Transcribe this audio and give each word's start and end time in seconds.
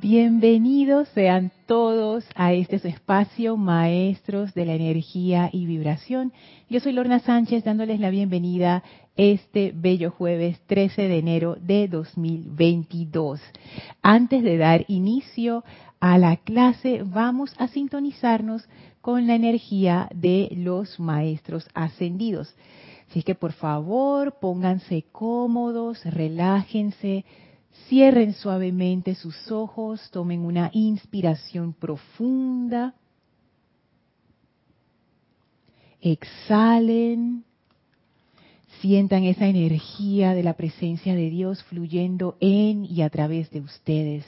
Bienvenidos 0.00 1.08
sean 1.10 1.52
todos 1.66 2.24
a 2.34 2.54
este 2.54 2.76
espacio, 2.88 3.58
maestros 3.58 4.54
de 4.54 4.64
la 4.64 4.72
energía 4.72 5.50
y 5.52 5.66
vibración. 5.66 6.32
Yo 6.70 6.80
soy 6.80 6.92
Lorna 6.92 7.18
Sánchez 7.18 7.64
dándoles 7.64 8.00
la 8.00 8.08
bienvenida 8.08 8.82
este 9.16 9.72
bello 9.76 10.10
jueves 10.10 10.58
13 10.68 11.02
de 11.02 11.18
enero 11.18 11.58
de 11.60 11.86
2022. 11.86 13.42
Antes 14.00 14.42
de 14.42 14.56
dar 14.56 14.86
inicio 14.88 15.64
a 16.00 16.16
la 16.16 16.36
clase, 16.36 17.02
vamos 17.04 17.54
a 17.58 17.68
sintonizarnos 17.68 18.66
con 19.02 19.26
la 19.26 19.34
energía 19.34 20.08
de 20.14 20.48
los 20.56 20.98
maestros 20.98 21.68
ascendidos. 21.74 22.56
Así 23.10 23.22
que 23.22 23.34
por 23.34 23.52
favor 23.52 24.38
pónganse 24.40 25.04
cómodos, 25.12 26.02
relájense, 26.06 27.26
Cierren 27.88 28.34
suavemente 28.34 29.14
sus 29.14 29.50
ojos, 29.50 30.10
tomen 30.10 30.40
una 30.40 30.70
inspiración 30.72 31.72
profunda. 31.72 32.94
Exhalen. 36.00 37.44
Sientan 38.80 39.24
esa 39.24 39.46
energía 39.46 40.34
de 40.34 40.42
la 40.42 40.54
presencia 40.54 41.14
de 41.14 41.28
Dios 41.28 41.62
fluyendo 41.64 42.36
en 42.40 42.84
y 42.84 43.02
a 43.02 43.10
través 43.10 43.50
de 43.50 43.60
ustedes. 43.60 44.24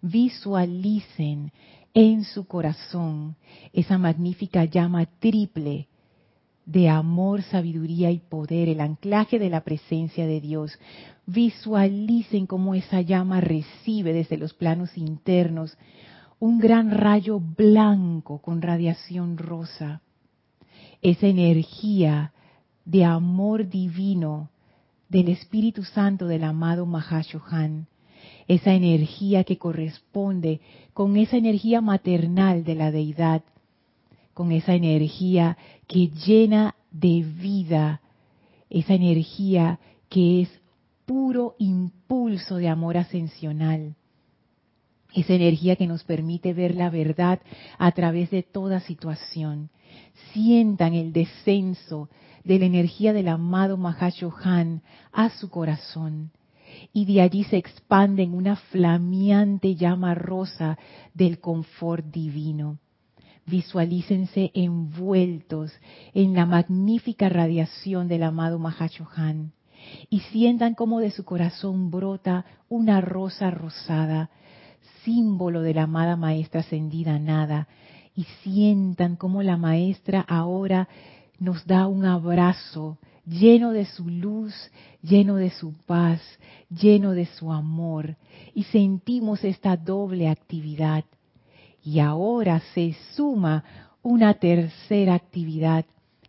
Visualicen 0.00 1.52
en 1.94 2.24
su 2.24 2.46
corazón 2.46 3.36
esa 3.72 3.98
magnífica 3.98 4.64
llama 4.64 5.06
triple 5.18 5.88
de 6.64 6.88
amor, 6.88 7.42
sabiduría 7.42 8.10
y 8.10 8.18
poder, 8.18 8.68
el 8.68 8.80
anclaje 8.80 9.38
de 9.38 9.50
la 9.50 9.62
presencia 9.62 10.26
de 10.26 10.40
Dios. 10.40 10.78
Visualicen 11.26 12.46
cómo 12.46 12.74
esa 12.74 13.00
llama 13.00 13.40
recibe 13.40 14.12
desde 14.12 14.36
los 14.36 14.54
planos 14.54 14.96
internos 14.96 15.76
un 16.38 16.58
gran 16.58 16.90
rayo 16.90 17.40
blanco 17.40 18.38
con 18.38 18.62
radiación 18.62 19.38
rosa. 19.38 20.02
Esa 21.00 21.26
energía 21.26 22.32
de 22.84 23.04
amor 23.04 23.68
divino 23.68 24.50
del 25.08 25.28
Espíritu 25.28 25.84
Santo 25.84 26.26
del 26.26 26.44
amado 26.44 26.86
Mahashohan. 26.86 27.86
Esa 28.48 28.72
energía 28.72 29.44
que 29.44 29.58
corresponde 29.58 30.60
con 30.94 31.16
esa 31.16 31.36
energía 31.36 31.80
maternal 31.80 32.64
de 32.64 32.74
la 32.74 32.90
deidad 32.90 33.42
con 34.34 34.52
esa 34.52 34.74
energía 34.74 35.56
que 35.86 36.08
llena 36.08 36.74
de 36.90 37.22
vida, 37.22 38.00
esa 38.70 38.94
energía 38.94 39.78
que 40.08 40.42
es 40.42 40.48
puro 41.06 41.56
impulso 41.58 42.56
de 42.56 42.68
amor 42.68 42.96
ascensional, 42.96 43.96
esa 45.14 45.34
energía 45.34 45.76
que 45.76 45.86
nos 45.86 46.04
permite 46.04 46.54
ver 46.54 46.74
la 46.74 46.88
verdad 46.88 47.40
a 47.78 47.92
través 47.92 48.30
de 48.30 48.42
toda 48.42 48.80
situación. 48.80 49.70
Sientan 50.32 50.94
el 50.94 51.12
descenso 51.12 52.08
de 52.44 52.58
la 52.58 52.64
energía 52.64 53.12
del 53.12 53.28
amado 53.28 53.76
Mahashohan 53.76 54.82
a 55.12 55.28
su 55.30 55.50
corazón 55.50 56.30
y 56.92 57.04
de 57.04 57.20
allí 57.20 57.44
se 57.44 57.58
expande 57.58 58.22
en 58.22 58.34
una 58.34 58.56
flameante 58.56 59.74
llama 59.74 60.14
rosa 60.14 60.78
del 61.14 61.40
confort 61.40 62.06
divino. 62.06 62.78
Visualícense 63.52 64.50
envueltos 64.54 65.70
en 66.14 66.32
la 66.32 66.46
magnífica 66.46 67.28
radiación 67.28 68.08
del 68.08 68.22
amado 68.22 68.58
Mahashohan 68.58 69.52
y 70.08 70.20
sientan 70.20 70.74
como 70.74 71.00
de 71.00 71.10
su 71.10 71.26
corazón 71.26 71.90
brota 71.90 72.46
una 72.70 73.02
rosa 73.02 73.50
rosada, 73.50 74.30
símbolo 75.04 75.60
de 75.60 75.74
la 75.74 75.82
amada 75.82 76.16
maestra 76.16 76.60
ascendida 76.60 77.18
nada, 77.18 77.68
y 78.16 78.24
sientan 78.42 79.16
como 79.16 79.42
la 79.42 79.58
maestra 79.58 80.22
ahora 80.22 80.88
nos 81.38 81.66
da 81.66 81.86
un 81.88 82.06
abrazo 82.06 82.96
lleno 83.26 83.72
de 83.72 83.84
su 83.84 84.08
luz, 84.08 84.54
lleno 85.02 85.36
de 85.36 85.50
su 85.50 85.74
paz, 85.84 86.22
lleno 86.70 87.12
de 87.12 87.26
su 87.26 87.52
amor, 87.52 88.16
y 88.54 88.62
sentimos 88.62 89.44
esta 89.44 89.76
doble 89.76 90.30
actividad 90.30 91.04
y 91.84 91.98
ahora 91.98 92.60
se 92.74 92.94
suma 93.14 93.64
una 94.02 94.34
tercera 94.34 95.14
actividad 95.14 95.84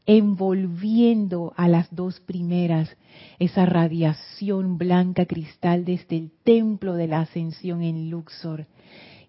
envolviendo 0.05 1.53
a 1.55 1.67
las 1.67 1.93
dos 1.95 2.19
primeras 2.19 2.89
esa 3.39 3.65
radiación 3.65 4.77
blanca 4.77 5.25
cristal 5.25 5.85
desde 5.85 6.17
el 6.17 6.31
templo 6.43 6.95
de 6.95 7.07
la 7.07 7.21
ascensión 7.21 7.81
en 7.81 8.09
Luxor. 8.09 8.67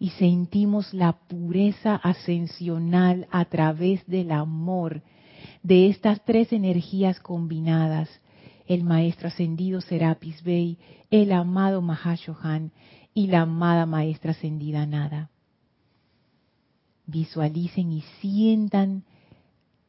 Y 0.00 0.10
sentimos 0.10 0.92
la 0.92 1.12
pureza 1.12 1.94
ascensional 1.94 3.28
a 3.30 3.44
través 3.44 4.04
del 4.06 4.32
amor 4.32 5.02
de 5.62 5.88
estas 5.88 6.24
tres 6.24 6.52
energías 6.52 7.20
combinadas, 7.20 8.08
el 8.66 8.82
maestro 8.82 9.28
ascendido 9.28 9.80
Serapis 9.80 10.42
Bey, 10.42 10.78
el 11.10 11.32
amado 11.32 11.80
Mahashohan 11.80 12.72
y 13.14 13.28
la 13.28 13.42
amada 13.42 13.86
maestra 13.86 14.32
ascendida 14.32 14.84
Nada 14.86 15.30
visualicen 17.06 17.92
y 17.92 18.02
sientan 18.20 19.04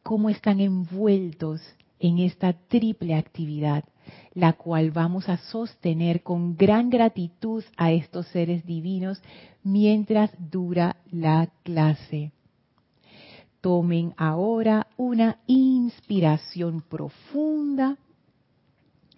cómo 0.04 0.30
están 0.30 0.60
envueltos 0.60 1.62
en 2.00 2.20
esta 2.20 2.54
triple 2.54 3.16
actividad, 3.16 3.86
la 4.34 4.54
cual 4.54 4.92
vamos 4.92 5.30
a 5.30 5.38
sostener 5.38 6.22
con 6.22 6.58
gran 6.58 6.90
gratitud 6.90 7.64
a 7.78 7.92
estos 7.92 8.28
seres 8.28 8.66
divinos 8.66 9.22
mientras 9.64 10.32
dura 10.52 10.98
la 11.12 11.50
clase. 11.64 12.32
Tomen 13.62 14.14
ahora 14.18 14.88
una 14.96 15.40
inspiración 15.48 16.82
profunda, 16.82 17.98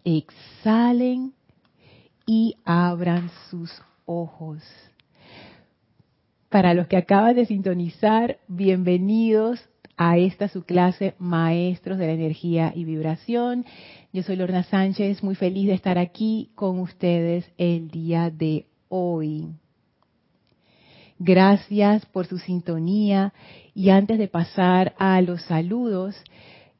exhalen 0.06 1.34
y 2.26 2.56
abran 2.64 3.30
sus 3.50 3.72
ojos. 4.06 4.64
Para 6.50 6.74
los 6.74 6.88
que 6.88 6.96
acaban 6.96 7.36
de 7.36 7.46
sintonizar, 7.46 8.38
bienvenidos 8.48 9.60
a 9.98 10.18
esta 10.18 10.48
su 10.48 10.64
clase 10.64 11.14
Maestros 11.20 11.98
de 11.98 12.08
la 12.08 12.14
Energía 12.14 12.72
y 12.74 12.86
Vibración. 12.86 13.66
Yo 14.14 14.24
soy 14.24 14.38
Lorna 14.38 14.64
Sánchez, 14.64 15.24
muy 15.24 15.36
feliz 15.36 15.68
de 15.68 15.74
estar 15.74 15.98
aquí 15.98 16.52
con 16.56 16.80
ustedes 16.80 17.52
el 17.58 17.90
día 17.90 18.30
de 18.30 18.66
hoy. 18.88 19.50
Gracias 21.20 22.06
por 22.06 22.28
su 22.28 22.38
sintonía 22.38 23.34
y 23.76 23.90
antes 23.90 24.18
de 24.18 24.30
pasar 24.30 24.96
a 24.98 25.20
los 25.20 25.42
saludos, 25.42 26.16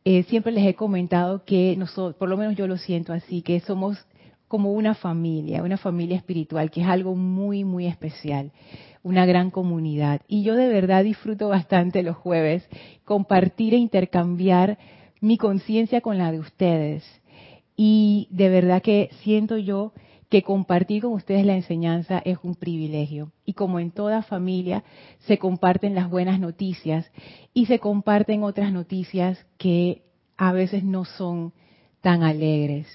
eh, 0.06 0.24
siempre 0.24 0.54
les 0.54 0.66
he 0.66 0.76
comentado 0.76 1.44
que 1.44 1.76
nosotros, 1.76 2.16
por 2.16 2.30
lo 2.30 2.38
menos 2.38 2.56
yo 2.56 2.68
lo 2.68 2.78
siento 2.78 3.12
así, 3.12 3.42
que 3.42 3.60
somos 3.60 3.98
como 4.48 4.72
una 4.72 4.96
familia, 4.96 5.64
una 5.64 5.78
familia 5.78 6.18
espiritual, 6.18 6.72
que 6.72 6.82
es 6.82 6.88
algo 6.88 7.16
muy, 7.16 7.64
muy 7.64 7.86
especial 7.86 8.52
una 9.08 9.26
gran 9.26 9.52
comunidad. 9.52 10.22
Y 10.28 10.44
yo 10.44 10.56
de 10.56 10.68
verdad 10.68 11.04
disfruto 11.04 11.48
bastante 11.48 12.04
los 12.04 12.18
jueves 12.18 12.68
compartir 13.06 13.74
e 13.74 13.78
intercambiar 13.78 14.78
mi 15.22 15.38
conciencia 15.38 16.02
con 16.02 16.18
la 16.18 16.32
de 16.32 16.40
ustedes. 16.40 17.06
Y 17.78 18.28
de 18.32 18.50
verdad 18.50 18.82
que 18.82 19.10
siento 19.24 19.58
yo 19.58 19.94
que 20.30 20.42
compartir 20.42 21.04
con 21.04 21.14
ustedes 21.14 21.46
la 21.46 21.56
enseñanza 21.56 22.22
es 22.26 22.38
un 22.44 22.56
privilegio. 22.56 23.32
Y 23.46 23.54
como 23.54 23.80
en 23.80 23.92
toda 23.92 24.24
familia, 24.24 24.84
se 25.20 25.38
comparten 25.38 25.96
las 25.96 26.10
buenas 26.10 26.40
noticias 26.40 27.10
y 27.54 27.68
se 27.68 27.80
comparten 27.80 28.44
otras 28.44 28.74
noticias 28.74 29.46
que 29.58 30.04
a 30.36 30.52
veces 30.52 30.84
no 30.84 31.06
son 31.06 31.54
tan 32.02 32.24
alegres. 32.24 32.88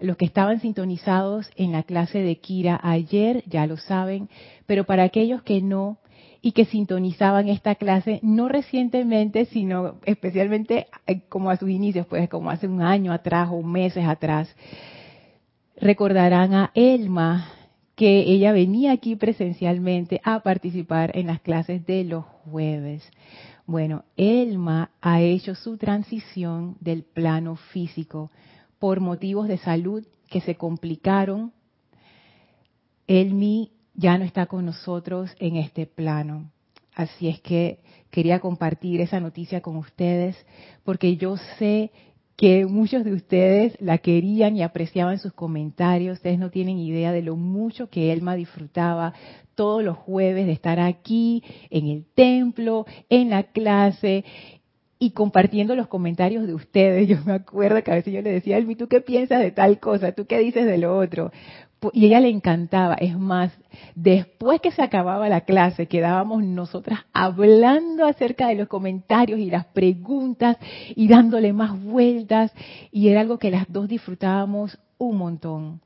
Los 0.00 0.16
que 0.16 0.24
estaban 0.24 0.60
sintonizados 0.60 1.50
en 1.56 1.72
la 1.72 1.82
clase 1.82 2.18
de 2.18 2.36
Kira 2.36 2.78
ayer 2.82 3.44
ya 3.46 3.66
lo 3.66 3.76
saben, 3.76 4.28
pero 4.66 4.84
para 4.84 5.04
aquellos 5.04 5.42
que 5.42 5.60
no 5.62 5.98
y 6.42 6.52
que 6.52 6.64
sintonizaban 6.64 7.48
esta 7.48 7.76
clase 7.76 8.18
no 8.22 8.48
recientemente, 8.48 9.44
sino 9.46 9.94
especialmente 10.04 10.88
eh, 11.06 11.20
como 11.28 11.50
a 11.50 11.56
sus 11.56 11.70
inicios, 11.70 12.06
pues 12.06 12.28
como 12.28 12.50
hace 12.50 12.66
un 12.66 12.82
año 12.82 13.12
atrás 13.12 13.48
o 13.52 13.62
meses 13.62 14.04
atrás, 14.04 14.54
recordarán 15.76 16.52
a 16.52 16.70
Elma 16.74 17.48
que 17.94 18.20
ella 18.20 18.52
venía 18.52 18.92
aquí 18.92 19.14
presencialmente 19.14 20.20
a 20.24 20.40
participar 20.40 21.16
en 21.16 21.28
las 21.28 21.40
clases 21.40 21.86
de 21.86 22.04
los 22.04 22.24
jueves. 22.24 23.08
Bueno, 23.66 24.04
Elma 24.16 24.90
ha 25.00 25.20
hecho 25.20 25.54
su 25.54 25.76
transición 25.76 26.76
del 26.80 27.04
plano 27.04 27.54
físico 27.54 28.32
por 28.82 28.98
motivos 28.98 29.46
de 29.46 29.58
salud 29.58 30.04
que 30.28 30.40
se 30.40 30.56
complicaron. 30.56 31.52
Elmi 33.06 33.70
ya 33.94 34.18
no 34.18 34.24
está 34.24 34.46
con 34.46 34.66
nosotros 34.66 35.30
en 35.38 35.54
este 35.54 35.86
plano. 35.86 36.50
Así 36.92 37.28
es 37.28 37.40
que 37.42 37.78
quería 38.10 38.40
compartir 38.40 39.00
esa 39.00 39.20
noticia 39.20 39.60
con 39.60 39.76
ustedes 39.76 40.36
porque 40.82 41.16
yo 41.16 41.36
sé 41.60 41.92
que 42.34 42.66
muchos 42.66 43.04
de 43.04 43.12
ustedes 43.12 43.80
la 43.80 43.98
querían 43.98 44.56
y 44.56 44.64
apreciaban 44.64 45.20
sus 45.20 45.32
comentarios. 45.32 46.16
Ustedes 46.16 46.40
no 46.40 46.50
tienen 46.50 46.80
idea 46.80 47.12
de 47.12 47.22
lo 47.22 47.36
mucho 47.36 47.88
que 47.88 48.12
Elma 48.12 48.34
disfrutaba 48.34 49.14
todos 49.54 49.84
los 49.84 49.96
jueves 49.96 50.44
de 50.46 50.52
estar 50.52 50.80
aquí, 50.80 51.44
en 51.70 51.86
el 51.86 52.04
templo, 52.16 52.84
en 53.08 53.30
la 53.30 53.44
clase 53.44 54.24
y 55.02 55.10
compartiendo 55.10 55.74
los 55.74 55.88
comentarios 55.88 56.46
de 56.46 56.54
ustedes. 56.54 57.08
Yo 57.08 57.16
me 57.26 57.32
acuerdo 57.32 57.82
que 57.82 57.90
a 57.90 57.94
veces 57.96 58.14
yo 58.14 58.22
le 58.22 58.30
decía, 58.30 58.56
Elmi, 58.56 58.76
¿tú 58.76 58.86
qué 58.86 59.00
piensas 59.00 59.40
de 59.40 59.50
tal 59.50 59.80
cosa? 59.80 60.12
¿Tú 60.12 60.26
qué 60.26 60.38
dices 60.38 60.64
de 60.64 60.78
lo 60.78 60.96
otro? 60.96 61.32
Y 61.92 62.04
a 62.04 62.06
ella 62.06 62.20
le 62.20 62.28
encantaba. 62.28 62.94
Es 62.94 63.18
más, 63.18 63.52
después 63.96 64.60
que 64.60 64.70
se 64.70 64.80
acababa 64.80 65.28
la 65.28 65.40
clase, 65.40 65.88
quedábamos 65.88 66.44
nosotras 66.44 67.00
hablando 67.12 68.06
acerca 68.06 68.46
de 68.46 68.54
los 68.54 68.68
comentarios 68.68 69.40
y 69.40 69.50
las 69.50 69.66
preguntas 69.66 70.56
y 70.94 71.08
dándole 71.08 71.52
más 71.52 71.82
vueltas. 71.82 72.52
Y 72.92 73.08
era 73.08 73.22
algo 73.22 73.40
que 73.40 73.50
las 73.50 73.64
dos 73.72 73.88
disfrutábamos 73.88 74.78
un 74.98 75.16
montón. 75.16 75.80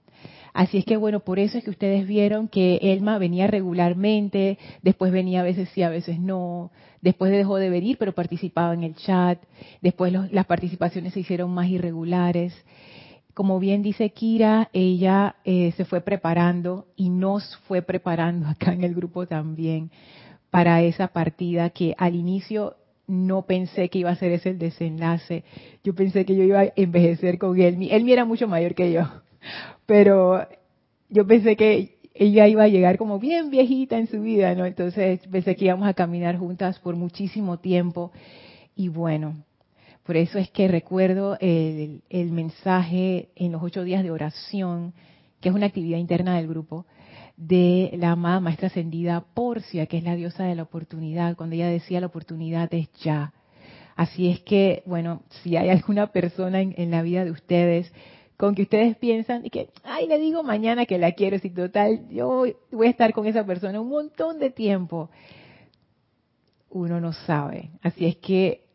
Así 0.57 0.79
es 0.79 0.87
que 0.87 0.97
bueno, 0.97 1.21
por 1.21 1.39
eso 1.39 1.59
es 1.59 1.65
que 1.65 1.69
ustedes 1.69 2.07
vieron 2.07 2.49
que 2.49 2.79
Elma 2.81 3.19
venía 3.19 3.47
regularmente, 3.47 4.57
después 4.81 5.13
venía 5.13 5.41
a 5.41 5.43
veces 5.43 5.69
sí, 5.75 5.83
a 5.83 5.91
veces 5.91 6.19
no, 6.19 6.71
después 7.03 7.31
dejó 7.31 7.57
de 7.57 7.69
venir, 7.69 7.99
pero 7.99 8.15
participaba 8.15 8.73
en 8.73 8.83
el 8.83 8.95
chat, 8.95 9.39
después 9.83 10.15
las 10.33 10.47
participaciones 10.47 11.13
se 11.13 11.21
hicieron 11.21 11.51
más 11.51 11.69
irregulares. 11.69 12.55
Como 13.35 13.61
bien 13.61 13.83
dice 13.83 14.09
Kira, 14.09 14.71
ella 14.73 15.37
eh, 15.45 15.75
se 15.77 15.85
fue 15.85 16.01
preparando 16.01 16.87
y 16.97 17.11
nos 17.11 17.59
fue 17.69 17.83
preparando 17.83 18.49
acá 18.49 18.73
en 18.73 18.83
el 18.83 18.95
grupo 18.95 19.27
también 19.27 19.91
para 20.49 20.81
esa 20.81 21.09
partida 21.09 21.69
que 21.69 21.95
al 21.99 22.15
inicio 22.15 22.77
no 23.07 23.43
pensé 23.43 23.91
que 23.91 23.99
iba 23.99 24.11
a 24.11 24.17
ser 24.17 24.33
ese 24.33 24.49
el 24.49 24.59
desenlace. 24.59 25.45
Yo 25.85 25.95
pensé 25.95 26.25
que 26.25 26.35
yo 26.35 26.45
iba 26.45 26.61
a 26.61 26.73
envejecer 26.77 27.37
con 27.37 27.61
Elmi. 27.61 27.91
Elmi 27.91 28.13
era 28.13 28.25
mucho 28.25 28.49
mayor 28.49 28.75
que 28.75 28.91
yo 28.91 29.03
pero 29.87 30.47
yo 31.09 31.27
pensé 31.27 31.57
que 31.57 31.97
ella 32.15 32.49
iba 32.49 32.65
a 32.65 32.69
llegar 32.69 32.99
como 32.99 33.19
bien 33.19 33.51
viejita 33.51 33.99
en 33.99 34.07
su 34.07 34.21
vida, 34.23 34.55
¿no? 34.55 34.65
Entonces 34.65 35.21
pensé 35.31 35.55
que 35.55 35.67
íbamos 35.67 35.89
a 35.89 35.95
caminar 35.95 36.39
juntas 36.39 36.79
por 36.79 36.97
muchísimo 36.97 37.59
tiempo 37.59 38.13
y 38.75 38.89
bueno, 38.89 39.37
por 40.05 40.17
eso 40.17 40.39
es 40.39 40.51
que 40.51 40.69
recuerdo 40.69 41.37
el, 41.41 42.03
el 42.09 42.31
mensaje 42.33 43.29
en 43.35 43.53
los 43.53 43.63
ocho 43.63 43.85
días 43.85 44.03
de 44.03 44.11
oración, 44.11 44.95
que 45.41 45.49
es 45.49 45.55
una 45.55 45.67
actividad 45.67 45.99
interna 45.99 46.37
del 46.37 46.47
grupo, 46.47 46.87
de 47.37 47.91
la 47.99 48.13
amada 48.13 48.41
maestra 48.41 48.69
ascendida 48.69 49.25
Porcia, 49.35 49.87
que 49.87 49.99
es 49.99 50.05
la 50.05 50.17
diosa 50.17 50.45
de 50.45 50.55
la 50.55 50.63
oportunidad, 50.63 51.37
cuando 51.37 51.55
ella 51.55 51.69
decía 51.69 52.01
la 52.01 52.07
oportunidad 52.07 52.73
es 52.73 52.89
ya. 53.03 53.33
Así 53.95 54.29
es 54.29 54.41
que, 54.41 54.83
bueno, 54.87 55.23
si 55.43 55.57
hay 55.57 55.71
alguna 55.71 56.09
persona 56.13 56.61
en, 56.61 56.75
en 56.79 56.91
la 56.91 57.03
vida 57.03 57.25
de 57.25 57.31
ustedes 57.31 57.93
con 58.37 58.55
que 58.55 58.63
ustedes 58.63 58.97
piensan 58.97 59.47
y 59.47 59.51
que, 59.51 59.71
ay, 59.83 60.07
le 60.07 60.19
digo 60.19 60.43
mañana 60.43 60.87
que 60.87 60.99
la 60.99 61.13
quiero, 61.13 61.39
si 61.39 61.51
total, 61.51 62.09
yo 62.11 62.45
voy 62.71 62.87
a 62.87 62.91
estar 62.91 63.13
con 63.13 63.27
esa 63.27 63.45
persona 63.45 63.81
un 63.81 63.89
montón 63.89 64.39
de 64.39 64.51
tiempo. 64.51 65.11
Uno 66.69 67.01
no 67.01 67.13
sabe. 67.13 67.71
Así 67.83 68.05
es 68.05 68.17
que 68.17 68.67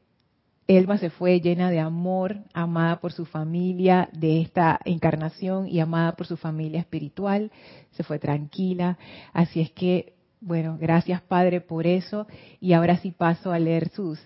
Elma 0.67 0.97
se 0.97 1.09
fue 1.09 1.41
llena 1.41 1.69
de 1.69 1.79
amor, 1.79 2.37
amada 2.53 3.01
por 3.01 3.11
su 3.11 3.25
familia 3.25 4.09
de 4.13 4.41
esta 4.41 4.79
encarnación 4.85 5.67
y 5.67 5.79
amada 5.79 6.13
por 6.13 6.27
su 6.27 6.37
familia 6.37 6.79
espiritual. 6.79 7.51
Se 7.91 8.03
fue 8.03 8.19
tranquila. 8.19 8.97
Así 9.33 9.59
es 9.59 9.71
que, 9.71 10.13
bueno, 10.39 10.77
gracias 10.79 11.21
Padre 11.21 11.59
por 11.59 11.85
eso. 11.85 12.25
Y 12.61 12.73
ahora 12.73 12.97
sí 12.97 13.11
paso 13.11 13.51
a 13.51 13.59
leer 13.59 13.89
sus, 13.89 14.19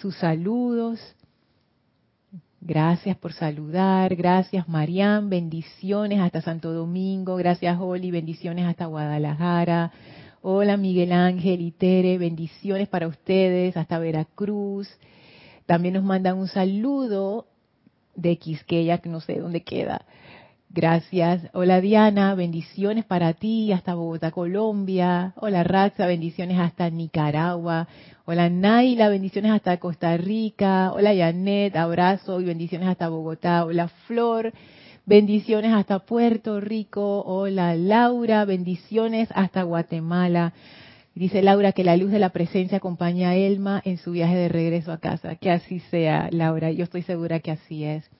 sus 0.00 0.14
saludos. 0.16 1.00
Gracias 2.60 3.16
por 3.18 3.32
saludar, 3.32 4.16
gracias 4.16 4.66
Marian, 4.68 5.28
bendiciones 5.28 6.20
hasta 6.20 6.40
Santo 6.40 6.72
Domingo, 6.72 7.36
gracias 7.36 7.78
Oli, 7.78 8.10
bendiciones 8.10 8.66
hasta 8.66 8.86
Guadalajara. 8.86 9.92
Hola 10.40 10.76
Miguel 10.76 11.12
Ángel 11.12 11.60
y 11.60 11.70
Tere, 11.70 12.18
bendiciones 12.18 12.88
para 12.88 13.08
ustedes 13.08 13.76
hasta 13.76 13.98
Veracruz. 13.98 14.88
También 15.66 15.94
nos 15.94 16.04
mandan 16.04 16.38
un 16.38 16.48
saludo 16.48 17.46
de 18.14 18.38
Quisqueya, 18.38 18.98
que 18.98 19.10
no 19.10 19.20
sé 19.20 19.38
dónde 19.38 19.62
queda. 19.62 20.06
Gracias. 20.76 21.48
Hola 21.54 21.80
Diana, 21.80 22.34
bendiciones 22.34 23.06
para 23.06 23.32
ti 23.32 23.72
hasta 23.72 23.94
Bogotá, 23.94 24.30
Colombia. 24.30 25.32
Hola 25.36 25.64
Raxa, 25.64 26.06
bendiciones 26.06 26.58
hasta 26.58 26.90
Nicaragua. 26.90 27.88
Hola 28.26 28.50
Naila, 28.50 29.08
bendiciones 29.08 29.52
hasta 29.52 29.78
Costa 29.78 30.18
Rica. 30.18 30.92
Hola 30.92 31.16
Janet, 31.16 31.74
abrazo 31.76 32.42
y 32.42 32.44
bendiciones 32.44 32.88
hasta 32.88 33.08
Bogotá. 33.08 33.64
Hola 33.64 33.88
Flor, 34.06 34.52
bendiciones 35.06 35.72
hasta 35.72 36.00
Puerto 36.00 36.60
Rico. 36.60 37.22
Hola 37.22 37.74
Laura, 37.74 38.44
bendiciones 38.44 39.30
hasta 39.34 39.62
Guatemala. 39.62 40.52
Dice 41.14 41.40
Laura 41.40 41.72
que 41.72 41.84
la 41.84 41.96
luz 41.96 42.10
de 42.10 42.18
la 42.18 42.34
presencia 42.34 42.76
acompaña 42.76 43.30
a 43.30 43.34
Elma 43.34 43.80
en 43.82 43.96
su 43.96 44.10
viaje 44.12 44.36
de 44.36 44.50
regreso 44.50 44.92
a 44.92 44.98
casa. 44.98 45.36
Que 45.36 45.50
así 45.50 45.80
sea, 45.90 46.28
Laura. 46.32 46.70
Yo 46.70 46.84
estoy 46.84 47.00
segura 47.00 47.40
que 47.40 47.52
así 47.52 47.84
es. 47.84 48.10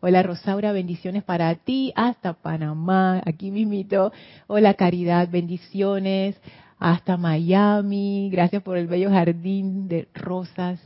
Hola 0.00 0.22
Rosaura, 0.22 0.72
bendiciones 0.72 1.24
para 1.24 1.54
ti 1.54 1.92
hasta 1.96 2.34
Panamá, 2.34 3.22
aquí 3.24 3.50
mismito. 3.50 4.12
Hola 4.46 4.74
Caridad, 4.74 5.28
bendiciones 5.30 6.36
hasta 6.78 7.16
Miami. 7.16 8.28
Gracias 8.30 8.62
por 8.62 8.76
el 8.76 8.86
bello 8.86 9.10
jardín 9.10 9.88
de 9.88 10.08
rosas. 10.14 10.80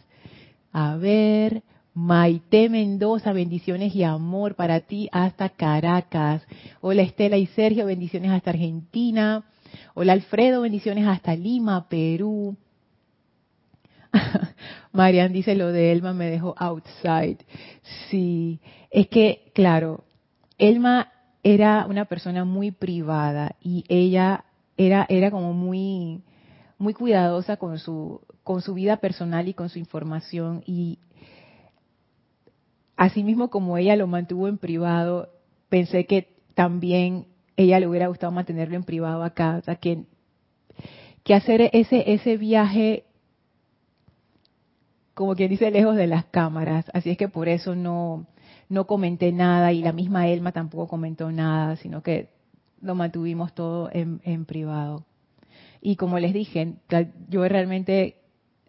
A 0.73 0.97
ver, 0.97 1.63
Maite 1.95 2.69
Mendoza, 2.69 3.33
bendiciones 3.33 3.95
y 3.95 4.05
amor 4.05 4.55
para 4.55 4.81
ti 4.81 5.09
hasta 5.13 5.49
Caracas. 5.49 6.43
Hola 6.81 7.03
Estela 7.03 7.37
y 7.37 7.47
Sergio, 7.47 7.87
bendiciones 7.87 8.31
hasta 8.31 8.51
Argentina. 8.51 9.45
Hola 9.95 10.13
Alfredo, 10.13 10.63
bendiciones 10.63 11.07
hasta 11.07 11.35
Lima, 11.35 11.89
Perú. 11.89 12.57
Marian 14.93 15.33
dice 15.33 15.55
lo 15.55 15.73
de 15.73 15.93
Elma 15.93 16.13
me 16.13 16.31
dejó 16.31 16.55
outside. 16.59 17.39
Sí, 18.09 18.61
es 18.91 19.09
que, 19.09 19.53
claro, 19.55 20.05
Elma 20.59 21.13
era 21.43 21.87
una 21.87 22.05
persona 22.05 22.45
muy 22.45 22.71
privada 22.71 23.57
y 23.61 23.85
ella 23.89 24.45
era, 24.77 25.07
era 25.09 25.31
como 25.31 25.53
muy, 25.53 26.23
muy 26.79 26.93
cuidadosa 26.95 27.57
con 27.57 27.79
su, 27.79 28.21
con 28.43 28.61
su 28.63 28.75
vida 28.75 28.99
personal 28.99 29.49
y 29.49 29.55
con 29.55 29.69
su 29.69 29.79
información 29.79 30.63
y 30.67 30.99
asimismo 32.97 33.49
como 33.49 33.79
ella 33.79 33.97
lo 33.97 34.07
mantuvo 34.07 34.49
en 34.49 34.59
privado, 34.59 35.31
pensé 35.69 36.05
que 36.05 36.37
también 36.55 37.27
ella 37.57 37.81
le 37.81 37.87
hubiera 37.87 38.09
gustado 38.09 38.33
mantenerlo 38.33 38.77
en 38.77 38.85
privado 38.85 39.23
acá, 39.23 39.57
o 39.59 39.63
sea 39.63 39.77
que, 39.77 40.05
que 41.23 41.35
hacer 41.35 41.71
ese, 41.73 42.13
ese 42.13 42.37
viaje 42.37 43.05
como 45.21 45.37
quien 45.37 45.51
dice, 45.51 45.71
lejos 45.71 45.97
de 45.97 46.07
las 46.07 46.25
cámaras. 46.25 46.87
Así 46.95 47.11
es 47.11 47.19
que 47.19 47.29
por 47.29 47.51
eso 47.51 47.75
no, 47.75 48.27
no 48.71 48.87
comenté 48.87 49.33
nada 49.33 49.73
y 49.73 49.83
la 49.83 49.93
misma 49.93 50.29
Elma 50.29 50.53
tampoco 50.53 50.89
comentó 50.89 51.31
nada, 51.31 51.77
sino 51.77 52.03
que 52.03 52.31
lo 52.81 52.95
mantuvimos 52.95 53.55
todo 53.55 53.91
en, 53.93 54.47
privado. 54.47 55.05
Y 55.83 55.97
como 55.97 56.19
les 56.19 56.33
dije, 56.33 56.77
yo 57.29 57.47
realmente 57.47 58.17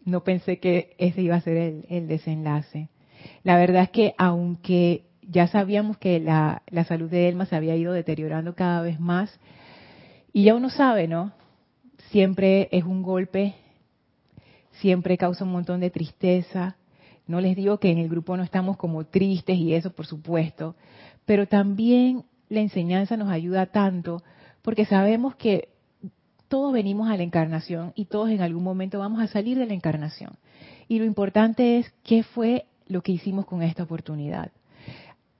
no 0.03 0.25
pensé 0.25 0.59
que 0.59 0.95
ese 0.97 1.21
iba 1.21 1.37
a 1.37 1.41
ser 1.41 1.55
el, 1.55 1.85
el 1.89 2.07
desenlace. 2.09 2.89
La 3.43 3.57
verdad 3.57 3.83
es 3.83 3.89
que 3.91 4.13
aunque 4.17 5.05
ya 5.21 5.47
sabíamos 5.47 5.97
que 5.97 6.19
la, 6.19 6.63
la 6.67 6.83
salud 6.83 7.09
de 7.09 7.29
Elma 7.29 7.45
se 7.45 7.55
había 7.55 7.77
ido 7.77 7.93
deteriorando 7.93 8.55
cada 8.55 8.81
vez 8.81 8.99
más, 8.99 9.39
y 10.33 10.43
ya 10.43 10.55
uno 10.55 10.69
sabe, 10.69 11.07
¿no? 11.07 11.31
Siempre 12.09 12.67
es 12.71 12.83
un 12.83 13.03
golpe 13.03 13.55
siempre 14.81 15.17
causa 15.17 15.45
un 15.45 15.51
montón 15.51 15.79
de 15.79 15.89
tristeza. 15.89 16.75
No 17.27 17.39
les 17.41 17.55
digo 17.55 17.79
que 17.79 17.91
en 17.91 17.97
el 17.97 18.09
grupo 18.09 18.35
no 18.35 18.43
estamos 18.43 18.77
como 18.77 19.05
tristes 19.05 19.57
y 19.57 19.73
eso, 19.73 19.91
por 19.91 20.05
supuesto, 20.05 20.75
pero 21.25 21.47
también 21.47 22.25
la 22.49 22.59
enseñanza 22.59 23.15
nos 23.17 23.29
ayuda 23.29 23.67
tanto 23.67 24.21
porque 24.61 24.85
sabemos 24.85 25.35
que 25.35 25.69
todos 26.47 26.73
venimos 26.73 27.09
a 27.09 27.15
la 27.15 27.23
encarnación 27.23 27.93
y 27.95 28.05
todos 28.05 28.29
en 28.29 28.41
algún 28.41 28.63
momento 28.63 28.99
vamos 28.99 29.21
a 29.21 29.27
salir 29.27 29.57
de 29.57 29.65
la 29.65 29.73
encarnación. 29.73 30.37
Y 30.89 30.99
lo 30.99 31.05
importante 31.05 31.77
es 31.77 31.93
qué 32.03 32.23
fue 32.23 32.65
lo 32.87 33.01
que 33.01 33.13
hicimos 33.13 33.45
con 33.45 33.61
esta 33.61 33.83
oportunidad. 33.83 34.51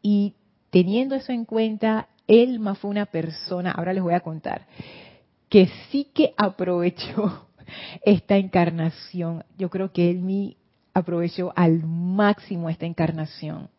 Y 0.02 0.36
teniendo 0.70 1.16
eso 1.16 1.34
en 1.34 1.44
cuenta, 1.44 2.08
Elma 2.28 2.76
fue 2.76 2.90
una 2.90 3.08
persona, 3.08 3.72
ahora 3.72 3.92
les 3.92 4.02
voy 4.02 4.14
a 4.14 4.22
contar, 4.22 4.68
que 5.50 5.70
sí 5.90 6.08
que 6.14 6.34
aprovechó 6.38 7.50
esta 8.06 8.38
encarnación. 8.38 9.44
Yo 9.58 9.70
creo 9.70 9.92
que 9.92 10.10
él 10.10 10.22
me 10.22 10.56
aprovechó 10.94 11.54
al 11.56 11.84
máximo 11.86 12.70
esta 12.70 12.86
encarnación. 12.86 13.70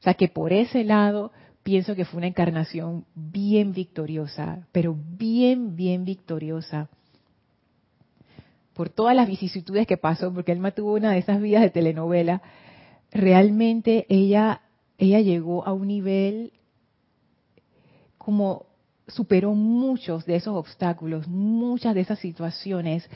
O 0.00 0.02
sea 0.02 0.14
que 0.14 0.28
por 0.28 0.52
ese 0.52 0.84
lado 0.84 1.32
pienso 1.62 1.94
que 1.94 2.04
fue 2.04 2.18
una 2.18 2.26
encarnación 2.26 3.04
bien 3.14 3.72
victoriosa, 3.72 4.66
pero 4.72 4.96
bien, 5.16 5.76
bien 5.76 6.04
victoriosa. 6.04 6.88
Por 8.74 8.88
todas 8.88 9.14
las 9.14 9.28
vicisitudes 9.28 9.86
que 9.86 9.96
pasó, 9.96 10.32
porque 10.32 10.52
él 10.52 10.72
tuvo 10.74 10.94
una 10.94 11.12
de 11.12 11.18
esas 11.18 11.40
vidas 11.40 11.62
de 11.62 11.70
telenovela, 11.70 12.42
realmente 13.10 14.06
ella 14.08 14.62
ella 15.02 15.20
llegó 15.20 15.66
a 15.66 15.72
un 15.72 15.88
nivel 15.88 16.52
como 18.18 18.66
superó 19.08 19.52
muchos 19.54 20.24
de 20.26 20.36
esos 20.36 20.54
obstáculos, 20.54 21.26
muchas 21.26 21.94
de 21.96 22.02
esas 22.02 22.20
situaciones, 22.20 23.10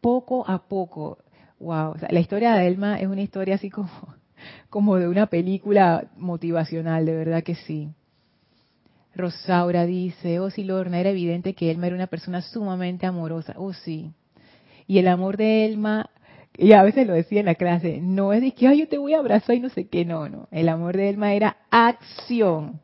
poco 0.00 0.48
a 0.48 0.68
poco. 0.68 1.18
Wow, 1.60 1.94
la 2.10 2.20
historia 2.20 2.54
de 2.54 2.66
Elma 2.66 3.00
es 3.00 3.06
una 3.06 3.22
historia 3.22 3.54
así 3.54 3.70
como, 3.70 3.90
como 4.70 4.96
de 4.96 5.08
una 5.08 5.26
película 5.26 6.08
motivacional, 6.16 7.06
de 7.06 7.16
verdad 7.16 7.42
que 7.42 7.54
sí. 7.54 7.90
Rosaura 9.14 9.86
dice, 9.86 10.40
oh 10.40 10.50
sí, 10.50 10.64
Lorna, 10.64 10.98
era 10.98 11.10
evidente 11.10 11.54
que 11.54 11.70
Elma 11.70 11.86
era 11.86 11.96
una 11.96 12.08
persona 12.08 12.42
sumamente 12.42 13.06
amorosa. 13.06 13.54
Oh 13.56 13.72
sí. 13.72 14.12
Y 14.86 14.98
el 14.98 15.08
amor 15.08 15.36
de 15.36 15.66
Elma, 15.66 16.10
y 16.56 16.72
a 16.72 16.82
veces 16.82 17.06
lo 17.06 17.14
decía 17.14 17.40
en 17.40 17.46
la 17.46 17.54
clase, 17.54 18.00
no 18.02 18.32
es 18.32 18.42
de 18.42 18.52
que, 18.52 18.66
ay, 18.66 18.80
yo 18.80 18.88
te 18.88 18.98
voy 18.98 19.14
a 19.14 19.18
abrazar 19.18 19.56
y 19.56 19.60
no 19.60 19.68
sé 19.70 19.88
qué, 19.88 20.04
no, 20.04 20.28
no. 20.28 20.48
El 20.50 20.68
amor 20.68 20.96
de 20.96 21.08
Elma 21.08 21.32
era 21.32 21.56
acción. 21.70 22.80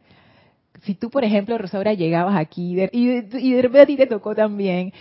Si 0.82 0.94
tú, 0.94 1.10
por 1.10 1.24
ejemplo, 1.24 1.58
Rosaura, 1.58 1.92
llegabas 1.92 2.36
aquí 2.38 2.72
y, 2.72 3.06
de, 3.06 3.62
repente 3.62 3.80
a 3.80 3.86
ti 3.86 3.96
te 3.96 4.06
tocó 4.06 4.34
también, 4.34 4.92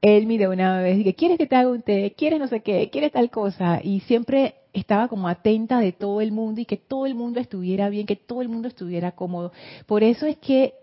Elmi 0.00 0.38
de 0.38 0.48
una 0.48 0.80
vez, 0.80 1.02
que 1.02 1.14
¿quieres 1.14 1.38
que 1.38 1.46
te 1.46 1.56
haga 1.56 1.70
un 1.70 1.82
té? 1.82 2.14
¿Quieres 2.16 2.38
no 2.38 2.46
sé 2.46 2.60
qué? 2.60 2.88
¿Quieres 2.90 3.12
tal 3.12 3.30
cosa? 3.30 3.80
Y 3.82 4.00
siempre 4.00 4.54
estaba 4.72 5.08
como 5.08 5.28
atenta 5.28 5.80
de 5.80 5.92
todo 5.92 6.20
el 6.20 6.32
mundo 6.32 6.60
y 6.60 6.64
que 6.64 6.76
todo 6.76 7.06
el 7.06 7.14
mundo 7.14 7.40
estuviera 7.40 7.88
bien, 7.88 8.06
que 8.06 8.16
todo 8.16 8.42
el 8.42 8.48
mundo 8.48 8.68
estuviera 8.68 9.12
cómodo. 9.12 9.52
Por 9.86 10.02
eso 10.02 10.26
es 10.26 10.36
que 10.36 10.74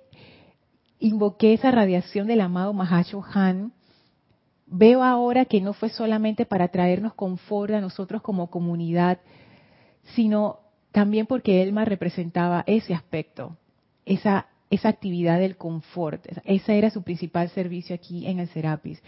invoqué 0.99 1.53
esa 1.53 1.71
radiación 1.71 2.27
del 2.27 2.41
amado 2.41 2.73
Mahacho 2.73 3.23
Han. 3.33 3.71
Veo 4.67 5.03
ahora 5.03 5.45
que 5.45 5.61
no 5.61 5.73
fue 5.73 5.89
solamente 5.89 6.45
para 6.45 6.69
traernos 6.69 7.13
confort 7.13 7.73
a 7.73 7.81
nosotros 7.81 8.21
como 8.21 8.49
comunidad, 8.49 9.19
sino 10.15 10.59
también 10.91 11.25
porque 11.25 11.61
Elma 11.61 11.85
representaba 11.85 12.63
ese 12.67 12.93
aspecto, 12.93 13.55
esa, 14.05 14.47
esa 14.69 14.89
actividad 14.89 15.39
del 15.39 15.57
confort. 15.57 16.25
Ese 16.43 16.77
era 16.77 16.89
su 16.89 17.03
principal 17.03 17.49
servicio 17.49 17.95
aquí 17.95 18.27
en 18.27 18.39
el 18.39 18.47
Serapis. 18.49 19.01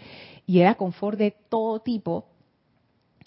Y 0.46 0.60
era 0.60 0.74
confort 0.74 1.18
de 1.18 1.34
todo 1.48 1.80
tipo, 1.80 2.26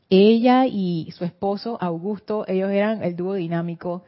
ella 0.09 0.65
y 0.67 1.09
su 1.11 1.23
esposo 1.23 1.77
Augusto, 1.81 2.45
ellos 2.47 2.69
eran 2.71 3.03
el 3.03 3.15
dúo 3.15 3.35
dinámico, 3.35 4.03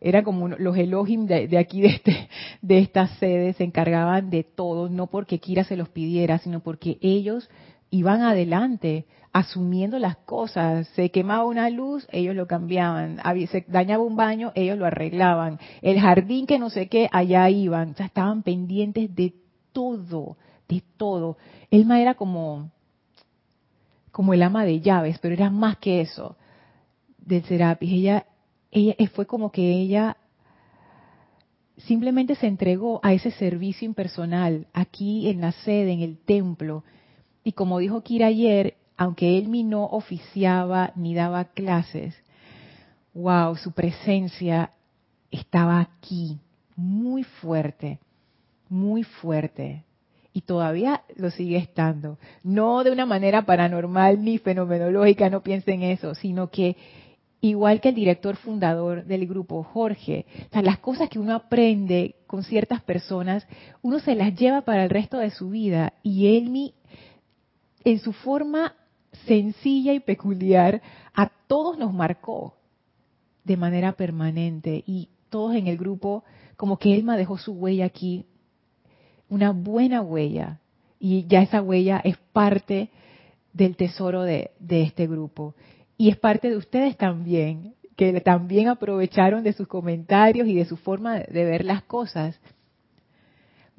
eran 0.00 0.24
como 0.24 0.48
los 0.48 0.76
Elohim 0.76 1.26
de, 1.26 1.56
aquí 1.58 1.80
de, 1.80 1.88
este, 1.88 2.28
de 2.62 2.78
esta 2.78 3.06
sede, 3.18 3.52
se 3.54 3.64
encargaban 3.64 4.30
de 4.30 4.44
todo, 4.44 4.88
no 4.88 5.06
porque 5.06 5.38
Kira 5.38 5.64
se 5.64 5.76
los 5.76 5.88
pidiera, 5.88 6.38
sino 6.38 6.60
porque 6.60 6.98
ellos 7.00 7.48
iban 7.90 8.22
adelante, 8.22 9.06
asumiendo 9.32 9.98
las 9.98 10.16
cosas. 10.16 10.88
Se 10.88 11.10
quemaba 11.10 11.44
una 11.44 11.70
luz, 11.70 12.06
ellos 12.10 12.34
lo 12.34 12.46
cambiaban. 12.46 13.18
Se 13.50 13.64
dañaba 13.68 14.02
un 14.02 14.16
baño, 14.16 14.52
ellos 14.54 14.78
lo 14.78 14.86
arreglaban. 14.86 15.58
El 15.82 16.00
jardín 16.00 16.46
que 16.46 16.58
no 16.58 16.70
sé 16.70 16.88
qué, 16.88 17.08
allá 17.12 17.48
iban. 17.50 17.90
O 17.90 17.94
sea, 17.94 18.06
estaban 18.06 18.42
pendientes 18.42 19.14
de 19.14 19.34
todo, 19.72 20.36
de 20.68 20.82
todo. 20.96 21.36
Elma 21.70 22.00
era 22.00 22.14
como, 22.14 22.70
como 24.12 24.34
el 24.34 24.42
ama 24.42 24.64
de 24.64 24.80
llaves, 24.80 25.18
pero 25.18 25.34
era 25.34 25.50
más 25.50 25.78
que 25.78 26.00
eso 26.00 26.36
del 27.18 27.44
Serapis. 27.44 27.92
Ella, 27.92 28.26
ella 28.70 28.94
fue 29.12 29.26
como 29.26 29.50
que 29.50 29.72
ella 29.72 30.16
simplemente 31.86 32.34
se 32.34 32.46
entregó 32.46 33.00
a 33.02 33.12
ese 33.12 33.30
servicio 33.30 33.86
impersonal 33.86 34.66
aquí 34.72 35.28
en 35.28 35.40
la 35.40 35.52
sede, 35.52 35.92
en 35.92 36.00
el 36.00 36.18
templo. 36.18 36.84
Y 37.50 37.52
como 37.52 37.80
dijo 37.80 38.02
Kira 38.02 38.28
ayer, 38.28 38.74
aunque 38.96 39.36
él 39.36 39.50
no 39.68 39.82
oficiaba 39.86 40.92
ni 40.94 41.14
daba 41.16 41.46
clases, 41.46 42.14
wow, 43.12 43.56
su 43.56 43.72
presencia 43.72 44.70
estaba 45.32 45.80
aquí, 45.80 46.38
muy 46.76 47.24
fuerte, 47.24 47.98
muy 48.68 49.02
fuerte 49.02 49.82
y 50.32 50.42
todavía 50.42 51.02
lo 51.16 51.32
sigue 51.32 51.56
estando. 51.56 52.18
No 52.44 52.84
de 52.84 52.92
una 52.92 53.04
manera 53.04 53.42
paranormal 53.44 54.22
ni 54.22 54.38
fenomenológica, 54.38 55.28
no 55.28 55.42
piensen 55.42 55.82
eso, 55.82 56.14
sino 56.14 56.50
que 56.50 56.76
igual 57.40 57.80
que 57.80 57.88
el 57.88 57.96
director 57.96 58.36
fundador 58.36 59.06
del 59.06 59.26
grupo, 59.26 59.64
Jorge, 59.64 60.24
las 60.52 60.78
cosas 60.78 61.08
que 61.08 61.18
uno 61.18 61.34
aprende 61.34 62.14
con 62.28 62.44
ciertas 62.44 62.80
personas, 62.80 63.44
uno 63.82 63.98
se 63.98 64.14
las 64.14 64.36
lleva 64.36 64.60
para 64.60 64.84
el 64.84 64.90
resto 64.90 65.18
de 65.18 65.30
su 65.30 65.50
vida 65.50 65.94
y 66.04 66.36
él 66.36 66.48
en 67.84 67.98
su 67.98 68.12
forma 68.12 68.74
sencilla 69.26 69.92
y 69.92 70.00
peculiar 70.00 70.82
a 71.14 71.30
todos 71.46 71.78
nos 71.78 71.92
marcó 71.92 72.54
de 73.44 73.56
manera 73.56 73.92
permanente 73.92 74.82
y 74.86 75.08
todos 75.28 75.54
en 75.54 75.66
el 75.66 75.76
grupo 75.76 76.24
como 76.56 76.78
que 76.78 76.94
Elma 76.94 77.16
dejó 77.16 77.38
su 77.38 77.52
huella 77.52 77.86
aquí 77.86 78.26
una 79.28 79.52
buena 79.52 80.02
huella 80.02 80.60
y 80.98 81.26
ya 81.26 81.42
esa 81.42 81.62
huella 81.62 82.00
es 82.04 82.18
parte 82.32 82.90
del 83.52 83.76
tesoro 83.76 84.22
de, 84.22 84.52
este 84.68 85.06
grupo 85.06 85.54
y 85.96 86.10
es 86.10 86.16
parte 86.16 86.50
de 86.50 86.56
ustedes 86.56 86.96
también 86.96 87.74
que 87.96 88.20
también 88.20 88.68
aprovecharon 88.68 89.42
de 89.42 89.52
sus 89.52 89.66
comentarios 89.66 90.48
y 90.48 90.54
de 90.54 90.64
su 90.64 90.76
forma 90.76 91.18
de 91.18 91.44
ver 91.44 91.66
las 91.66 91.82
cosas. 91.82 92.40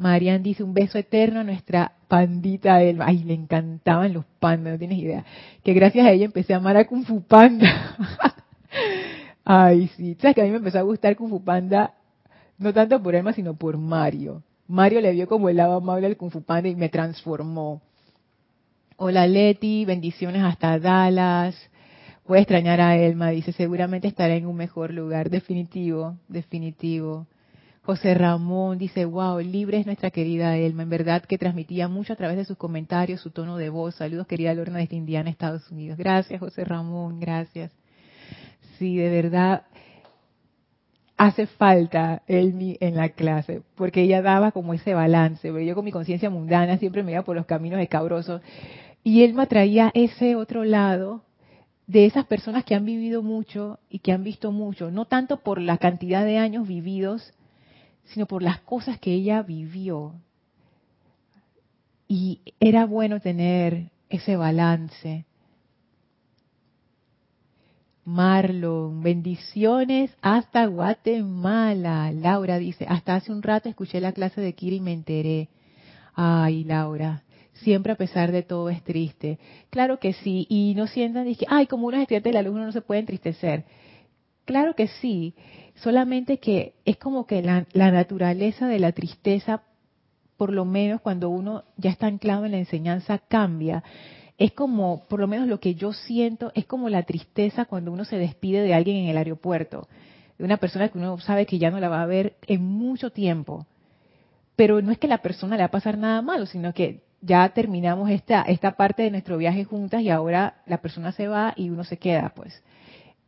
Marian 0.01 0.41
dice 0.41 0.63
un 0.63 0.74
beso 0.74 0.98
eterno 0.98 1.41
a 1.41 1.43
nuestra 1.43 1.93
pandita 2.08 2.77
del 2.77 3.01
ay 3.01 3.24
le 3.24 3.34
encantaban 3.34 4.13
los 4.13 4.25
pandas 4.39 4.74
no 4.74 4.79
tienes 4.79 4.98
idea 4.98 5.24
que 5.63 5.74
gracias 5.74 6.05
a 6.05 6.12
ella 6.12 6.25
empecé 6.25 6.53
a 6.53 6.58
amar 6.58 6.75
a 6.75 6.86
Kung 6.88 7.05
Fu 7.05 7.22
Panda 7.22 7.96
ay 9.46 9.88
sí 9.96 10.17
sabes 10.20 10.36
que 10.36 10.41
a 10.41 10.46
mí 10.46 10.50
me 10.50 10.58
empezó 10.58 10.79
a 10.79 10.84
gustar 10.84 11.15
Kung 11.15 11.29
Fu 11.29 11.43
Panda 11.43 11.93
no 12.58 12.74
tanto 12.74 13.01
por 13.01 13.15
Emma 13.15 13.31
sino 13.31 13.53
por 13.53 13.77
Mario 13.77 14.43
Mario 14.72 15.01
le 15.01 15.12
vio 15.12 15.27
como 15.27 15.50
el 15.50 15.58
lado 15.58 15.74
amable 15.74 16.08
al 16.08 16.15
Kung 16.15 16.31
Fu 16.31 16.43
Panda 16.43 16.70
y 16.70 16.75
me 16.77 16.88
transformó. 16.88 17.81
Hola 18.96 19.27
Leti, 19.27 19.84
bendiciones 19.84 20.43
hasta 20.43 20.79
Dallas. 20.79 21.58
Voy 22.25 22.38
a 22.38 22.41
extrañar 22.41 22.79
a 22.79 22.96
Elma, 22.96 23.31
dice, 23.31 23.51
seguramente 23.51 24.08
estará 24.08 24.34
en 24.34 24.46
un 24.46 24.55
mejor 24.55 24.93
lugar. 24.93 25.29
Definitivo, 25.29 26.15
definitivo. 26.29 27.27
José 27.83 28.13
Ramón 28.13 28.77
dice, 28.77 29.05
wow, 29.05 29.39
libre 29.39 29.79
es 29.79 29.88
nuestra 29.88 30.11
querida 30.11 30.55
Elma. 30.55 30.83
En 30.83 30.89
verdad 30.89 31.23
que 31.23 31.39
transmitía 31.39 31.88
mucho 31.88 32.13
a 32.13 32.15
través 32.15 32.38
de 32.38 32.45
sus 32.45 32.57
comentarios, 32.57 33.21
su 33.21 33.31
tono 33.31 33.57
de 33.57 33.69
voz. 33.69 33.95
Saludos, 33.95 34.27
querida 34.27 34.53
Lorna 34.53 34.77
desde 34.79 34.97
Indiana, 34.97 35.31
Estados 35.31 35.69
Unidos. 35.71 35.97
Gracias, 35.97 36.39
José 36.39 36.63
Ramón, 36.63 37.19
gracias. 37.19 37.71
Sí, 38.77 38.97
de 38.97 39.09
verdad, 39.09 39.63
hace 41.17 41.47
falta 41.47 42.23
Elmi 42.27 42.77
en 42.79 42.95
la 42.95 43.09
clase, 43.09 43.61
porque 43.75 44.01
ella 44.01 44.21
daba 44.21 44.51
como 44.51 44.73
ese 44.73 44.93
balance, 44.93 45.51
pero 45.51 45.61
yo 45.61 45.75
con 45.75 45.85
mi 45.85 45.91
conciencia 45.91 46.29
mundana 46.29 46.77
siempre 46.77 47.03
me 47.03 47.11
iba 47.11 47.21
por 47.21 47.35
los 47.35 47.45
caminos 47.45 47.79
escabrosos, 47.79 48.41
y 49.03 49.23
Elma 49.23 49.45
traía 49.45 49.91
ese 49.93 50.35
otro 50.35 50.63
lado 50.63 51.23
de 51.85 52.05
esas 52.05 52.25
personas 52.25 52.63
que 52.63 52.73
han 52.73 52.85
vivido 52.85 53.21
mucho 53.21 53.77
y 53.88 54.00
que 54.00 54.11
han 54.11 54.23
visto 54.23 54.51
mucho, 54.51 54.89
no 54.89 55.05
tanto 55.05 55.38
por 55.38 55.61
la 55.61 55.77
cantidad 55.77 56.25
de 56.25 56.39
años 56.39 56.67
vividos, 56.67 57.33
sino 58.13 58.25
por 58.25 58.43
las 58.43 58.59
cosas 58.61 58.99
que 58.99 59.13
ella 59.13 59.41
vivió. 59.41 60.13
Y 62.07 62.41
era 62.59 62.85
bueno 62.85 63.19
tener 63.19 63.89
ese 64.09 64.35
balance 64.35 65.25
Marlon, 68.05 69.03
bendiciones 69.03 70.11
hasta 70.21 70.65
Guatemala. 70.65 72.11
Laura 72.11 72.57
dice, 72.57 72.85
hasta 72.89 73.15
hace 73.15 73.31
un 73.31 73.43
rato 73.43 73.69
escuché 73.69 74.01
la 74.01 74.11
clase 74.11 74.41
de 74.41 74.53
Kira 74.53 74.75
y 74.75 74.79
me 74.79 74.93
enteré. 74.93 75.49
Ay, 76.15 76.63
Laura, 76.63 77.23
siempre 77.53 77.93
a 77.93 77.95
pesar 77.95 78.31
de 78.31 78.43
todo 78.43 78.69
es 78.69 78.83
triste. 78.83 79.39
Claro 79.69 79.99
que 79.99 80.13
sí, 80.13 80.47
y 80.49 80.73
no 80.75 80.87
sientan, 80.87 81.33
que, 81.35 81.45
ay, 81.47 81.67
como 81.67 81.87
uno 81.87 81.97
es 81.97 82.03
estudiante 82.03 82.29
del 82.29 82.37
alumno 82.37 82.65
no 82.65 82.71
se 82.71 82.81
puede 82.81 83.01
entristecer. 83.01 83.65
Claro 84.45 84.75
que 84.75 84.87
sí, 84.87 85.35
solamente 85.83 86.38
que 86.38 86.73
es 86.85 86.97
como 86.97 87.27
que 87.27 87.41
la, 87.41 87.65
la 87.73 87.91
naturaleza 87.91 88.67
de 88.67 88.79
la 88.79 88.91
tristeza, 88.91 89.63
por 90.38 90.51
lo 90.51 90.65
menos 90.65 91.01
cuando 91.01 91.29
uno 91.29 91.63
ya 91.77 91.89
está 91.89 92.07
anclado 92.07 92.45
en 92.45 92.51
la 92.51 92.57
enseñanza, 92.57 93.19
cambia 93.19 93.83
es 94.41 94.53
como, 94.53 95.03
por 95.07 95.19
lo 95.19 95.27
menos 95.27 95.47
lo 95.47 95.59
que 95.59 95.75
yo 95.75 95.93
siento, 95.93 96.51
es 96.55 96.65
como 96.65 96.89
la 96.89 97.03
tristeza 97.03 97.65
cuando 97.65 97.91
uno 97.91 98.05
se 98.05 98.17
despide 98.17 98.63
de 98.63 98.73
alguien 98.73 98.97
en 98.97 99.09
el 99.09 99.17
aeropuerto, 99.17 99.88
de 100.39 100.43
una 100.43 100.57
persona 100.57 100.89
que 100.89 100.97
uno 100.97 101.19
sabe 101.19 101.45
que 101.45 101.59
ya 101.59 101.69
no 101.69 101.79
la 101.79 101.89
va 101.89 102.01
a 102.01 102.07
ver 102.07 102.38
en 102.47 102.63
mucho 102.63 103.11
tiempo. 103.11 103.67
Pero 104.55 104.81
no 104.81 104.91
es 104.91 104.97
que 104.97 105.07
la 105.07 105.19
persona 105.19 105.57
le 105.57 105.61
va 105.61 105.67
a 105.67 105.71
pasar 105.71 105.95
nada 105.95 106.23
malo, 106.23 106.47
sino 106.47 106.73
que 106.73 107.03
ya 107.21 107.47
terminamos 107.50 108.09
esta, 108.09 108.41
esta 108.41 108.71
parte 108.71 109.03
de 109.03 109.11
nuestro 109.11 109.38
viaje 109.38 109.63
juntas 109.63 110.01
y 110.01 110.09
ahora 110.09 110.55
la 110.65 110.81
persona 110.81 111.11
se 111.11 111.27
va 111.27 111.53
y 111.55 111.69
uno 111.69 111.83
se 111.83 111.97
queda, 111.97 112.33
pues. 112.35 112.63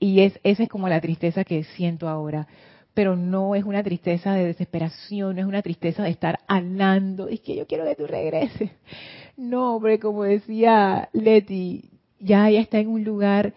Y 0.04 0.20
es, 0.20 0.38
esa 0.44 0.64
es 0.64 0.70
como 0.70 0.90
la 0.90 1.00
tristeza 1.00 1.46
que 1.46 1.64
siento 1.64 2.10
ahora. 2.10 2.46
Pero 2.94 3.16
no 3.16 3.56
es 3.56 3.64
una 3.64 3.82
tristeza 3.84 4.34
de 4.34 4.48
desesperación, 4.48 5.38
no 5.38 5.42
es 5.42 5.48
una 5.48 5.62
tristeza 5.62 6.04
de 6.04 6.10
estar 6.10 6.40
alando, 6.46 7.30
es 7.30 7.40
que 7.40 7.56
yo 7.56 7.66
quiero 7.66 7.86
que 7.86 7.96
tú 7.96 8.06
regreses 8.06 8.70
no, 9.38 9.78
hombre, 9.78 10.00
como 10.00 10.24
decía 10.24 11.08
Leti, 11.14 11.90
ya 12.20 12.50
ella 12.50 12.60
está 12.60 12.80
en 12.80 12.90
un 12.90 13.06
lugar 13.06 13.54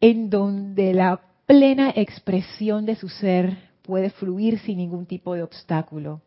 en 0.00 0.30
donde 0.30 0.94
la 0.94 1.20
plena 1.46 1.92
expresión 1.96 2.86
de 2.86 2.94
su 2.94 3.08
ser 3.08 3.58
puede 3.82 4.10
fluir 4.10 4.60
sin 4.60 4.78
ningún 4.78 5.04
tipo 5.04 5.34
de 5.34 5.42
obstáculo. 5.42 6.22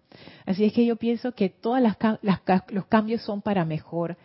Así 0.46 0.66
es 0.66 0.74
que 0.74 0.86
yo 0.86 0.98
pienso 0.98 1.32
que 1.32 1.48
todos 1.48 1.80
los 1.82 2.86
cambios 2.88 3.22
son 3.22 3.42
para 3.42 3.64
mejor, 3.64 4.18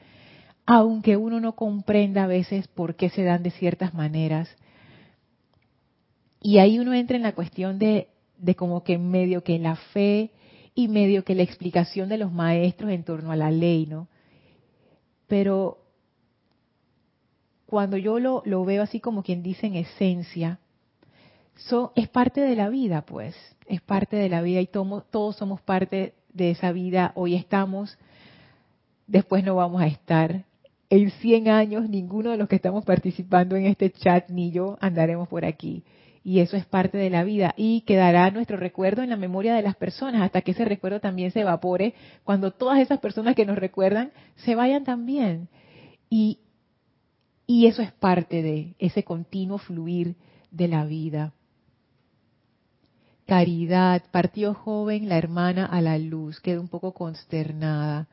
aunque 0.66 1.16
uno 1.16 1.38
no 1.38 1.54
comprenda 1.54 2.24
a 2.24 2.26
veces 2.26 2.66
por 2.66 2.96
qué 2.96 3.10
se 3.10 3.22
dan 3.22 3.44
de 3.44 3.52
ciertas 3.52 3.94
maneras. 3.94 4.48
Y 6.40 6.58
ahí 6.58 6.78
uno 6.78 6.94
entra 6.94 7.16
en 7.16 7.22
la 7.22 7.34
cuestión 7.34 7.78
de, 7.78 8.08
de 8.38 8.54
como 8.54 8.84
que 8.84 8.98
medio 8.98 9.42
que 9.42 9.58
la 9.58 9.76
fe 9.76 10.30
y 10.74 10.88
medio 10.88 11.24
que 11.24 11.34
la 11.34 11.42
explicación 11.42 12.08
de 12.08 12.18
los 12.18 12.32
maestros 12.32 12.90
en 12.90 13.04
torno 13.04 13.32
a 13.32 13.36
la 13.36 13.50
ley, 13.50 13.86
¿no? 13.86 14.08
Pero 15.26 15.78
cuando 17.66 17.96
yo 17.96 18.18
lo, 18.18 18.42
lo 18.46 18.64
veo 18.64 18.82
así 18.82 19.00
como 19.00 19.22
quien 19.22 19.42
dice 19.42 19.66
en 19.66 19.74
esencia, 19.74 20.58
es 21.96 22.08
parte 22.08 22.40
de 22.40 22.54
la 22.54 22.68
vida, 22.68 23.02
pues, 23.02 23.34
es 23.66 23.80
parte 23.80 24.16
de 24.16 24.28
la 24.28 24.40
vida 24.42 24.60
y 24.60 24.66
todos 24.66 25.36
somos 25.36 25.60
parte 25.60 26.14
de 26.32 26.50
esa 26.52 26.72
vida. 26.72 27.12
Hoy 27.14 27.34
estamos, 27.34 27.98
después 29.06 29.44
no 29.44 29.56
vamos 29.56 29.82
a 29.82 29.86
estar. 29.86 30.44
En 30.90 31.10
100 31.10 31.48
años 31.48 31.88
ninguno 31.90 32.30
de 32.30 32.38
los 32.38 32.48
que 32.48 32.56
estamos 32.56 32.84
participando 32.84 33.56
en 33.56 33.66
este 33.66 33.90
chat 33.90 34.30
ni 34.30 34.50
yo 34.50 34.78
andaremos 34.80 35.28
por 35.28 35.44
aquí. 35.44 35.82
Y 36.28 36.40
eso 36.40 36.58
es 36.58 36.66
parte 36.66 36.98
de 36.98 37.08
la 37.08 37.24
vida 37.24 37.54
y 37.56 37.80
quedará 37.86 38.30
nuestro 38.30 38.58
recuerdo 38.58 39.02
en 39.02 39.08
la 39.08 39.16
memoria 39.16 39.54
de 39.54 39.62
las 39.62 39.76
personas 39.76 40.20
hasta 40.20 40.42
que 40.42 40.50
ese 40.50 40.66
recuerdo 40.66 41.00
también 41.00 41.30
se 41.30 41.40
evapore 41.40 41.94
cuando 42.22 42.50
todas 42.50 42.80
esas 42.80 42.98
personas 42.98 43.34
que 43.34 43.46
nos 43.46 43.56
recuerdan 43.56 44.12
se 44.36 44.54
vayan 44.54 44.84
también. 44.84 45.48
Y, 46.10 46.40
y 47.46 47.64
eso 47.64 47.80
es 47.80 47.92
parte 47.92 48.42
de 48.42 48.74
ese 48.78 49.04
continuo 49.04 49.56
fluir 49.56 50.16
de 50.50 50.68
la 50.68 50.84
vida. 50.84 51.32
Caridad, 53.26 54.02
partió 54.10 54.52
joven 54.52 55.08
la 55.08 55.16
hermana 55.16 55.64
a 55.64 55.80
la 55.80 55.96
luz, 55.96 56.40
quedó 56.40 56.60
un 56.60 56.68
poco 56.68 56.92
consternada. 56.92 58.06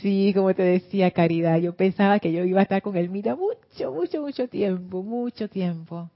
Sí, 0.00 0.32
como 0.34 0.54
te 0.54 0.62
decía, 0.62 1.10
Caridad, 1.10 1.58
yo 1.58 1.76
pensaba 1.76 2.20
que 2.20 2.32
yo 2.32 2.42
iba 2.42 2.60
a 2.60 2.62
estar 2.62 2.80
con 2.80 2.96
el 2.96 3.10
Mira 3.10 3.36
mucho, 3.36 3.92
mucho, 3.92 4.22
mucho 4.22 4.48
tiempo, 4.48 5.02
mucho 5.02 5.46
tiempo. 5.46 6.08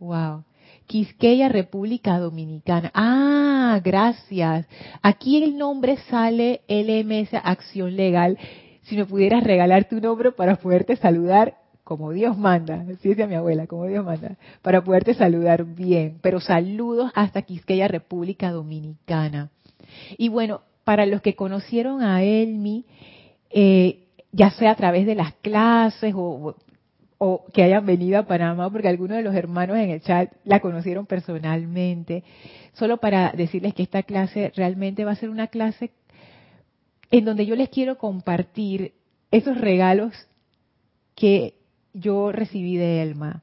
Wow. 0.00 0.44
Quisqueya, 0.88 1.50
República 1.50 2.18
Dominicana. 2.18 2.90
Ah, 2.94 3.78
gracias. 3.84 4.66
Aquí 5.02 5.42
el 5.44 5.58
nombre 5.58 5.98
sale 6.08 6.62
LMS 6.66 7.34
Acción 7.44 7.94
Legal. 7.94 8.38
Si 8.84 8.96
me 8.96 9.04
pudieras 9.04 9.44
regalar 9.44 9.84
tu 9.84 10.00
nombre 10.00 10.32
para 10.32 10.56
poderte 10.56 10.96
saludar, 10.96 11.58
como 11.84 12.10
Dios 12.12 12.38
manda, 12.38 12.86
así 12.90 13.10
decía 13.10 13.26
mi 13.26 13.34
abuela, 13.34 13.66
como 13.66 13.86
Dios 13.86 14.02
manda, 14.02 14.36
para 14.62 14.82
poderte 14.82 15.12
saludar 15.12 15.64
bien. 15.64 16.18
Pero 16.22 16.40
saludos 16.40 17.12
hasta 17.14 17.42
Quisqueya, 17.42 17.86
República 17.86 18.50
Dominicana. 18.50 19.50
Y 20.16 20.30
bueno, 20.30 20.62
para 20.84 21.04
los 21.04 21.20
que 21.20 21.36
conocieron 21.36 22.02
a 22.02 22.22
Elmi, 22.22 22.86
eh, 23.50 24.06
ya 24.32 24.50
sea 24.52 24.70
a 24.70 24.76
través 24.76 25.04
de 25.04 25.14
las 25.14 25.34
clases 25.34 26.14
o, 26.16 26.54
o, 27.18 27.44
que 27.52 27.62
hayan 27.62 27.84
venido 27.84 28.18
a 28.18 28.26
Panamá, 28.26 28.70
porque 28.70 28.88
algunos 28.88 29.16
de 29.16 29.22
los 29.22 29.34
hermanos 29.34 29.76
en 29.76 29.90
el 29.90 30.00
chat 30.00 30.32
la 30.44 30.60
conocieron 30.60 31.06
personalmente, 31.06 32.22
solo 32.72 32.98
para 32.98 33.32
decirles 33.32 33.74
que 33.74 33.82
esta 33.82 34.04
clase 34.04 34.52
realmente 34.54 35.04
va 35.04 35.12
a 35.12 35.16
ser 35.16 35.30
una 35.30 35.48
clase 35.48 35.90
en 37.10 37.24
donde 37.24 37.46
yo 37.46 37.56
les 37.56 37.70
quiero 37.70 37.98
compartir 37.98 38.92
esos 39.30 39.58
regalos 39.58 40.14
que 41.14 41.54
yo 41.92 42.32
recibí 42.32 42.76
de 42.76 43.02
Elma. 43.02 43.42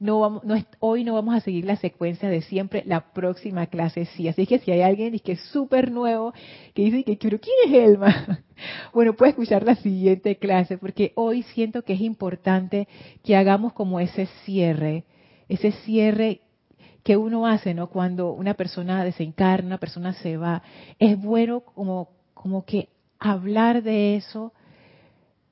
No 0.00 0.20
vamos, 0.20 0.44
no, 0.44 0.54
hoy 0.78 1.02
no 1.02 1.14
vamos 1.14 1.34
a 1.34 1.40
seguir 1.40 1.64
la 1.64 1.76
secuencia 1.76 2.28
de 2.28 2.42
siempre, 2.42 2.84
la 2.86 3.12
próxima 3.12 3.66
clase 3.66 4.06
sí. 4.16 4.28
Así 4.28 4.46
que 4.46 4.60
si 4.60 4.70
hay 4.70 4.82
alguien 4.82 5.18
que 5.18 5.32
es 5.32 5.40
súper 5.50 5.90
nuevo, 5.90 6.32
que 6.72 6.82
dice 6.82 7.04
que 7.04 7.18
quiero, 7.18 7.40
¿quién 7.40 7.56
es 7.66 7.90
Elma? 7.90 8.44
Bueno, 8.92 9.12
puede 9.12 9.30
escuchar 9.30 9.62
la 9.62 9.76
siguiente 9.76 10.36
clase, 10.36 10.78
porque 10.78 11.12
hoy 11.14 11.44
siento 11.44 11.82
que 11.82 11.92
es 11.92 12.00
importante 12.00 12.88
que 13.22 13.36
hagamos 13.36 13.72
como 13.72 14.00
ese 14.00 14.26
cierre, 14.44 15.04
ese 15.48 15.70
cierre 15.70 16.40
que 17.04 17.16
uno 17.16 17.46
hace, 17.46 17.72
¿no? 17.72 17.88
Cuando 17.88 18.32
una 18.32 18.54
persona 18.54 19.04
desencarna, 19.04 19.68
una 19.68 19.78
persona 19.78 20.12
se 20.14 20.36
va, 20.36 20.62
es 20.98 21.16
bueno 21.22 21.60
como, 21.60 22.10
como 22.34 22.64
que 22.64 22.88
hablar 23.20 23.84
de 23.84 24.16
eso 24.16 24.52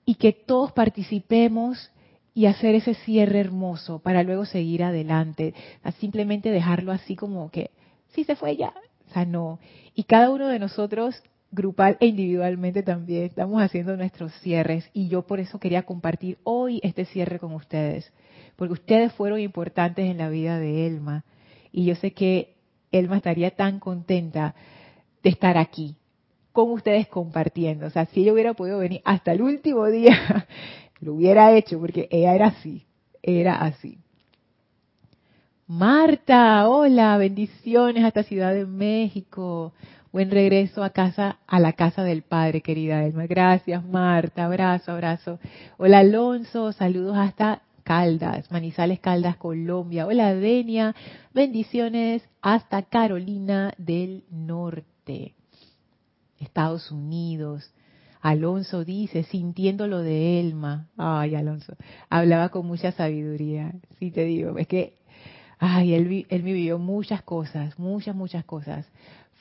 y 0.05 0.17
que 0.17 0.33
todos 0.33 0.73
participemos 0.73 1.91
y 2.37 2.45
hacer 2.45 2.75
ese 2.75 2.93
cierre 2.93 3.41
hermoso 3.41 3.99
para 3.99 4.23
luego 4.23 4.45
seguir 4.45 4.85
adelante, 4.85 5.55
a 5.83 5.91
simplemente 5.93 6.51
dejarlo 6.51 6.93
así 6.93 7.17
como 7.17 7.51
que, 7.51 7.71
sí 8.09 8.25
se 8.25 8.37
fue 8.37 8.59
ya, 8.59 8.75
o 9.09 9.13
sea, 9.15 9.25
no. 9.25 9.59
Y 9.95 10.03
cada 10.03 10.29
uno 10.29 10.49
de 10.49 10.59
nosotros, 10.59 11.23
grupal 11.51 11.97
e 11.99 12.09
individualmente 12.09 12.83
también, 12.83 13.23
estamos 13.25 13.63
haciendo 13.63 13.97
nuestros 13.97 14.35
cierres 14.41 14.91
y 14.93 15.09
yo 15.09 15.23
por 15.23 15.41
eso 15.41 15.59
quería 15.59 15.85
compartir 15.85 16.37
hoy 16.45 16.79
este 16.83 17.07
cierre 17.07 17.39
con 17.39 17.55
ustedes, 17.55 18.13
porque 18.57 18.75
ustedes 18.75 19.15
fueron 19.15 19.41
importantes 19.41 20.05
en 20.05 20.19
la 20.19 20.29
vida 20.29 20.59
de 20.59 20.87
Elma 20.87 21.25
y 21.73 21.87
yo 21.87 21.95
sé 21.95 22.11
que 22.11 22.55
Elma 22.93 23.17
estaría 23.17 23.53
tan 23.53 23.81
contenta 23.81 24.55
de 25.23 25.31
estar 25.31 25.57
aquí 25.57 25.97
con 26.53 26.71
ustedes 26.71 27.09
compartiendo. 27.09 27.87
O 27.87 27.91
sea, 27.91 28.05
si 28.07 28.21
ella 28.21 28.35
hubiera 28.35 28.53
podido 28.53 28.79
venir 28.79 29.01
hasta 29.07 29.33
el 29.33 29.41
último 29.41 29.87
día 29.87 30.47
lo 31.01 31.15
hubiera 31.15 31.55
hecho 31.57 31.79
porque 31.79 32.09
ella 32.11 32.35
era 32.35 32.47
así, 32.49 32.87
era 33.23 33.57
así. 33.57 33.99
Marta, 35.67 36.69
hola, 36.69 37.17
bendiciones 37.19 38.05
hasta 38.05 38.23
Ciudad 38.23 38.55
de 38.55 38.67
México. 38.67 39.73
Buen 40.13 40.31
regreso 40.31 40.83
a 40.83 40.91
casa, 40.91 41.39
a 41.47 41.59
la 41.59 41.73
casa 41.73 42.05
del 42.05 42.23
Padre, 42.23 42.63
querida 42.63 43.05
Elma. 43.05 43.27
Gracias, 43.27 43.85
Marta. 43.85 44.45
Abrazo, 44.45 44.93
abrazo. 44.93 45.39
Hola, 45.77 45.99
Alonso. 45.99 46.73
Saludos 46.73 47.17
hasta 47.19 47.63
Caldas, 47.83 48.51
Manizales, 48.51 49.01
Caldas, 49.01 49.37
Colombia. 49.37 50.07
Hola, 50.07 50.35
Denia. 50.35 50.95
Bendiciones 51.35 52.23
hasta 52.41 52.83
Carolina 52.83 53.75
del 53.77 54.25
Norte, 54.31 55.35
Estados 56.39 56.91
Unidos. 56.91 57.73
Alonso 58.27 58.85
dice, 58.85 59.23
sintiendo 59.23 59.87
lo 59.87 60.01
de 60.01 60.41
Elma. 60.41 60.89
Ay, 60.97 61.37
Alonso, 61.37 61.77
hablaba 62.11 62.49
con 62.49 62.67
mucha 62.67 62.91
sabiduría. 62.91 63.73
Sí, 64.01 64.11
te 64.11 64.25
digo, 64.25 64.59
es 64.59 64.67
que, 64.67 64.95
ay, 65.61 65.95
él, 65.95 66.27
él 66.29 66.43
vivió 66.43 66.81
muchas 66.81 67.23
cosas, 67.23 67.79
muchas, 67.79 68.17
muchas 68.17 68.45
cosas. 68.45 68.85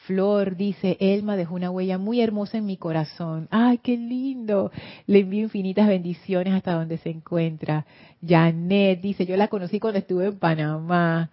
Flor 0.05 0.55
dice, 0.55 0.97
Elma 0.99 1.35
dejó 1.35 1.55
una 1.55 1.71
huella 1.71 1.97
muy 1.97 2.21
hermosa 2.21 2.59
en 2.59 2.67
mi 2.67 2.77
corazón. 2.77 3.47
¡Ay, 3.49 3.79
qué 3.79 3.97
lindo! 3.97 4.71
Le 5.07 5.21
envío 5.21 5.41
infinitas 5.41 5.87
bendiciones 5.87 6.53
hasta 6.53 6.73
donde 6.73 6.99
se 6.99 7.09
encuentra. 7.09 7.87
Janet 8.23 9.01
dice, 9.01 9.25
yo 9.25 9.35
la 9.35 9.47
conocí 9.47 9.79
cuando 9.79 9.97
estuve 9.97 10.27
en 10.27 10.37
Panamá 10.37 11.31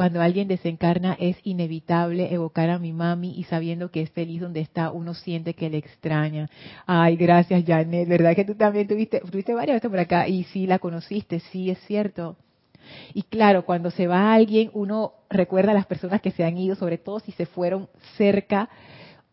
cuando 0.00 0.22
alguien 0.22 0.48
desencarna 0.48 1.14
es 1.20 1.36
inevitable 1.44 2.32
evocar 2.32 2.70
a 2.70 2.78
mi 2.78 2.90
mami 2.90 3.38
y 3.38 3.44
sabiendo 3.44 3.90
que 3.90 4.00
es 4.00 4.10
feliz 4.10 4.40
donde 4.40 4.60
está, 4.60 4.92
uno 4.92 5.12
siente 5.12 5.52
que 5.52 5.68
le 5.68 5.76
extraña. 5.76 6.48
Ay, 6.86 7.16
gracias 7.16 7.64
Janet, 7.66 8.08
¿verdad 8.08 8.34
que 8.34 8.46
tú 8.46 8.54
también 8.54 8.88
tuviste, 8.88 9.20
tuviste 9.20 9.52
varias 9.52 9.76
veces 9.76 9.90
por 9.90 10.00
acá 10.00 10.26
y 10.26 10.44
sí 10.44 10.66
la 10.66 10.78
conociste, 10.78 11.40
sí 11.52 11.68
es 11.68 11.78
cierto. 11.80 12.38
Y 13.12 13.24
claro, 13.24 13.66
cuando 13.66 13.90
se 13.90 14.06
va 14.06 14.32
alguien, 14.32 14.70
uno 14.72 15.12
recuerda 15.28 15.72
a 15.72 15.74
las 15.74 15.84
personas 15.84 16.22
que 16.22 16.30
se 16.30 16.44
han 16.44 16.56
ido, 16.56 16.76
sobre 16.76 16.96
todo 16.96 17.20
si 17.20 17.32
se 17.32 17.44
fueron 17.44 17.90
cerca 18.16 18.70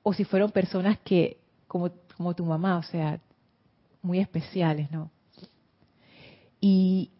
o 0.03 0.12
si 0.12 0.25
fueron 0.25 0.51
personas 0.51 0.97
que, 1.06 1.38
como, 1.69 1.91
como 2.17 2.36
tu 2.36 2.43
mamá, 2.43 2.77
o 2.77 2.84
sea, 2.84 3.21
muy 4.01 4.19
especiales, 4.19 4.91
¿no? 4.91 5.12
Y 6.60 7.12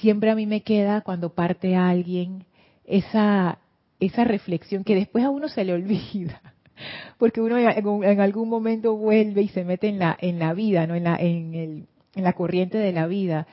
siempre 0.00 0.30
a 0.30 0.34
mí 0.34 0.46
me 0.46 0.62
queda 0.62 1.02
cuando 1.02 1.34
parte 1.34 1.76
alguien 1.76 2.46
esa, 2.92 3.58
esa 4.00 4.24
reflexión 4.24 4.84
que 4.84 4.94
después 4.94 5.24
a 5.24 5.30
uno 5.30 5.48
se 5.48 5.64
le 5.64 5.72
olvida, 5.72 6.42
porque 7.18 7.40
uno 7.40 7.56
en, 7.58 8.20
algún 8.20 8.50
momento 8.50 8.94
vuelve 8.96 9.40
y 9.40 9.48
se 9.48 9.64
mete 9.64 9.88
en 9.88 9.98
la, 9.98 10.16
en 10.20 10.38
la 10.38 10.52
vida, 10.52 10.86
¿no? 10.86 10.94
en, 10.94 11.04
la, 11.04 11.16
en, 11.16 11.54
el, 11.54 11.86
en 12.14 12.24
la 12.24 12.34
corriente 12.34 12.76
de 12.76 12.92
la 12.92 13.06
vida. 13.06 13.46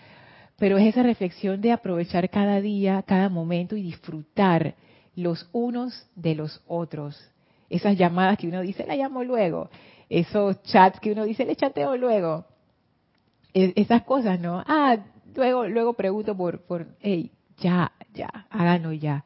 Pero 0.58 0.78
es 0.78 0.88
esa 0.88 1.04
reflexión 1.04 1.62
de 1.62 1.72
aprovechar 1.72 2.30
cada 2.30 2.60
día, 2.60 3.02
cada 3.04 3.30
momento 3.30 3.78
y 3.78 3.82
disfrutar 3.82 4.76
los 5.16 5.48
unos 5.54 6.10
de 6.16 6.36
los 6.36 6.62
otros. 6.68 7.18
Esas 7.70 7.98
llamadas 7.98 8.38
que 8.38 8.50
uno 8.50 8.60
dice, 8.60 8.86
la 8.86 8.98
llamo 8.98 9.24
luego. 9.24 9.70
Esos 10.10 10.62
chats 10.64 11.00
que 11.00 11.14
uno 11.14 11.24
dice, 11.24 11.46
le 11.46 11.56
chateo 11.56 11.96
luego. 11.96 12.46
E, 13.54 13.72
esas 13.78 14.02
cosas, 14.04 14.38
¿no? 14.38 14.62
Ah, 14.68 14.98
luego, 15.34 15.66
luego 15.66 15.94
pregunto 15.94 16.36
por, 16.36 16.60
por, 16.64 16.88
hey, 17.00 17.32
ya, 17.60 17.94
ya, 18.20 18.48
háganlo 18.50 18.92
ya. 18.94 19.24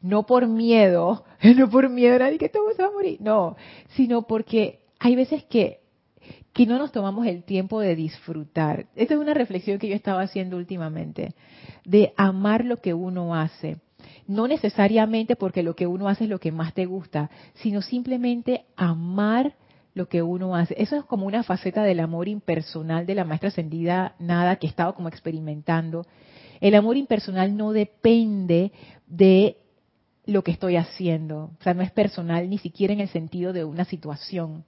No 0.00 0.26
por 0.26 0.46
miedo, 0.46 1.24
no 1.56 1.70
por 1.70 1.88
miedo 1.88 2.18
nadie 2.18 2.38
que 2.38 2.48
todo 2.48 2.72
se 2.74 2.82
va 2.82 2.88
a 2.88 2.92
morir, 2.92 3.18
no, 3.20 3.56
sino 3.96 4.22
porque 4.22 4.80
hay 4.98 5.16
veces 5.16 5.44
que 5.44 5.80
que 6.54 6.66
no 6.66 6.78
nos 6.78 6.92
tomamos 6.92 7.26
el 7.26 7.42
tiempo 7.42 7.80
de 7.80 7.96
disfrutar. 7.96 8.86
Esta 8.94 9.14
es 9.14 9.20
una 9.20 9.34
reflexión 9.34 9.78
que 9.78 9.88
yo 9.88 9.96
estaba 9.96 10.22
haciendo 10.22 10.56
últimamente, 10.56 11.34
de 11.84 12.14
amar 12.16 12.64
lo 12.64 12.76
que 12.76 12.94
uno 12.94 13.34
hace. 13.34 13.78
No 14.28 14.46
necesariamente 14.46 15.34
porque 15.34 15.64
lo 15.64 15.74
que 15.74 15.88
uno 15.88 16.08
hace 16.08 16.24
es 16.24 16.30
lo 16.30 16.38
que 16.38 16.52
más 16.52 16.72
te 16.72 16.86
gusta, 16.86 17.28
sino 17.54 17.82
simplemente 17.82 18.64
amar 18.76 19.54
lo 19.94 20.08
que 20.08 20.22
uno 20.22 20.54
hace. 20.54 20.74
Eso 20.78 20.96
es 20.96 21.04
como 21.04 21.26
una 21.26 21.42
faceta 21.42 21.82
del 21.82 22.00
amor 22.00 22.28
impersonal 22.28 23.04
de 23.04 23.14
la 23.16 23.24
maestra 23.24 23.48
ascendida 23.48 24.14
Nada 24.20 24.56
que 24.56 24.66
he 24.66 24.70
estado 24.70 24.94
como 24.94 25.08
experimentando. 25.08 26.06
El 26.60 26.74
amor 26.74 26.96
impersonal 26.96 27.56
no 27.56 27.72
depende 27.72 28.72
de 29.06 29.56
lo 30.26 30.42
que 30.42 30.52
estoy 30.52 30.76
haciendo. 30.76 31.50
O 31.58 31.62
sea, 31.62 31.74
no 31.74 31.82
es 31.82 31.90
personal 31.90 32.48
ni 32.48 32.58
siquiera 32.58 32.92
en 32.92 33.00
el 33.00 33.08
sentido 33.08 33.52
de 33.52 33.64
una 33.64 33.84
situación. 33.84 34.64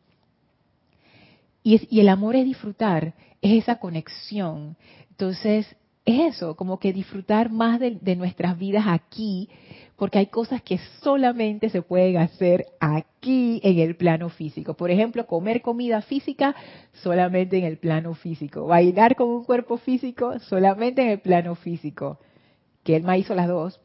Y, 1.63 1.99
el 1.99 2.09
amor 2.09 2.37
es 2.37 2.45
disfrutar, 2.45 3.15
es 3.43 3.63
esa 3.63 3.81
conexión. 3.81 4.77
Entonces, 5.11 5.67
es 6.05 6.37
eso, 6.37 6.55
como 6.55 6.79
que 6.79 6.93
disfrutar 6.93 7.51
más 7.51 7.81
de, 7.81 8.17
nuestras 8.17 8.57
vidas 8.57 8.85
aquí, 8.87 9.49
porque 9.97 10.19
hay 10.19 10.27
cosas 10.27 10.63
que 10.63 10.79
solamente 11.03 11.71
se 11.71 11.83
pueden 11.83 12.19
hacer 12.19 12.67
aquí 12.81 13.61
en 13.63 13.79
el 13.79 13.97
plano 13.97 14.29
físico. 14.29 14.75
Por 14.75 14.91
ejemplo, 14.91 15.27
comer 15.27 15.63
comida 15.63 16.03
física 16.03 16.55
solamente 16.93 17.59
en 17.59 17.65
el 17.65 17.79
plano 17.79 18.15
físico. 18.15 18.67
Bailar 18.67 19.17
con 19.17 19.29
un 19.29 19.45
cuerpo 19.45 19.79
físico 19.79 20.39
solamente 20.41 21.03
en 21.03 21.09
el 21.09 21.21
plano 21.21 21.55
físico. 21.55 22.19
Que 22.85 22.97
él 22.97 23.05
me 23.05 23.19
hizo 23.19 23.35
las 23.35 23.49
dos. 23.49 23.81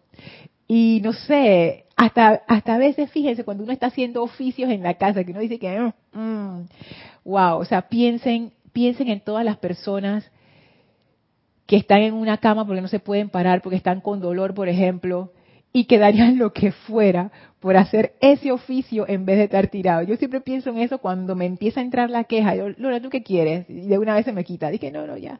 Y 0.68 1.00
no 1.04 1.14
sé, 1.14 1.86
hasta, 1.96 2.44
hasta 2.48 2.76
a 2.76 2.78
veces, 2.78 3.10
fíjense, 3.12 3.44
cuando 3.44 3.64
uno 3.64 3.74
está 3.74 3.88
haciendo 3.88 4.22
oficios 4.24 4.70
en 4.70 4.84
la 4.84 4.96
casa, 4.96 5.24
que 5.24 5.32
uno 5.32 5.40
dice 5.40 5.60
que, 5.60 5.80
mm, 5.80 6.20
mm, 6.20 6.66
wow, 7.26 7.58
o 7.58 7.66
sea, 7.66 7.84
piensen, 7.84 8.54
piensen 8.74 9.08
en 9.10 9.22
todas 9.22 9.46
las 9.46 9.58
personas 9.58 10.30
que 11.66 11.78
están 11.78 12.02
en 12.02 12.14
una 12.14 12.38
cama 12.38 12.66
porque 12.66 12.82
no 12.82 12.88
se 12.90 13.00
pueden 13.00 13.30
parar, 13.30 13.62
porque 13.62 13.78
están 13.78 14.02
con 14.02 14.20
dolor, 14.20 14.54
por 14.54 14.68
ejemplo, 14.68 15.32
y 15.74 15.86
que 15.86 15.98
darían 15.98 16.38
lo 16.38 16.54
que 16.54 16.72
fuera 16.72 17.32
por 17.60 17.78
hacer 17.78 18.16
ese 18.20 18.52
oficio 18.52 19.08
en 19.08 19.26
vez 19.26 19.38
de 19.38 19.46
estar 19.46 19.68
tirado. 19.68 20.04
Yo 20.04 20.18
siempre 20.18 20.42
pienso 20.42 20.70
en 20.70 20.80
eso 20.80 20.98
cuando 20.98 21.36
me 21.36 21.46
empieza 21.46 21.80
a 21.80 21.84
entrar 21.84 22.10
la 22.10 22.26
queja. 22.26 22.56
Yo, 22.56 22.70
Lola, 22.78 23.02
¿tú 23.02 23.10
qué 23.10 23.24
quieres? 23.24 23.70
Y 23.70 23.88
de 23.88 23.98
una 23.98 24.16
vez 24.16 24.26
se 24.26 24.34
me 24.34 24.44
quita. 24.44 24.70
Dije, 24.70 24.92
no, 24.92 25.08
no, 25.08 25.18
ya. 25.18 25.40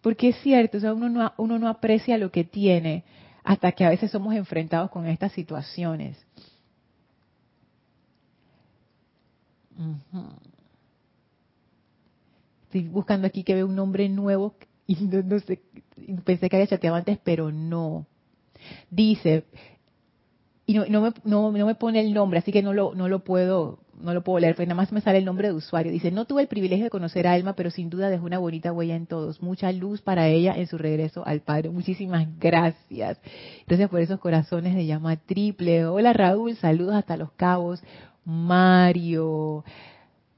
Porque 0.00 0.28
es 0.28 0.36
cierto, 0.36 0.78
o 0.78 0.80
sea, 0.80 0.94
uno 0.94 1.08
no, 1.08 1.32
uno 1.36 1.58
no 1.58 1.68
aprecia 1.68 2.16
lo 2.16 2.30
que 2.30 2.44
tiene 2.44 3.04
hasta 3.44 3.72
que 3.72 3.84
a 3.84 3.90
veces 3.90 4.10
somos 4.10 4.34
enfrentados 4.34 4.90
con 4.90 5.06
estas 5.06 5.32
situaciones. 5.32 6.16
Estoy 12.64 12.88
buscando 12.88 13.26
aquí 13.26 13.44
que 13.44 13.54
veo 13.54 13.66
un 13.66 13.74
nombre 13.74 14.08
nuevo 14.08 14.54
y 14.86 14.94
no, 15.04 15.38
sé, 15.40 15.60
pensé 16.24 16.48
que 16.48 16.56
había 16.56 16.66
chateado 16.66 16.96
antes, 16.96 17.18
pero 17.22 17.50
no. 17.50 18.06
Dice, 18.90 19.44
y 20.66 20.74
no, 20.74 20.86
no, 20.86 21.00
me, 21.00 21.12
no, 21.24 21.50
me 21.50 21.74
pone 21.74 22.00
el 22.00 22.14
nombre, 22.14 22.38
así 22.38 22.52
que 22.52 22.62
no 22.62 22.72
lo, 22.72 22.94
no 22.94 23.08
lo 23.08 23.24
puedo 23.24 23.80
no 24.02 24.14
lo 24.14 24.22
puedo 24.22 24.38
leer, 24.38 24.54
pero 24.56 24.66
nada 24.66 24.76
más 24.76 24.92
me 24.92 25.00
sale 25.00 25.18
el 25.18 25.24
nombre 25.24 25.48
de 25.48 25.54
usuario. 25.54 25.92
Dice, 25.92 26.10
no 26.10 26.24
tuve 26.24 26.42
el 26.42 26.48
privilegio 26.48 26.84
de 26.84 26.90
conocer 26.90 27.26
a 27.26 27.32
Alma, 27.32 27.54
pero 27.54 27.70
sin 27.70 27.90
duda 27.90 28.10
dejó 28.10 28.26
una 28.26 28.38
bonita 28.38 28.72
huella 28.72 28.96
en 28.96 29.06
todos. 29.06 29.42
Mucha 29.42 29.72
luz 29.72 30.00
para 30.00 30.28
ella 30.28 30.54
en 30.56 30.66
su 30.66 30.78
regreso 30.78 31.26
al 31.26 31.40
Padre. 31.40 31.70
Muchísimas 31.70 32.26
gracias. 32.38 33.20
Gracias 33.66 33.90
por 33.90 34.00
esos 34.00 34.20
corazones 34.20 34.74
de 34.74 34.86
llama 34.86 35.16
triple. 35.16 35.86
Hola 35.86 36.12
Raúl, 36.12 36.56
saludos 36.56 36.94
hasta 36.94 37.16
Los 37.16 37.32
Cabos. 37.32 37.82
Mario, 38.24 39.64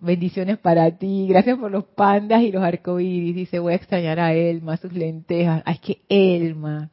bendiciones 0.01 0.59
para 0.59 0.91
ti. 0.99 1.27
Gracias 1.29 1.59
por 1.59 1.71
los 1.71 1.85
pandas 1.85 2.43
y 2.43 2.53
los 2.53 2.63
arcoíris. 2.63 3.35
Dice, 3.35 3.59
voy 3.59 3.73
a 3.73 3.77
extrañar 3.77 4.21
a 4.21 4.33
Elma, 4.33 4.77
sus 4.77 4.93
lentejas. 4.93 5.63
Ay, 5.65 5.75
es 5.75 5.81
que 5.81 6.03
Elma, 6.09 6.91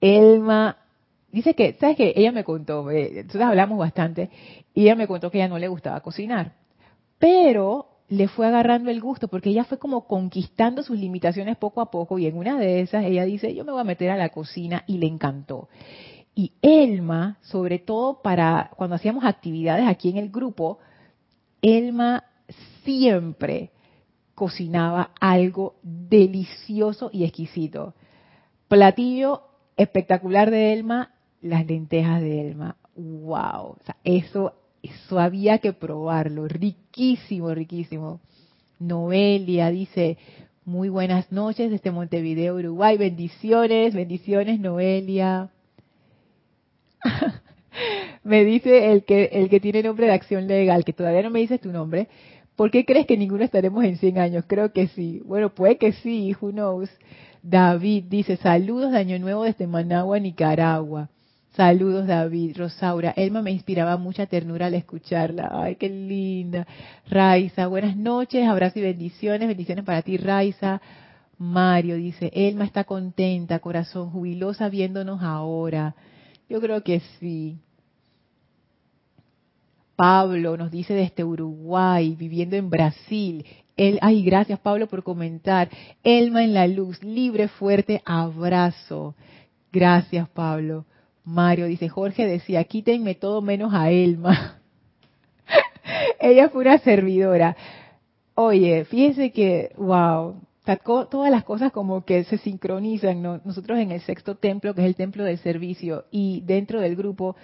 Elma 0.00 0.76
dice 1.30 1.54
que, 1.54 1.74
¿sabes 1.74 1.96
qué? 1.96 2.12
Ella 2.16 2.32
me 2.32 2.44
contó, 2.44 2.90
eh, 2.90 3.22
nosotros 3.24 3.44
hablamos 3.44 3.78
bastante, 3.78 4.30
y 4.74 4.82
ella 4.82 4.96
me 4.96 5.06
contó 5.06 5.30
que 5.30 5.38
ella 5.38 5.48
no 5.48 5.58
le 5.58 5.68
gustaba 5.68 6.00
cocinar, 6.00 6.54
pero 7.18 7.90
le 8.08 8.26
fue 8.26 8.48
agarrando 8.48 8.90
el 8.90 9.00
gusto 9.00 9.28
porque 9.28 9.50
ella 9.50 9.64
fue 9.64 9.78
como 9.78 10.08
conquistando 10.08 10.82
sus 10.82 10.98
limitaciones 10.98 11.56
poco 11.56 11.80
a 11.80 11.92
poco 11.92 12.18
y 12.18 12.26
en 12.26 12.36
una 12.36 12.58
de 12.58 12.80
esas 12.80 13.04
ella 13.04 13.24
dice, 13.24 13.54
yo 13.54 13.64
me 13.64 13.70
voy 13.70 13.80
a 13.80 13.84
meter 13.84 14.10
a 14.10 14.16
la 14.16 14.30
cocina 14.30 14.82
y 14.88 14.98
le 14.98 15.06
encantó. 15.06 15.68
Y 16.34 16.52
Elma, 16.60 17.38
sobre 17.42 17.78
todo 17.78 18.20
para 18.20 18.70
cuando 18.76 18.96
hacíamos 18.96 19.24
actividades 19.24 19.86
aquí 19.86 20.08
en 20.08 20.16
el 20.16 20.30
grupo, 20.30 20.78
Elma 21.62 22.24
siempre 22.82 23.70
cocinaba 24.34 25.12
algo 25.20 25.76
delicioso 25.82 27.10
y 27.12 27.24
exquisito. 27.24 27.94
Platillo 28.66 29.49
espectacular 29.82 30.50
de 30.50 30.72
Elma, 30.72 31.14
las 31.40 31.66
lentejas 31.66 32.20
de 32.20 32.48
Elma. 32.48 32.76
¡Wow! 32.94 33.72
O 33.72 33.78
sea, 33.84 33.96
eso, 34.04 34.54
eso 34.82 35.18
había 35.18 35.58
que 35.58 35.72
probarlo. 35.72 36.46
Riquísimo, 36.48 37.54
riquísimo. 37.54 38.20
Noelia 38.78 39.70
dice, 39.70 40.18
muy 40.64 40.88
buenas 40.88 41.32
noches 41.32 41.70
desde 41.70 41.90
Montevideo, 41.90 42.56
Uruguay. 42.56 42.98
Bendiciones, 42.98 43.94
bendiciones, 43.94 44.60
Noelia. 44.60 45.50
me 48.24 48.44
dice 48.44 48.92
el 48.92 49.04
que, 49.04 49.30
el 49.32 49.48
que 49.48 49.60
tiene 49.60 49.82
nombre 49.82 50.06
de 50.06 50.12
acción 50.12 50.46
legal, 50.46 50.84
que 50.84 50.92
todavía 50.92 51.22
no 51.22 51.30
me 51.30 51.40
dices 51.40 51.60
tu 51.60 51.72
nombre. 51.72 52.08
¿Por 52.56 52.70
qué 52.70 52.84
crees 52.84 53.06
que 53.06 53.16
ninguno 53.16 53.42
estaremos 53.44 53.82
en 53.84 53.96
100 53.96 54.18
años? 54.18 54.44
Creo 54.46 54.72
que 54.72 54.88
sí. 54.88 55.22
Bueno, 55.24 55.54
puede 55.54 55.78
que 55.78 55.92
sí, 55.92 56.36
who 56.38 56.50
knows. 56.50 56.90
David 57.42 58.04
dice, 58.08 58.36
saludos 58.36 58.92
de 58.92 58.98
Año 58.98 59.18
Nuevo 59.18 59.44
desde 59.44 59.66
Managua, 59.66 60.18
Nicaragua. 60.18 61.08
Saludos, 61.52 62.06
David. 62.06 62.56
Rosaura, 62.56 63.12
Elma 63.16 63.42
me 63.42 63.50
inspiraba 63.50 63.96
mucha 63.96 64.26
ternura 64.26 64.66
al 64.66 64.74
escucharla. 64.74 65.50
Ay, 65.52 65.76
qué 65.76 65.88
linda. 65.88 66.66
Raiza, 67.08 67.66
buenas 67.66 67.96
noches, 67.96 68.46
abrazos 68.46 68.76
y 68.76 68.82
bendiciones. 68.82 69.48
Bendiciones 69.48 69.84
para 69.84 70.02
ti, 70.02 70.16
Raiza. 70.16 70.80
Mario 71.38 71.96
dice, 71.96 72.30
Elma 72.34 72.64
está 72.64 72.84
contenta, 72.84 73.58
corazón 73.58 74.10
jubilosa 74.10 74.68
viéndonos 74.68 75.22
ahora. 75.22 75.96
Yo 76.48 76.60
creo 76.60 76.82
que 76.84 77.00
sí. 77.18 77.58
Pablo 79.96 80.56
nos 80.56 80.70
dice 80.70 80.94
desde 80.94 81.24
Uruguay, 81.24 82.14
viviendo 82.16 82.56
en 82.56 82.70
Brasil. 82.70 83.44
Ay, 84.02 84.22
gracias 84.22 84.58
Pablo 84.60 84.88
por 84.88 85.02
comentar. 85.02 85.70
Elma 86.02 86.44
en 86.44 86.52
la 86.52 86.66
luz, 86.66 87.02
libre, 87.02 87.48
fuerte, 87.48 88.02
abrazo. 88.04 89.14
Gracias 89.72 90.28
Pablo. 90.28 90.84
Mario 91.24 91.64
dice, 91.64 91.88
Jorge 91.88 92.26
decía, 92.26 92.62
quítenme 92.64 93.14
todo 93.14 93.40
menos 93.40 93.72
a 93.72 93.90
Elma. 93.90 94.60
Ella 96.20 96.50
fue 96.50 96.62
una 96.62 96.78
servidora. 96.78 97.56
Oye, 98.34 98.84
fíjense 98.84 99.32
que, 99.32 99.72
wow, 99.78 100.34
todas 100.84 101.30
las 101.30 101.44
cosas 101.44 101.72
como 101.72 102.04
que 102.04 102.24
se 102.24 102.36
sincronizan. 102.36 103.22
Nosotros 103.22 103.78
en 103.78 103.92
el 103.92 104.02
sexto 104.02 104.34
templo, 104.34 104.74
que 104.74 104.82
es 104.82 104.86
el 104.88 104.94
templo 104.94 105.24
del 105.24 105.38
servicio, 105.38 106.04
y 106.10 106.42
dentro 106.42 106.80
del 106.80 106.96
grupo, 106.96 107.34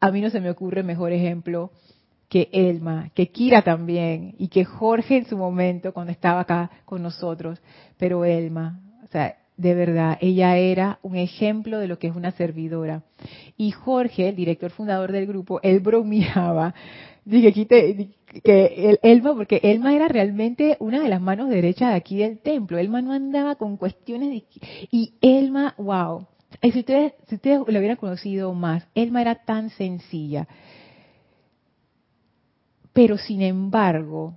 a 0.00 0.10
mí 0.10 0.22
no 0.22 0.30
se 0.30 0.40
me 0.40 0.48
ocurre 0.48 0.82
mejor 0.82 1.12
ejemplo 1.12 1.72
que 2.28 2.48
Elma, 2.52 3.10
que 3.14 3.28
Kira 3.28 3.62
también, 3.62 4.34
y 4.38 4.48
que 4.48 4.64
Jorge 4.64 5.16
en 5.16 5.26
su 5.26 5.36
momento, 5.36 5.92
cuando 5.92 6.12
estaba 6.12 6.40
acá 6.40 6.70
con 6.84 7.02
nosotros, 7.02 7.60
pero 7.96 8.24
Elma, 8.24 8.80
o 9.02 9.06
sea, 9.08 9.36
de 9.58 9.74
verdad, 9.74 10.16
ella 10.20 10.56
era 10.56 11.00
un 11.02 11.16
ejemplo 11.16 11.78
de 11.78 11.88
lo 11.88 11.98
que 11.98 12.06
es 12.06 12.14
una 12.14 12.30
servidora. 12.30 13.02
Y 13.56 13.72
Jorge, 13.72 14.28
el 14.28 14.36
director 14.36 14.70
fundador 14.70 15.10
del 15.10 15.26
grupo, 15.26 15.58
él 15.62 15.80
bromeaba, 15.80 16.74
dije, 17.24 17.52
quite, 17.52 18.10
que 18.44 18.98
Elma, 19.02 19.34
porque 19.34 19.60
Elma 19.64 19.94
era 19.96 20.06
realmente 20.06 20.76
una 20.78 21.02
de 21.02 21.08
las 21.08 21.20
manos 21.20 21.48
derechas 21.48 21.90
de 21.90 21.96
aquí 21.96 22.18
del 22.18 22.38
templo. 22.38 22.78
Elma 22.78 23.02
no 23.02 23.12
andaba 23.12 23.56
con 23.56 23.76
cuestiones 23.76 24.30
de, 24.30 24.44
y 24.92 25.14
Elma, 25.20 25.74
wow. 25.76 26.26
si 26.62 26.78
ustedes, 26.78 27.14
si 27.26 27.34
ustedes 27.34 27.58
lo 27.58 27.78
hubieran 27.78 27.96
conocido 27.96 28.54
más, 28.54 28.86
Elma 28.94 29.22
era 29.22 29.34
tan 29.34 29.70
sencilla. 29.70 30.46
Pero 32.98 33.16
sin 33.16 33.42
embargo, 33.42 34.34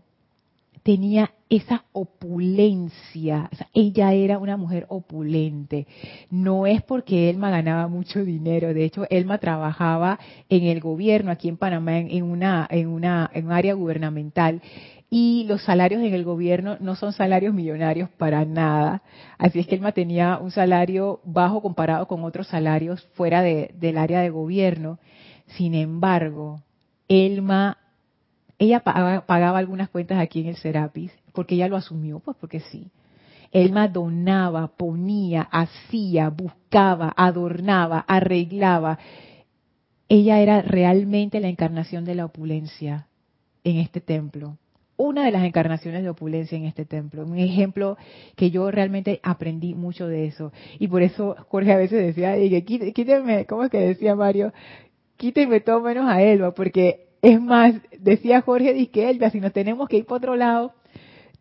tenía 0.84 1.32
esa 1.50 1.84
opulencia. 1.94 3.50
ella 3.74 4.14
era 4.14 4.38
una 4.38 4.56
mujer 4.56 4.86
opulente. 4.88 5.88
No 6.30 6.68
es 6.68 6.84
porque 6.84 7.32
Elma 7.32 7.50
ganaba 7.50 7.88
mucho 7.88 8.24
dinero. 8.24 8.72
De 8.76 8.84
hecho, 8.84 9.08
Elma 9.10 9.40
trabajaba 9.40 10.20
en 10.48 10.66
el 10.66 10.80
gobierno 10.80 11.32
aquí 11.32 11.50
en 11.50 11.58
Panamá 11.58 11.98
en 11.98 12.22
una 12.22 12.68
en 12.70 12.90
una 12.90 13.32
en 13.34 13.48
un 13.48 13.52
área 13.52 13.74
gubernamental 13.74 14.62
y 15.10 15.46
los 15.48 15.64
salarios 15.64 16.04
en 16.04 16.14
el 16.14 16.24
gobierno 16.24 16.78
no 16.82 16.96
son 16.96 17.14
salarios 17.14 17.56
millonarios 17.56 18.12
para 18.12 18.46
nada. 18.46 19.02
Así 19.40 19.58
es 19.58 19.66
que 19.66 19.74
Elma 19.74 19.94
tenía 19.94 20.38
un 20.38 20.52
salario 20.52 21.20
bajo 21.24 21.64
comparado 21.64 22.08
con 22.08 22.24
otros 22.24 22.46
salarios 22.46 23.02
fuera 23.16 23.42
de, 23.42 23.74
del 23.80 23.98
área 23.98 24.22
de 24.22 24.30
gobierno. 24.30 25.00
Sin 25.48 25.74
embargo, 25.74 26.62
Elma 27.08 27.80
ella 28.62 28.82
pagaba, 28.82 29.58
algunas 29.58 29.90
cuentas 29.90 30.20
aquí 30.20 30.42
en 30.42 30.50
el 30.50 30.56
Serapis, 30.56 31.12
porque 31.34 31.56
ella 31.56 31.68
lo 31.68 31.78
asumió, 31.78 32.20
pues 32.20 32.38
porque 32.40 32.60
sí. 32.60 32.92
Elma 33.52 33.88
donaba, 33.88 34.68
ponía, 34.68 35.42
hacía, 35.42 36.30
buscaba, 36.30 37.12
adornaba, 37.18 38.06
arreglaba. 38.08 39.00
Ella 40.08 40.40
era 40.42 40.62
realmente 40.62 41.40
la 41.40 41.48
encarnación 41.48 42.06
de 42.06 42.14
la 42.14 42.26
opulencia 42.26 43.08
en 43.64 43.78
este 43.78 44.00
templo 44.00 44.58
una 44.98 45.26
de 45.26 45.32
las 45.32 45.44
encarnaciones 45.44 46.04
de 46.04 46.10
opulencia 46.10 46.56
en 46.56 46.66
este 46.66 46.86
templo. 46.86 47.26
Un 47.26 47.40
ejemplo 47.40 47.98
que 48.36 48.52
yo 48.52 48.70
realmente 48.70 49.20
aprendí 49.24 49.74
mucho 49.74 50.08
de 50.08 50.28
eso. 50.28 50.54
Y 50.78 50.90
por 50.90 51.02
eso 51.02 51.36
Jorge 51.50 51.74
a 51.74 51.78
veces 51.78 52.16
decía, 52.16 52.36
quíteme, 52.64 53.48
¿cómo 53.48 53.64
es 53.64 53.72
que 53.72 53.80
decía 53.80 54.16
Mario? 54.16 54.54
Quíteme 55.18 55.60
todo 55.60 55.82
menos 55.82 56.08
a 56.08 56.22
Elba, 56.22 56.54
porque 56.54 57.11
es 57.22 57.40
más, 57.40 57.76
decía 58.00 58.42
Jorge, 58.42 58.74
dice 58.74 59.10
Elba, 59.10 59.30
si 59.30 59.40
nos 59.40 59.54
tenemos 59.54 59.88
que 59.88 59.98
ir 59.98 60.06
por 60.06 60.18
otro 60.18 60.36
lado, 60.36 60.74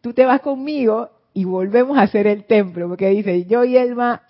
tú 0.00 0.12
te 0.12 0.26
vas 0.26 0.40
conmigo 0.40 1.10
y 1.32 1.44
volvemos 1.44 1.96
a 1.96 2.02
hacer 2.02 2.26
el 2.26 2.44
templo, 2.44 2.88
porque 2.88 3.08
dice, 3.08 3.46
yo 3.46 3.64
y 3.64 3.76
Elma, 3.76 4.22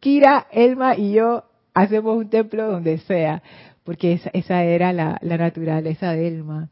Kira, 0.00 0.46
Elma 0.52 0.96
y 0.96 1.12
yo 1.12 1.44
hacemos 1.74 2.16
un 2.16 2.30
templo 2.30 2.70
donde 2.70 2.98
sea, 2.98 3.42
porque 3.84 4.20
esa, 4.32 4.64
era 4.64 4.92
la, 4.92 5.18
la 5.20 5.36
naturaleza 5.36 6.12
de 6.12 6.28
Elma. 6.28 6.70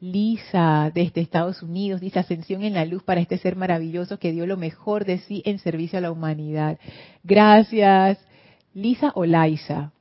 Lisa 0.00 0.90
desde 0.92 1.20
Estados 1.20 1.62
Unidos 1.62 2.00
dice 2.00 2.18
ascensión 2.18 2.64
en 2.64 2.74
la 2.74 2.84
luz 2.84 3.04
para 3.04 3.20
este 3.20 3.38
ser 3.38 3.54
maravilloso 3.54 4.18
que 4.18 4.32
dio 4.32 4.46
lo 4.46 4.56
mejor 4.56 5.04
de 5.04 5.18
sí 5.18 5.42
en 5.46 5.60
servicio 5.60 5.98
a 5.98 6.02
la 6.02 6.10
humanidad. 6.10 6.80
Gracias. 7.22 8.18
Lisa 8.74 9.12
o 9.14 9.26
Laisa 9.26 9.92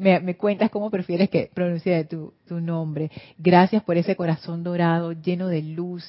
me, 0.00 0.36
cuentas 0.36 0.70
cómo 0.70 0.90
prefieres 0.90 1.28
que 1.28 1.50
pronuncie 1.52 2.04
tu, 2.04 2.32
tu 2.48 2.60
nombre. 2.60 3.10
Gracias 3.38 3.82
por 3.82 3.98
ese 3.98 4.16
corazón 4.16 4.64
dorado 4.64 5.12
lleno 5.12 5.48
de 5.48 5.62
luz. 5.62 6.04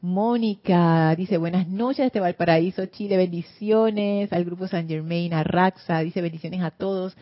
Mónica 0.00 1.14
dice 1.16 1.38
buenas 1.38 1.68
noches 1.68 2.06
desde 2.06 2.20
Valparaíso, 2.20 2.86
Chile, 2.86 3.16
bendiciones 3.16 4.32
al 4.32 4.44
grupo 4.44 4.66
San 4.66 4.88
Germain, 4.88 5.32
a 5.32 5.44
Raxa, 5.44 6.00
dice 6.00 6.22
bendiciones 6.22 6.60
a 6.62 6.72
todos. 6.72 7.16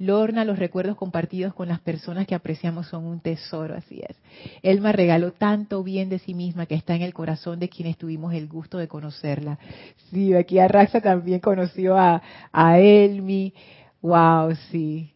Lorna, 0.00 0.44
los 0.44 0.58
recuerdos 0.58 0.96
compartidos 0.96 1.54
con 1.54 1.68
las 1.68 1.80
personas 1.80 2.26
que 2.26 2.34
apreciamos 2.34 2.86
son 2.86 3.04
un 3.04 3.20
tesoro, 3.20 3.74
así 3.74 4.00
es. 4.00 4.16
Elma 4.62 4.92
regaló 4.92 5.32
tanto 5.32 5.82
bien 5.82 6.08
de 6.08 6.18
sí 6.18 6.34
misma 6.34 6.66
que 6.66 6.76
está 6.76 6.94
en 6.94 7.02
el 7.02 7.14
corazón 7.14 7.58
de 7.58 7.68
quienes 7.68 7.96
tuvimos 7.96 8.34
el 8.34 8.48
gusto 8.48 8.78
de 8.78 8.88
conocerla. 8.88 9.58
Sí, 10.10 10.34
aquí 10.34 10.58
a 10.58 10.68
Raxa 10.68 11.00
también 11.00 11.40
conoció 11.40 11.96
a, 11.96 12.22
a 12.52 12.78
Elmi. 12.78 13.52
Wow, 14.00 14.54
sí, 14.70 15.12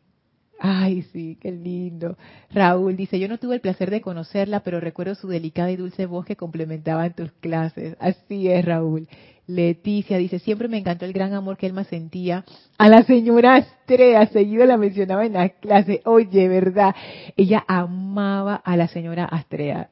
Ay, 0.64 1.02
sí, 1.12 1.38
qué 1.40 1.50
lindo. 1.50 2.16
Raúl 2.50 2.96
dice, 2.96 3.18
yo 3.18 3.26
no 3.26 3.38
tuve 3.38 3.56
el 3.56 3.60
placer 3.60 3.90
de 3.90 4.00
conocerla, 4.00 4.60
pero 4.60 4.78
recuerdo 4.78 5.16
su 5.16 5.26
delicada 5.26 5.72
y 5.72 5.76
dulce 5.76 6.06
voz 6.06 6.24
que 6.24 6.36
complementaba 6.36 7.04
en 7.04 7.14
tus 7.14 7.32
clases. 7.32 7.96
Así 7.98 8.48
es, 8.48 8.64
Raúl. 8.64 9.08
Leticia 9.48 10.18
dice, 10.18 10.38
siempre 10.38 10.68
me 10.68 10.78
encantó 10.78 11.04
el 11.04 11.12
gran 11.12 11.34
amor 11.34 11.56
que 11.56 11.66
Elma 11.66 11.82
sentía 11.82 12.44
a 12.78 12.88
la 12.88 13.02
señora 13.02 13.56
Astrea, 13.56 14.26
seguido 14.26 14.64
la 14.64 14.76
mencionaba 14.76 15.26
en 15.26 15.32
la 15.32 15.48
clase. 15.48 16.00
Oye, 16.04 16.46
¿verdad? 16.46 16.94
Ella 17.36 17.64
amaba 17.66 18.54
a 18.54 18.76
la 18.76 18.86
señora 18.86 19.24
Astrea. 19.24 19.90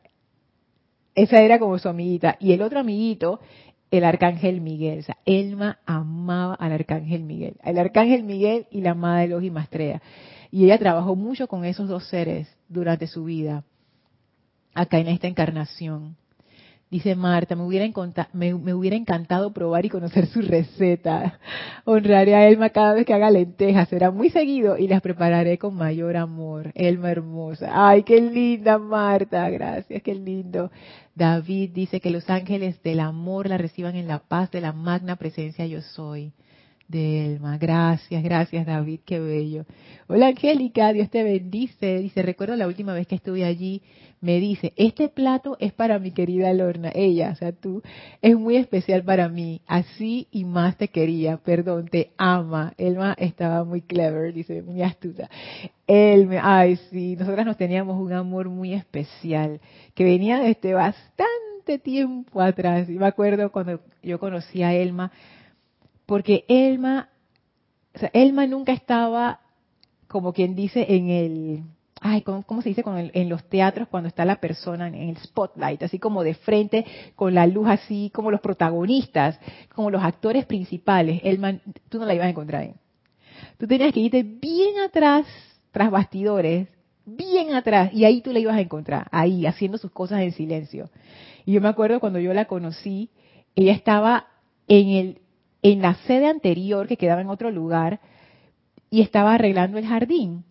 Esa 1.17 1.43
era 1.43 1.59
como 1.59 1.81
su 1.81 1.89
amiguita. 1.89 2.37
Y 2.39 2.53
el 2.53 2.63
otro 2.63 2.79
amiguito, 2.79 3.41
el 3.91 4.05
arcángel 4.05 4.61
Miguel. 4.61 5.01
O 5.01 5.03
sea, 5.03 5.17
Elma 5.25 5.81
amaba 5.85 6.55
al 6.55 6.71
arcángel 6.71 7.25
Miguel. 7.25 7.57
El 7.65 7.77
arcángel 7.77 8.23
Miguel 8.23 8.67
y 8.71 8.83
la 8.83 8.93
amada 8.93 9.27
de 9.27 9.53
Astrea. 9.57 10.01
Y 10.51 10.65
ella 10.65 10.79
trabajó 10.79 11.15
mucho 11.15 11.47
con 11.47 11.65
esos 11.65 11.89
dos 11.89 12.07
seres 12.09 12.49
durante 12.69 13.07
su 13.07 13.25
vida, 13.25 13.65
acá 14.75 14.99
en 14.99 15.09
esta 15.09 15.29
encarnación. 15.29 16.17
Dice 16.91 17.15
Marta, 17.15 17.55
me 17.55 17.63
hubiera, 17.63 17.87
me, 18.33 18.75
hubiera, 18.75 18.97
encantado 18.97 19.53
probar 19.53 19.85
y 19.85 19.89
conocer 19.89 20.27
su 20.27 20.43
receta. 20.43 21.39
Honraré 21.85 22.35
a 22.35 22.49
Elma 22.49 22.71
cada 22.71 22.95
vez 22.95 23.07
que 23.07 23.15
haga 23.15 23.31
lentejas, 23.31 23.89
será 23.89 24.11
muy 24.11 24.29
seguido 24.31 24.77
y 24.77 24.89
las 24.89 25.01
prepararé 25.01 25.57
con 25.57 25.77
mayor 25.77 26.17
amor. 26.17 26.73
Elma 26.75 27.13
hermosa. 27.13 27.71
Ay, 27.73 28.03
qué 28.03 28.21
linda 28.21 28.77
Marta, 28.79 29.49
gracias, 29.51 30.03
qué 30.03 30.17
lindo. 30.17 30.73
David 31.15 31.71
dice 31.73 32.01
que 32.01 32.11
los 32.11 32.29
ángeles 32.29 32.83
del 32.83 32.99
amor 32.99 33.49
la 33.49 33.57
reciban 33.57 33.95
en 33.95 34.09
la 34.09 34.19
paz 34.19 34.51
de 34.51 34.61
la 34.61 34.73
magna 34.73 35.15
presencia 35.15 35.67
yo 35.67 35.83
soy 35.83 36.33
de 36.91 37.27
Elma. 37.27 37.57
Gracias, 37.57 38.23
gracias 38.23 38.67
David, 38.67 39.01
qué 39.05 39.21
bello. 39.21 39.65
Hola 40.09 40.29
Angélica, 40.29 40.93
Dios 40.93 41.09
te 41.09 41.23
bendice. 41.23 41.99
Dice, 41.99 42.23
recuerdo 42.23 42.57
la 42.57 42.67
última 42.67 42.93
vez 42.93 43.07
que 43.07 43.15
estuve 43.15 43.45
allí, 43.45 43.81
me 44.21 44.41
dice, 44.41 44.73
este 44.77 45.09
plato 45.09 45.57
es 45.61 45.73
para 45.73 46.01
mi 46.01 46.11
querida 46.11 46.53
Lorna. 46.53 46.91
Ella, 46.93 47.31
o 47.31 47.37
sea, 47.37 47.53
tú, 47.53 47.81
es 48.21 48.37
muy 48.37 48.57
especial 48.57 49.05
para 49.05 49.29
mí. 49.29 49.63
Así 49.69 50.27
y 50.33 50.45
más 50.45 50.77
te 50.77 50.89
quería. 50.89 51.37
Perdón, 51.37 51.87
te 51.87 52.11
ama. 52.19 52.75
Elma 52.77 53.15
estaba 53.19 53.65
muy 53.65 53.83
clever, 53.83 54.35
dice, 54.35 54.61
muy 54.63 54.83
astuta. 54.83 55.31
Elma, 55.87 56.41
ay 56.43 56.77
sí, 56.91 57.15
nosotras 57.17 57.47
nos 57.47 57.57
teníamos 57.57 58.01
un 58.01 58.13
amor 58.13 58.49
muy 58.49 58.75
especial 58.75 59.61
que 59.95 60.05
venía 60.05 60.41
desde 60.41 60.75
bastante 60.75 61.79
tiempo 61.83 62.41
atrás. 62.41 62.89
Y 62.89 62.95
me 62.95 63.07
acuerdo 63.07 63.53
cuando 63.53 63.81
yo 64.03 64.19
conocí 64.19 64.63
a 64.65 64.75
Elma, 64.75 65.13
porque 66.11 66.45
Elma, 66.49 67.09
Elma 68.13 68.45
nunca 68.49 68.73
estaba, 68.73 69.39
como 70.09 70.33
quien 70.33 70.57
dice, 70.57 70.85
en 70.89 71.09
el, 71.09 71.63
ay, 72.01 72.23
¿cómo, 72.23 72.63
se 72.63 72.71
dice? 72.71 72.83
en 72.85 73.29
los 73.29 73.49
teatros 73.49 73.87
cuando 73.87 74.09
está 74.09 74.25
la 74.25 74.41
persona 74.41 74.89
en 74.89 74.97
el 74.97 75.17
spotlight, 75.19 75.85
así 75.85 76.01
como 76.01 76.25
de 76.25 76.35
frente, 76.35 76.85
con 77.15 77.33
la 77.33 77.47
luz 77.47 77.69
así, 77.69 78.11
como 78.13 78.33
los 78.33 78.41
protagonistas, 78.41 79.39
como 79.73 79.89
los 79.89 80.03
actores 80.03 80.47
principales. 80.47 81.21
Elma, 81.23 81.61
tú 81.89 82.01
no 82.01 82.07
la 82.07 82.15
ibas 82.15 82.27
a 82.27 82.31
encontrar 82.31 82.63
ahí. 82.63 82.75
Tú 83.57 83.69
tenías 83.69 83.95
que 83.95 84.01
irte 84.01 84.25
bien 84.25 84.81
atrás, 84.81 85.27
tras 85.71 85.93
bastidores, 85.93 86.67
bien 87.07 87.55
atrás, 87.55 87.95
y 87.95 88.05
ahí 88.05 88.21
tú 88.21 88.33
la 88.33 88.41
ibas 88.41 88.57
a 88.57 88.61
encontrar, 88.61 89.07
ahí, 89.13 89.47
haciendo 89.47 89.79
sus 89.79 89.93
cosas 89.93 90.23
en 90.23 90.33
silencio. 90.33 90.91
Y 91.47 91.53
yo 91.53 91.61
me 91.61 91.69
acuerdo 91.69 92.01
cuando 92.01 92.19
yo 92.19 92.35
la 92.35 92.47
conocí, 92.47 93.11
ella 93.55 93.75
estaba 93.75 94.27
en 94.67 94.89
el 94.89 95.21
en 95.63 95.83
la 95.83 95.95
sede 96.07 96.27
anterior 96.27 96.87
que 96.87 96.97
quedaba 96.97 97.21
en 97.21 97.29
otro 97.29 97.51
lugar 97.51 98.01
y 98.91 99.03
estaba 99.03 99.35
arreglando 99.35 99.79
el 99.79 99.87
jardín. 99.87 100.45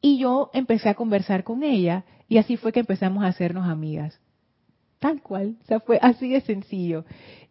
Y 0.00 0.18
yo 0.18 0.50
empecé 0.52 0.88
a 0.88 0.94
conversar 0.94 1.44
con 1.44 1.62
ella 1.62 2.04
y 2.28 2.38
así 2.38 2.56
fue 2.56 2.72
que 2.72 2.80
empezamos 2.80 3.24
a 3.24 3.28
hacernos 3.28 3.68
amigas. 3.68 4.20
Tal 4.98 5.22
cual, 5.22 5.56
o 5.62 5.66
sea, 5.66 5.80
fue 5.80 5.98
así 6.00 6.30
de 6.30 6.40
sencillo. 6.40 7.04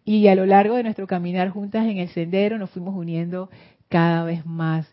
Y 0.05 0.27
a 0.27 0.35
lo 0.35 0.45
largo 0.45 0.75
de 0.75 0.83
nuestro 0.83 1.07
caminar 1.07 1.49
juntas 1.49 1.85
en 1.87 1.97
el 1.97 2.09
sendero 2.09 2.57
nos 2.57 2.69
fuimos 2.71 2.95
uniendo 2.95 3.49
cada 3.89 4.23
vez 4.23 4.45
más. 4.45 4.87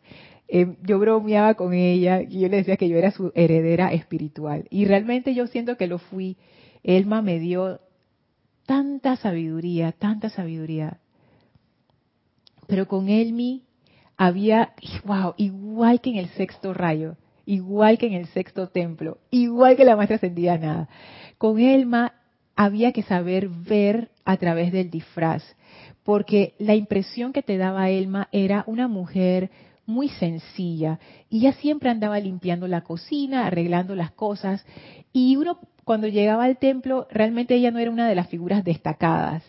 Eh, 0.49 0.77
yo 0.83 0.99
bromeaba 0.99 1.55
con 1.55 1.75
ella 1.75 2.23
y 2.23 2.41
yo 2.41 2.49
le 2.49 2.59
decía 2.59 2.77
que 2.77 2.89
yo 2.89 2.97
era 2.97 3.11
su 3.13 3.33
heredera 3.35 3.93
espiritual. 3.93 4.67
Y 4.71 4.85
realmente 4.85 5.35
yo 5.35 5.47
siento 5.47 5.77
que 5.77 5.87
lo 5.87 5.99
fui. 5.99 6.37
Elma 6.83 7.23
me 7.23 7.39
dio 7.39 7.81
tanta 8.67 9.17
sabiduría, 9.17 9.93
tanta 9.93 10.29
sabiduría. 10.29 10.99
Pero 12.71 12.87
con 12.87 13.09
Elmi 13.09 13.65
había, 14.17 14.75
wow, 15.05 15.35
igual 15.37 16.01
que 16.01 16.11
en 16.11 16.17
el 16.17 16.29
sexto 16.29 16.73
rayo, 16.73 17.17
igual 17.45 17.99
que 17.99 18.07
en 18.07 18.13
el 18.13 18.27
sexto 18.27 18.69
templo, 18.69 19.19
igual 19.31 19.77
que 19.77 19.85
la 19.85 19.97
maestra 19.97 20.17
ascendida 20.17 20.57
nada. 20.57 20.89
Con 21.37 21.59
Elma 21.59 22.15
había 22.55 22.93
que 22.93 23.03
saber 23.03 23.49
ver 23.49 24.13
a 24.25 24.37
través 24.37 24.71
del 24.71 24.89
disfraz, 24.89 25.43
porque 26.05 26.55
la 26.59 26.77
impresión 26.77 27.33
que 27.33 27.43
te 27.43 27.57
daba 27.57 27.91
Elma 27.91 28.29
era 28.31 28.63
una 28.69 28.87
mujer 28.87 29.51
muy 29.85 30.09
sencilla 30.09 31.01
y 31.29 31.39
ella 31.39 31.55
siempre 31.55 31.91
andaba 31.91 32.21
limpiando 32.21 32.69
la 32.69 32.83
cocina, 32.83 33.47
arreglando 33.47 33.97
las 33.97 34.13
cosas 34.13 34.65
y 35.13 35.35
uno 35.35 35.59
cuando 35.83 36.07
llegaba 36.07 36.45
al 36.45 36.59
templo 36.59 37.09
realmente 37.11 37.57
ella 37.57 37.73
no 37.73 37.81
era 37.81 37.91
una 37.91 38.09
de 38.09 38.15
las 38.15 38.29
figuras 38.29 38.63
destacadas 38.63 39.43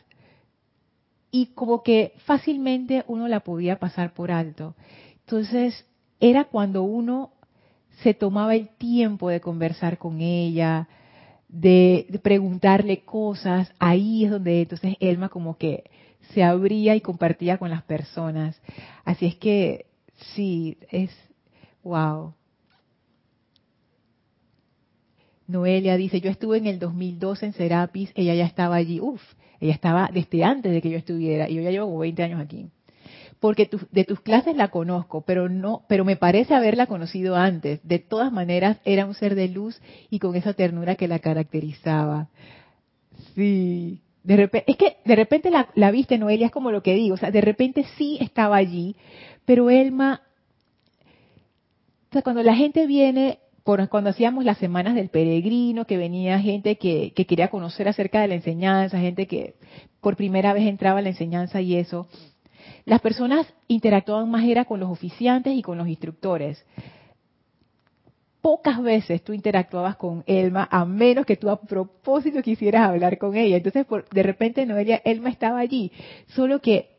y 1.32 1.48
como 1.48 1.82
que 1.82 2.14
fácilmente 2.26 3.04
uno 3.08 3.28
la 3.28 3.40
podía 3.40 3.80
pasar 3.80 4.14
por 4.14 4.32
alto. 4.32 4.76
Entonces, 5.22 5.86
era 6.20 6.46
cuando 6.46 6.84
uno 6.84 7.32
se 8.04 8.14
tomaba 8.14 8.56
el 8.56 8.70
tiempo 8.70 9.30
de 9.30 9.42
conversar 9.42 9.98
con 9.98 10.22
ella, 10.22 10.88
de, 11.48 12.20
preguntarle 12.22 13.04
cosas, 13.04 13.72
ahí 13.80 14.26
es 14.26 14.32
donde 14.32 14.62
entonces 14.62 14.96
Elma 15.00 15.30
como 15.30 15.58
que 15.58 15.84
se 16.34 16.44
abría 16.44 16.96
y 16.96 17.02
compartía 17.02 17.58
con 17.58 17.70
las 17.70 17.84
personas. 17.84 18.60
Así 19.04 19.26
es 19.26 19.36
que 19.36 19.88
sí, 20.36 20.78
es 20.90 21.12
wow. 21.84 22.34
Noelia 25.48 25.98
dice, 25.98 26.22
yo 26.22 26.30
estuve 26.30 26.58
en 26.58 26.68
el 26.68 26.80
2002 26.80 27.44
en 27.44 27.54
Serapis, 27.54 28.12
ella 28.16 28.34
ya 28.36 28.46
estaba 28.46 28.76
allí, 28.76 29.02
uf, 29.02 29.22
ella 29.62 29.74
estaba 29.74 30.10
desde 30.12 30.44
antes 30.44 30.72
de 30.72 30.82
que 30.82 30.90
yo 30.90 30.98
estuviera 30.98 31.48
y 31.48 31.56
yo 31.56 31.62
ya 31.62 31.70
llevo 31.70 31.98
20 31.98 32.24
años 32.24 32.42
aquí. 32.42 32.68
porque 33.40 33.70
de 33.92 34.04
tus 34.04 34.20
clases 34.20 34.56
la 34.56 34.68
conozco, 34.68 35.22
pero 35.22 35.50
no, 35.50 35.84
pero 35.88 36.06
me 36.06 36.16
parece 36.16 36.54
haberla 36.54 36.86
conocido 36.86 37.36
antes. 37.36 37.80
De 37.84 37.98
todas 37.98 38.32
maneras, 38.32 38.78
era 38.86 39.06
un 39.06 39.16
ser 39.16 39.34
de 39.34 39.48
luz 39.48 39.82
y 40.12 40.20
con 40.20 40.36
esa 40.36 40.54
ternura 40.54 40.96
que 40.96 41.08
la 41.08 41.20
caracterizaba. 41.20 42.28
Sí. 43.36 44.02
De 44.24 44.36
repente, 44.36 44.72
es 44.72 44.78
que 44.78 44.98
de 45.06 45.16
repente 45.16 45.50
la, 45.50 45.70
la 45.74 45.90
viste, 45.90 46.20
Noelia, 46.20 46.48
es 46.48 46.52
como 46.52 46.72
lo 46.72 46.84
que 46.84 46.94
digo, 46.94 47.16
o 47.16 47.18
sea, 47.18 47.32
de 47.32 47.42
repente 47.42 47.86
sí 47.98 48.20
estaba 48.22 48.58
allí, 48.58 48.96
pero 49.46 49.72
Elma, 49.72 50.22
o 52.10 52.14
sea, 52.14 52.22
cuando 52.22 52.44
la 52.44 52.56
gente 52.56 52.86
viene, 52.86 53.40
cuando 53.64 54.10
hacíamos 54.10 54.44
las 54.44 54.58
semanas 54.58 54.96
del 54.96 55.10
peregrino, 55.10 55.86
que 55.86 55.98
venía 55.98 56.40
gente 56.40 56.78
que, 56.78 57.14
que 57.16 57.26
quería 57.26 57.50
conocer 57.50 57.88
acerca 57.88 58.22
de 58.22 58.28
la 58.28 58.36
enseñanza, 58.36 59.00
gente 59.00 59.28
que 59.28 59.56
por 60.00 60.16
primera 60.16 60.54
vez 60.54 60.68
entraba 60.68 61.00
a 61.00 61.02
la 61.02 61.10
enseñanza 61.10 61.62
y 61.62 61.76
eso, 61.76 62.08
las 62.86 63.02
personas 63.02 63.48
interactuaban 63.68 64.30
más 64.30 64.44
era 64.46 64.66
con 64.66 64.80
los 64.80 64.90
oficiantes 64.90 65.54
y 65.54 65.62
con 65.62 65.78
los 65.78 65.88
instructores. 65.88 66.66
Pocas 68.42 68.82
veces 68.82 69.24
tú 69.24 69.34
interactuabas 69.34 69.98
con 69.98 70.24
Elma, 70.26 70.68
a 70.72 70.84
menos 70.84 71.28
que 71.28 71.38
tú 71.38 71.50
a 71.50 71.62
propósito 71.62 72.42
quisieras 72.42 72.90
hablar 72.90 73.20
con 73.20 73.36
ella. 73.36 73.58
Entonces, 73.58 73.86
de 74.12 74.24
repente, 74.24 74.66
Noelia, 74.66 75.00
Elma 75.06 75.30
estaba 75.30 75.60
allí, 75.60 75.92
solo 76.28 76.60
que 76.60 76.90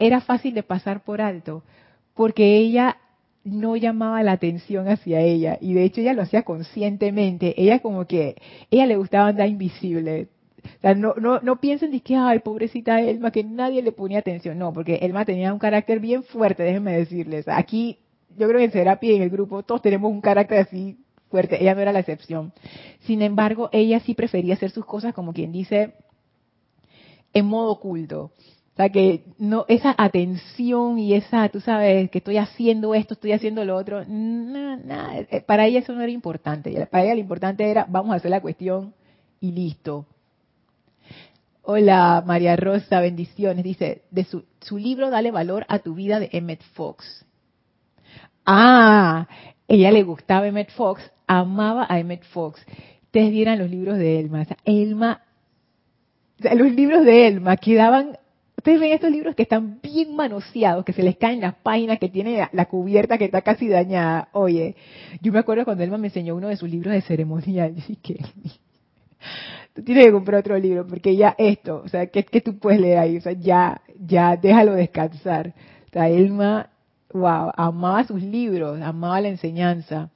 era 0.00 0.20
fácil 0.20 0.54
de 0.54 0.64
pasar 0.64 1.04
por 1.04 1.20
alto, 1.20 1.62
porque 2.14 2.56
ella 2.56 2.96
no 3.44 3.76
llamaba 3.76 4.22
la 4.22 4.32
atención 4.32 4.88
hacia 4.88 5.20
ella 5.20 5.58
y 5.60 5.74
de 5.74 5.84
hecho 5.84 6.00
ella 6.00 6.12
lo 6.12 6.22
hacía 6.22 6.42
conscientemente. 6.42 7.60
Ella 7.60 7.80
como 7.80 8.06
que, 8.06 8.36
ella 8.70 8.86
le 8.86 8.96
gustaba 8.96 9.28
andar 9.28 9.48
invisible. 9.48 10.28
O 10.64 10.80
sea, 10.80 10.94
no, 10.94 11.14
no, 11.16 11.40
no 11.40 11.60
piensen 11.60 11.90
de 11.90 12.00
que, 12.00 12.14
ay, 12.14 12.38
pobrecita 12.38 13.00
Elma, 13.00 13.32
que 13.32 13.42
nadie 13.42 13.82
le 13.82 13.92
ponía 13.92 14.20
atención. 14.20 14.58
No, 14.58 14.72
porque 14.72 15.00
Elma 15.02 15.24
tenía 15.24 15.52
un 15.52 15.58
carácter 15.58 15.98
bien 15.98 16.22
fuerte, 16.22 16.62
déjenme 16.62 16.96
decirles. 16.96 17.48
Aquí, 17.48 17.98
yo 18.36 18.46
creo 18.46 18.58
que 18.58 18.64
en 18.66 18.72
Serapia 18.72 19.12
y 19.12 19.16
en 19.16 19.22
el 19.22 19.30
grupo, 19.30 19.62
todos 19.64 19.82
tenemos 19.82 20.10
un 20.10 20.20
carácter 20.20 20.58
así 20.60 20.98
fuerte. 21.30 21.60
Ella 21.60 21.74
no 21.74 21.80
era 21.80 21.92
la 21.92 22.00
excepción. 22.00 22.52
Sin 23.00 23.22
embargo, 23.22 23.70
ella 23.72 23.98
sí 24.00 24.14
prefería 24.14 24.54
hacer 24.54 24.70
sus 24.70 24.84
cosas, 24.84 25.14
como 25.14 25.32
quien 25.32 25.50
dice, 25.50 25.94
en 27.32 27.46
modo 27.46 27.72
oculto. 27.72 28.30
O 28.72 28.76
sea, 28.76 28.88
que 28.88 29.24
no, 29.38 29.66
esa 29.68 29.94
atención 29.98 30.98
y 30.98 31.12
esa, 31.12 31.46
tú 31.50 31.60
sabes, 31.60 32.10
que 32.10 32.18
estoy 32.18 32.38
haciendo 32.38 32.94
esto, 32.94 33.12
estoy 33.12 33.32
haciendo 33.32 33.66
lo 33.66 33.76
otro, 33.76 34.02
nada, 34.06 35.18
eh, 35.30 35.42
para 35.46 35.66
ella 35.66 35.80
eso 35.80 35.92
no 35.92 36.00
era 36.00 36.10
importante. 36.10 36.86
Para 36.86 37.04
ella 37.04 37.14
lo 37.14 37.20
importante 37.20 37.70
era, 37.70 37.84
vamos 37.86 38.14
a 38.14 38.16
hacer 38.16 38.30
la 38.30 38.40
cuestión 38.40 38.94
y 39.40 39.52
listo. 39.52 40.06
Hola 41.60 42.24
María 42.26 42.56
Rosa, 42.56 43.00
bendiciones. 43.00 43.62
Dice, 43.62 44.02
de 44.10 44.24
su, 44.24 44.44
su 44.60 44.78
libro 44.78 45.10
Dale 45.10 45.30
valor 45.30 45.66
a 45.68 45.78
tu 45.80 45.94
vida 45.94 46.18
de 46.18 46.30
Emmett 46.32 46.62
Fox. 46.72 47.26
Ah, 48.46 49.28
ella 49.68 49.90
le 49.90 50.02
gustaba 50.02 50.46
Emmett 50.46 50.70
Fox, 50.70 51.02
amaba 51.26 51.86
a 51.90 52.00
Emmett 52.00 52.24
Fox. 52.24 52.64
Ustedes 53.04 53.30
vieran 53.30 53.58
los 53.58 53.68
libros 53.68 53.98
de 53.98 54.18
Elma. 54.18 54.46
Elma, 54.64 55.20
los 56.38 56.72
libros 56.72 57.04
de 57.04 57.28
Elma 57.28 57.58
quedaban 57.58 58.16
Ustedes 58.62 58.78
ven 58.78 58.92
estos 58.92 59.10
libros 59.10 59.34
que 59.34 59.42
están 59.42 59.80
bien 59.82 60.14
manoseados, 60.14 60.84
que 60.84 60.92
se 60.92 61.02
les 61.02 61.16
caen 61.16 61.40
las 61.40 61.56
páginas, 61.56 61.98
que 61.98 62.08
tiene 62.08 62.48
la, 62.52 62.66
cubierta 62.66 63.18
que 63.18 63.24
está 63.24 63.42
casi 63.42 63.66
dañada. 63.66 64.28
Oye, 64.30 64.76
yo 65.20 65.32
me 65.32 65.40
acuerdo 65.40 65.64
cuando 65.64 65.82
Elma 65.82 65.98
me 65.98 66.06
enseñó 66.06 66.36
uno 66.36 66.46
de 66.46 66.56
sus 66.56 66.70
libros 66.70 66.94
de 66.94 67.00
ceremonial. 67.00 67.74
Yo 67.74 67.82
dije, 67.88 68.18
tú 69.74 69.82
tienes 69.82 70.06
que 70.06 70.12
comprar 70.12 70.38
otro 70.38 70.56
libro, 70.56 70.86
porque 70.86 71.16
ya 71.16 71.34
esto, 71.38 71.82
o 71.84 71.88
sea, 71.88 72.06
¿qué, 72.06 72.22
tú 72.40 72.56
puedes 72.60 72.80
leer 72.80 72.98
ahí? 72.98 73.16
O 73.16 73.20
sea, 73.20 73.32
ya, 73.32 73.80
ya, 73.98 74.36
déjalo 74.36 74.74
descansar. 74.74 75.54
O 75.88 75.92
sea, 75.92 76.08
Elma, 76.08 76.70
wow, 77.12 77.50
amaba 77.56 78.04
sus 78.04 78.22
libros, 78.22 78.80
amaba 78.80 79.20
la 79.22 79.28
enseñanza. 79.30 80.08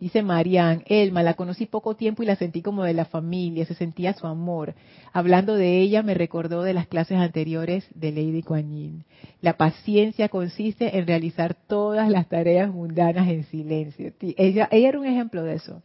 Dice 0.00 0.22
Marian, 0.22 0.82
Elma, 0.86 1.22
la 1.22 1.34
conocí 1.34 1.66
poco 1.66 1.94
tiempo 1.94 2.22
y 2.22 2.26
la 2.26 2.34
sentí 2.34 2.62
como 2.62 2.82
de 2.82 2.94
la 2.94 3.04
familia, 3.04 3.64
se 3.64 3.74
sentía 3.74 4.12
su 4.12 4.26
amor. 4.26 4.74
Hablando 5.12 5.54
de 5.54 5.80
ella, 5.80 6.02
me 6.02 6.14
recordó 6.14 6.62
de 6.62 6.74
las 6.74 6.88
clases 6.88 7.18
anteriores 7.18 7.86
de 7.94 8.10
Lady 8.10 8.42
Kuan. 8.42 9.04
La 9.40 9.56
paciencia 9.56 10.28
consiste 10.28 10.98
en 10.98 11.06
realizar 11.06 11.54
todas 11.54 12.10
las 12.10 12.28
tareas 12.28 12.72
mundanas 12.72 13.28
en 13.28 13.44
silencio. 13.44 14.12
Ella, 14.20 14.68
ella 14.72 14.88
era 14.88 14.98
un 14.98 15.06
ejemplo 15.06 15.44
de 15.44 15.54
eso, 15.54 15.80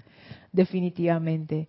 definitivamente. 0.51 1.67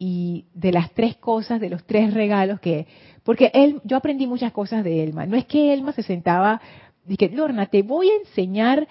Y 0.00 0.46
de 0.54 0.72
las 0.72 0.92
tres 0.92 1.16
cosas, 1.16 1.60
de 1.60 1.70
los 1.70 1.84
tres 1.84 2.12
regalos 2.12 2.60
que... 2.60 2.86
Porque 3.22 3.50
él, 3.54 3.80
yo 3.84 3.96
aprendí 3.96 4.26
muchas 4.26 4.52
cosas 4.52 4.82
de 4.82 5.04
Elma. 5.04 5.26
No 5.26 5.36
es 5.36 5.44
que 5.46 5.72
Elma 5.72 5.92
se 5.92 6.02
sentaba 6.02 6.60
y 7.06 7.16
que, 7.16 7.28
Lorna, 7.28 7.66
te 7.66 7.82
voy 7.82 8.08
a 8.10 8.16
enseñar 8.16 8.88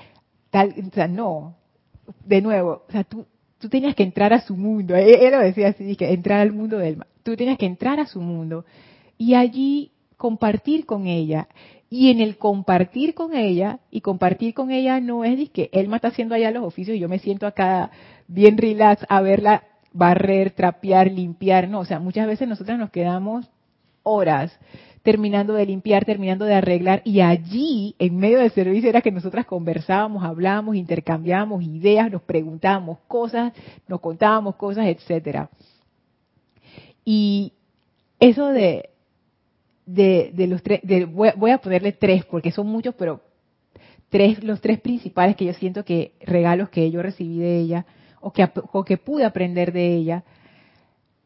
tal... 0.50 0.74
O 0.90 0.94
sea, 0.94 1.08
no, 1.08 1.57
de 2.26 2.42
nuevo, 2.42 2.84
o 2.88 2.92
sea, 2.92 3.04
tú, 3.04 3.26
tú 3.60 3.70
tenías 3.70 3.96
que 3.96 4.04
entrar 4.04 4.34
a 4.34 4.42
su 4.42 4.56
mundo. 4.56 4.96
Él, 4.96 5.32
lo 5.32 5.40
decía 5.40 5.70
así, 5.70 5.96
que 5.96 6.12
entrar 6.12 6.40
al 6.40 6.54
mundo 6.54 6.78
de 6.78 6.90
él. 6.90 7.04
Tú 7.24 7.36
tenías 7.36 7.58
que 7.58 7.66
entrar 7.66 8.00
a 8.00 8.08
su 8.08 8.22
mundo 8.22 8.66
y 9.18 9.34
allí 9.34 9.92
compartir 10.16 10.86
con 10.86 11.08
ella. 11.08 11.48
Y 11.90 12.12
en 12.12 12.20
el 12.20 12.38
compartir 12.38 13.14
con 13.14 13.34
ella, 13.34 13.80
y 13.90 14.02
compartir 14.02 14.54
con 14.54 14.72
ella 14.72 15.00
no 15.00 15.24
es 15.24 15.50
que 15.52 15.70
él 15.72 15.94
está 15.94 16.10
haciendo 16.10 16.36
allá 16.36 16.52
los 16.52 16.66
oficios 16.66 16.98
y 16.98 17.00
yo 17.00 17.08
me 17.08 17.20
siento 17.20 17.48
acá 17.48 17.92
bien 18.28 18.58
relax 18.58 19.06
a 19.08 19.22
verla 19.22 19.64
barrer, 19.94 20.52
trapear, 20.52 21.12
limpiar. 21.12 21.70
No, 21.70 21.80
o 21.80 21.86
sea, 21.86 22.00
muchas 22.00 22.28
veces 22.28 22.48
nosotras 22.48 22.78
nos 22.78 22.92
quedamos 22.92 23.50
horas 24.04 24.58
terminando 25.08 25.54
de 25.54 25.66
limpiar, 25.66 26.04
terminando 26.04 26.44
de 26.44 26.54
arreglar, 26.54 27.02
y 27.06 27.22
allí, 27.22 27.96
en 27.98 28.18
medio 28.18 28.40
del 28.40 28.52
servicio, 28.52 28.90
era 28.90 29.02
que 29.02 29.10
nosotras 29.10 29.46
conversábamos, 29.46 30.22
hablábamos, 30.22 30.76
intercambiábamos 30.76 31.64
ideas, 31.64 32.12
nos 32.12 32.22
preguntábamos 32.24 32.98
cosas, 33.08 33.54
nos 33.88 34.02
contábamos 34.02 34.58
cosas, 34.58 34.86
etcétera. 34.88 35.50
Y 37.06 37.54
eso 38.20 38.48
de, 38.48 38.90
de, 39.86 40.46
los 40.46 40.62
tres, 40.62 40.82
voy, 41.10 41.52
a 41.52 41.60
ponerle 41.60 41.94
tres, 41.94 42.26
porque 42.26 42.52
son 42.52 42.68
muchos, 42.68 42.94
pero 42.96 43.22
tres, 44.10 44.44
los 44.44 44.60
tres 44.60 44.82
principales 44.82 45.38
que 45.38 45.46
yo 45.46 45.54
siento 45.54 45.86
que 45.86 46.16
regalos 46.20 46.68
que 46.68 46.92
yo 46.92 47.02
recibí 47.02 47.40
de 47.40 47.60
ella, 47.60 47.86
o 48.20 48.34
que, 48.34 48.46
o 48.74 48.84
que 48.84 48.98
pude 48.98 49.24
aprender 49.24 49.72
de 49.72 49.88
ella, 49.96 50.26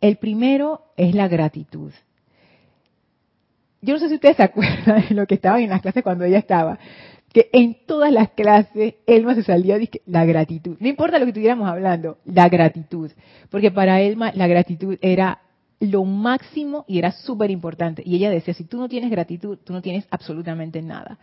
el 0.01 0.17
primero 0.17 0.81
es 0.97 1.15
la 1.15 1.27
gratitud 1.27 1.91
yo 3.81 3.93
no 3.93 3.99
sé 3.99 4.09
si 4.09 4.15
ustedes 4.15 4.37
se 4.37 4.43
acuerdan 4.43 5.05
de 5.09 5.15
lo 5.15 5.25
que 5.25 5.35
estaban 5.35 5.61
en 5.61 5.69
las 5.69 5.81
clases 5.81 6.03
cuando 6.03 6.23
ella 6.23 6.37
estaba, 6.37 6.77
que 7.33 7.49
en 7.53 7.77
todas 7.85 8.11
las 8.11 8.31
clases 8.31 8.95
Elma 9.07 9.35
se 9.35 9.43
salía 9.43 9.77
de 9.77 9.89
la 10.05 10.25
gratitud. 10.25 10.77
No 10.79 10.87
importa 10.87 11.17
lo 11.17 11.25
que 11.25 11.29
estuviéramos 11.29 11.67
hablando, 11.67 12.17
la 12.25 12.49
gratitud. 12.49 13.11
Porque 13.49 13.71
para 13.71 14.01
Elma 14.01 14.31
la 14.33 14.47
gratitud 14.47 14.97
era 15.01 15.39
lo 15.79 16.03
máximo 16.03 16.85
y 16.87 16.99
era 16.99 17.11
súper 17.11 17.49
importante. 17.49 18.03
Y 18.05 18.15
ella 18.15 18.29
decía, 18.29 18.53
si 18.53 18.65
tú 18.65 18.77
no 18.77 18.89
tienes 18.89 19.09
gratitud, 19.09 19.57
tú 19.63 19.73
no 19.73 19.81
tienes 19.81 20.05
absolutamente 20.11 20.81
nada. 20.81 21.17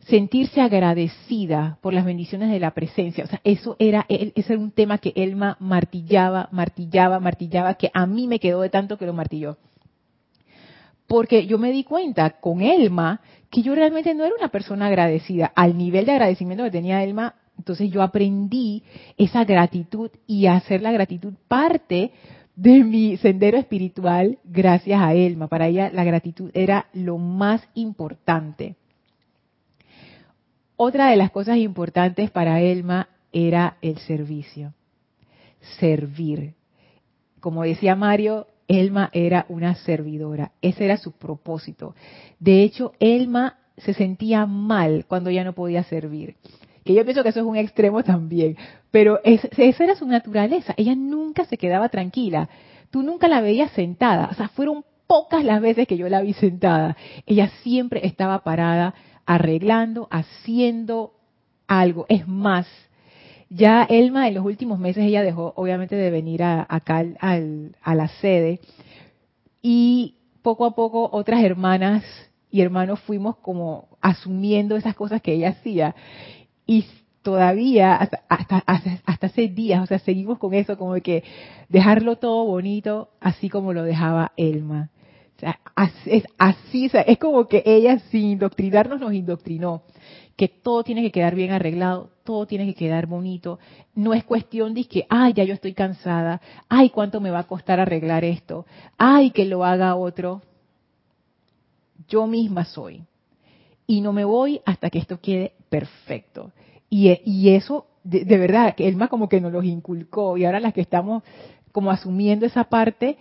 Sentirse 0.00 0.60
agradecida 0.60 1.78
por 1.80 1.94
las 1.94 2.04
bendiciones 2.04 2.50
de 2.50 2.58
la 2.58 2.72
presencia. 2.72 3.24
O 3.24 3.26
sea, 3.28 3.40
eso 3.44 3.76
era, 3.78 4.06
ese 4.08 4.52
era 4.52 4.58
un 4.58 4.72
tema 4.72 4.98
que 4.98 5.12
Elma 5.14 5.56
martillaba, 5.60 6.48
martillaba, 6.50 7.20
martillaba, 7.20 7.74
que 7.74 7.90
a 7.94 8.06
mí 8.06 8.26
me 8.26 8.40
quedó 8.40 8.62
de 8.62 8.70
tanto 8.70 8.98
que 8.98 9.06
lo 9.06 9.12
martilló 9.12 9.56
porque 11.10 11.48
yo 11.48 11.58
me 11.58 11.72
di 11.72 11.82
cuenta 11.82 12.38
con 12.38 12.62
Elma 12.62 13.20
que 13.50 13.62
yo 13.62 13.74
realmente 13.74 14.14
no 14.14 14.24
era 14.24 14.36
una 14.38 14.46
persona 14.46 14.86
agradecida. 14.86 15.50
Al 15.56 15.76
nivel 15.76 16.06
de 16.06 16.12
agradecimiento 16.12 16.62
que 16.62 16.70
tenía 16.70 17.02
Elma, 17.02 17.34
entonces 17.58 17.90
yo 17.90 18.00
aprendí 18.00 18.84
esa 19.18 19.44
gratitud 19.44 20.12
y 20.28 20.46
hacer 20.46 20.82
la 20.82 20.92
gratitud 20.92 21.34
parte 21.48 22.12
de 22.54 22.84
mi 22.84 23.16
sendero 23.16 23.58
espiritual 23.58 24.38
gracias 24.44 25.02
a 25.02 25.12
Elma. 25.12 25.48
Para 25.48 25.66
ella 25.66 25.90
la 25.92 26.04
gratitud 26.04 26.52
era 26.54 26.86
lo 26.92 27.18
más 27.18 27.60
importante. 27.74 28.76
Otra 30.76 31.10
de 31.10 31.16
las 31.16 31.32
cosas 31.32 31.56
importantes 31.56 32.30
para 32.30 32.60
Elma 32.60 33.08
era 33.32 33.78
el 33.82 33.98
servicio. 33.98 34.74
Servir. 35.80 36.54
Como 37.40 37.64
decía 37.64 37.96
Mario, 37.96 38.46
Elma 38.70 39.10
era 39.12 39.46
una 39.48 39.74
servidora, 39.74 40.52
ese 40.62 40.84
era 40.84 40.96
su 40.96 41.10
propósito. 41.12 41.96
De 42.38 42.62
hecho, 42.62 42.92
Elma 43.00 43.58
se 43.76 43.94
sentía 43.94 44.46
mal 44.46 45.06
cuando 45.08 45.30
ya 45.30 45.42
no 45.42 45.54
podía 45.54 45.82
servir. 45.82 46.36
Que 46.84 46.94
yo 46.94 47.04
pienso 47.04 47.24
que 47.24 47.30
eso 47.30 47.40
es 47.40 47.46
un 47.46 47.56
extremo 47.56 48.04
también, 48.04 48.56
pero 48.92 49.20
esa 49.24 49.84
era 49.84 49.96
su 49.96 50.06
naturaleza. 50.06 50.72
Ella 50.76 50.94
nunca 50.94 51.44
se 51.46 51.58
quedaba 51.58 51.88
tranquila. 51.88 52.48
Tú 52.90 53.02
nunca 53.02 53.26
la 53.26 53.40
veías 53.40 53.72
sentada. 53.72 54.28
O 54.30 54.34
sea, 54.34 54.48
fueron 54.48 54.84
pocas 55.08 55.44
las 55.44 55.60
veces 55.60 55.88
que 55.88 55.96
yo 55.96 56.08
la 56.08 56.22
vi 56.22 56.32
sentada. 56.32 56.96
Ella 57.26 57.50
siempre 57.62 58.06
estaba 58.06 58.44
parada, 58.44 58.94
arreglando, 59.26 60.06
haciendo 60.12 61.14
algo. 61.66 62.06
Es 62.08 62.28
más, 62.28 62.68
ya 63.50 63.84
Elma 63.84 64.28
en 64.28 64.34
los 64.34 64.44
últimos 64.44 64.78
meses 64.78 65.04
ella 65.04 65.22
dejó 65.22 65.52
obviamente 65.56 65.96
de 65.96 66.10
venir 66.10 66.42
a, 66.42 66.66
acá 66.68 67.04
al, 67.18 67.76
a 67.82 67.94
la 67.94 68.08
sede 68.08 68.60
y 69.60 70.14
poco 70.42 70.64
a 70.64 70.74
poco 70.74 71.10
otras 71.12 71.42
hermanas 71.42 72.04
y 72.50 72.62
hermanos 72.62 73.00
fuimos 73.00 73.36
como 73.36 73.88
asumiendo 74.00 74.76
esas 74.76 74.94
cosas 74.94 75.22
que 75.22 75.34
ella 75.34 75.50
hacía. 75.50 75.94
Y 76.66 76.86
todavía, 77.22 77.96
hasta, 77.96 78.22
hasta, 78.28 78.58
hasta, 78.66 79.26
hace 79.26 79.48
días, 79.48 79.82
o 79.82 79.86
sea, 79.86 79.98
seguimos 79.98 80.38
con 80.38 80.54
eso, 80.54 80.76
como 80.78 80.94
de 80.94 81.02
que 81.02 81.24
dejarlo 81.68 82.16
todo 82.16 82.44
bonito, 82.44 83.10
así 83.20 83.48
como 83.48 83.72
lo 83.72 83.82
dejaba 83.84 84.32
Elma. 84.36 84.90
O 85.36 85.40
sea, 85.40 85.60
es 86.06 86.24
así, 86.38 86.90
es 87.06 87.18
como 87.18 87.46
que 87.46 87.62
ella 87.64 87.98
sin 88.10 88.24
indoctrinarnos 88.32 89.00
nos 89.00 89.12
indoctrinó, 89.12 89.82
que 90.40 90.48
todo 90.48 90.82
tiene 90.84 91.02
que 91.02 91.12
quedar 91.12 91.34
bien 91.34 91.50
arreglado, 91.50 92.08
todo 92.24 92.46
tiene 92.46 92.64
que 92.64 92.72
quedar 92.72 93.04
bonito. 93.04 93.58
No 93.94 94.14
es 94.14 94.24
cuestión 94.24 94.72
de 94.72 94.84
que, 94.84 95.04
ay, 95.10 95.34
ya 95.34 95.44
yo 95.44 95.52
estoy 95.52 95.74
cansada, 95.74 96.40
ay, 96.66 96.88
cuánto 96.88 97.20
me 97.20 97.30
va 97.30 97.40
a 97.40 97.46
costar 97.46 97.78
arreglar 97.78 98.24
esto, 98.24 98.64
ay, 98.96 99.32
que 99.32 99.44
lo 99.44 99.66
haga 99.66 99.94
otro. 99.96 100.40
Yo 102.08 102.26
misma 102.26 102.64
soy. 102.64 103.04
Y 103.86 104.00
no 104.00 104.14
me 104.14 104.24
voy 104.24 104.62
hasta 104.64 104.88
que 104.88 105.00
esto 105.00 105.20
quede 105.20 105.52
perfecto. 105.68 106.52
Y, 106.88 107.50
eso, 107.50 107.84
de, 108.02 108.24
verdad, 108.38 108.74
que 108.74 108.88
Elma 108.88 109.08
como 109.08 109.28
que 109.28 109.42
nos 109.42 109.52
los 109.52 109.66
inculcó 109.66 110.38
y 110.38 110.46
ahora 110.46 110.58
las 110.58 110.72
que 110.72 110.80
estamos 110.80 111.22
como 111.70 111.90
asumiendo 111.90 112.46
esa 112.46 112.64
parte, 112.64 113.18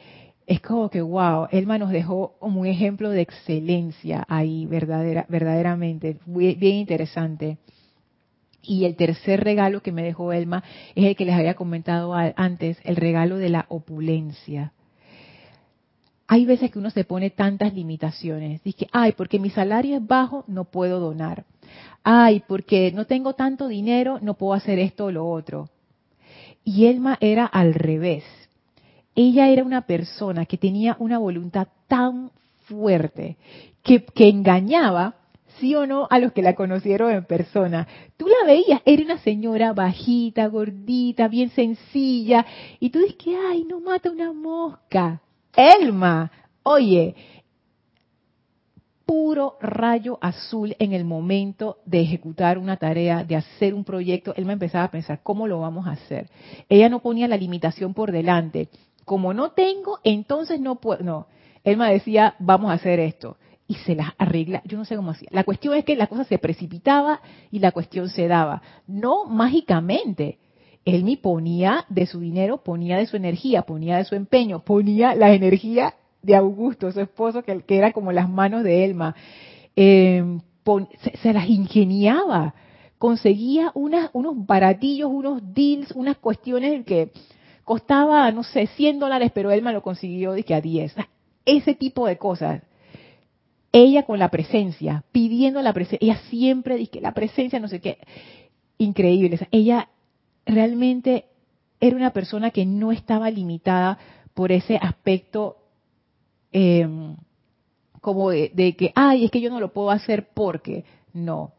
es 0.50 0.62
como 0.62 0.90
que, 0.90 1.02
wow, 1.02 1.48
Elma 1.52 1.78
nos 1.78 1.90
dejó 1.92 2.36
como 2.40 2.62
un 2.62 2.68
ejemplo 2.68 3.10
de 3.10 3.22
excelencia 3.22 4.26
ahí, 4.28 4.66
verdadera, 4.66 5.26
verdaderamente, 5.30 6.18
bien 6.26 6.76
interesante. 6.76 7.58
Y 8.62 8.86
el 8.86 8.96
tercer 8.96 9.44
regalo 9.44 9.82
que 9.82 9.92
me 9.92 10.04
dejó 10.04 10.34
Elma 10.34 10.64
es 10.96 11.06
el 11.06 11.16
que 11.16 11.26
les 11.26 11.36
había 11.36 11.54
comentado 11.54 12.14
antes, 12.14 12.78
el 12.84 12.98
regalo 12.98 13.38
de 13.38 13.50
la 13.50 13.66
opulencia. 13.70 14.74
Hay 16.28 16.46
veces 16.46 16.70
que 16.70 16.80
uno 16.80 16.90
se 16.90 17.06
pone 17.06 17.30
tantas 17.30 17.74
limitaciones. 17.74 18.62
Dice, 18.64 18.88
ay, 18.92 19.14
porque 19.14 19.40
mi 19.40 19.50
salario 19.50 19.98
es 19.98 20.06
bajo, 20.06 20.44
no 20.48 20.66
puedo 20.66 21.00
donar 21.00 21.46
ay, 22.04 22.44
porque 22.48 22.92
no 22.92 23.06
tengo 23.06 23.34
tanto 23.34 23.68
dinero, 23.68 24.20
no 24.22 24.34
puedo 24.36 24.54
hacer 24.54 24.80
esto 24.80 25.06
o 25.06 25.12
lo 25.12 25.30
otro. 25.30 25.70
Y 26.64 26.86
Elma 26.86 27.18
era 27.22 27.46
al 27.46 27.74
revés. 27.74 28.24
Ella 29.22 29.50
era 29.50 29.66
una 29.66 29.82
persona 29.82 30.46
que 30.46 30.58
tenía 30.58 30.96
una 30.98 31.18
voluntad 31.18 31.68
tan 31.90 32.32
fuerte 32.68 33.36
que, 33.84 34.06
engañaba, 34.30 35.16
sí 35.60 35.76
o 35.76 35.86
no, 35.86 36.08
a 36.10 36.20
los 36.20 36.32
que 36.32 36.42
la 36.42 36.56
conocieron 36.56 37.12
en 37.12 37.26
persona. 37.26 37.86
Tú 38.16 38.28
la 38.30 38.48
veías, 38.48 38.82
era 38.86 39.04
una 39.04 39.18
señora 39.18 39.74
bajita, 39.74 40.48
gordita, 40.48 41.28
bien 41.28 41.50
sencilla, 41.50 42.46
y 42.80 42.92
tú 42.92 43.00
dices 43.00 43.18
que, 43.18 43.36
ay, 43.36 43.66
no 43.66 43.82
mata 43.82 44.10
una 44.10 44.32
mosca. 44.32 45.22
Elma, 45.54 46.32
oye, 46.64 47.14
puro 49.06 49.58
rayo 49.60 50.18
azul 50.22 50.78
en 50.80 50.94
el 50.94 51.04
momento 51.04 51.80
de 51.86 52.00
ejecutar 52.00 52.58
una 52.58 52.78
tarea, 52.78 53.26
de 53.26 53.36
hacer 53.36 53.74
un 53.74 53.84
proyecto, 53.84 54.34
él 54.38 54.46
me 54.46 54.54
empezaba 54.54 54.86
a 54.86 54.92
pensar, 54.92 55.20
¿cómo 55.24 55.46
lo 55.46 55.60
vamos 55.60 55.88
a 55.88 55.92
hacer? 55.92 56.30
Ella 56.70 56.88
no 56.88 57.02
ponía 57.02 57.28
la 57.28 57.36
limitación 57.36 57.94
por 57.94 58.14
delante. 58.14 58.70
Como 59.10 59.34
no 59.34 59.54
tengo, 59.54 59.98
entonces 60.04 60.60
no 60.60 60.76
puedo. 60.76 61.04
No, 61.04 61.26
él 61.64 61.78
me 61.78 61.92
decía, 61.92 62.36
vamos 62.38 62.70
a 62.70 62.76
hacer 62.76 63.00
esto. 63.00 63.38
Y 63.66 63.74
se 63.74 63.96
las 63.96 64.12
arregla, 64.20 64.62
yo 64.66 64.78
no 64.78 64.86
sé 64.86 64.96
cómo 64.96 65.10
hacía. 65.10 65.30
La 65.32 65.44
cuestión 65.44 65.74
es 65.74 65.84
que 65.84 65.96
la 65.96 66.06
cosa 66.06 66.26
se 66.26 66.38
precipitaba 66.38 67.20
y 67.50 67.58
la 67.58 67.72
cuestión 67.72 68.10
se 68.10 68.28
daba. 68.28 68.62
No 68.86 69.26
mágicamente. 69.26 70.38
Él 70.86 71.04
me 71.04 71.18
ponía 71.18 71.88
de 71.90 72.06
su 72.06 72.20
dinero, 72.20 72.60
ponía 72.64 72.98
de 73.00 73.08
su 73.08 73.18
energía, 73.18 73.64
ponía 73.64 73.98
de 73.98 74.06
su 74.06 74.14
empeño, 74.14 74.60
ponía 74.60 75.16
la 75.16 75.34
energía 75.34 75.96
de 76.22 76.36
Augusto, 76.36 76.92
su 76.92 77.02
esposo, 77.02 77.42
que, 77.42 77.64
era 77.68 77.92
como 77.94 78.12
las 78.12 78.30
manos 78.30 78.64
de 78.64 78.86
Elma, 78.86 79.16
eh, 79.76 80.24
se, 81.24 81.34
las 81.34 81.50
ingeniaba, 81.50 82.54
conseguía 83.00 83.72
unos 83.74 84.12
baratillos, 84.46 85.10
unos 85.12 85.42
deals, 85.52 85.94
unas 85.94 86.18
cuestiones 86.18 86.86
que 86.86 87.12
costaba, 87.70 88.32
no 88.32 88.42
sé, 88.42 88.66
100 88.66 88.98
dólares, 88.98 89.32
pero 89.32 89.52
Elma 89.52 89.72
lo 89.72 89.84
consiguió 89.84 90.32
de 90.32 90.44
a 90.56 90.60
10. 90.60 90.96
Ese 91.46 91.76
tipo 91.76 92.08
de 92.08 92.18
cosas. 92.18 92.64
Ella 93.72 94.04
con 94.08 94.18
la 94.18 94.30
presencia, 94.30 95.04
pidiendo 95.12 95.62
la 95.62 95.72
presencia, 95.72 96.00
ella 96.02 96.20
siempre 96.30 96.78
dice 96.78 96.94
que 96.94 97.02
la 97.02 97.14
presencia, 97.14 97.60
no 97.60 97.68
sé 97.68 97.80
qué, 97.80 98.00
increíble. 98.80 99.40
ella 99.52 99.90
realmente 100.48 101.26
era 101.80 101.96
una 101.96 102.12
persona 102.12 102.50
que 102.50 102.66
no 102.66 102.92
estaba 102.92 103.30
limitada 103.30 104.00
por 104.34 104.52
ese 104.52 104.78
aspecto 104.78 105.60
Em, 106.52 107.16
como 108.02 108.32
de, 108.32 108.76
que, 108.78 108.92
ay, 108.96 109.26
es 109.26 109.32
que 109.32 109.42
yo 109.42 109.50
no 109.50 109.60
lo 109.60 109.72
puedo 109.74 109.92
hacer 109.92 110.30
porque, 110.34 110.86
no. 111.14 111.54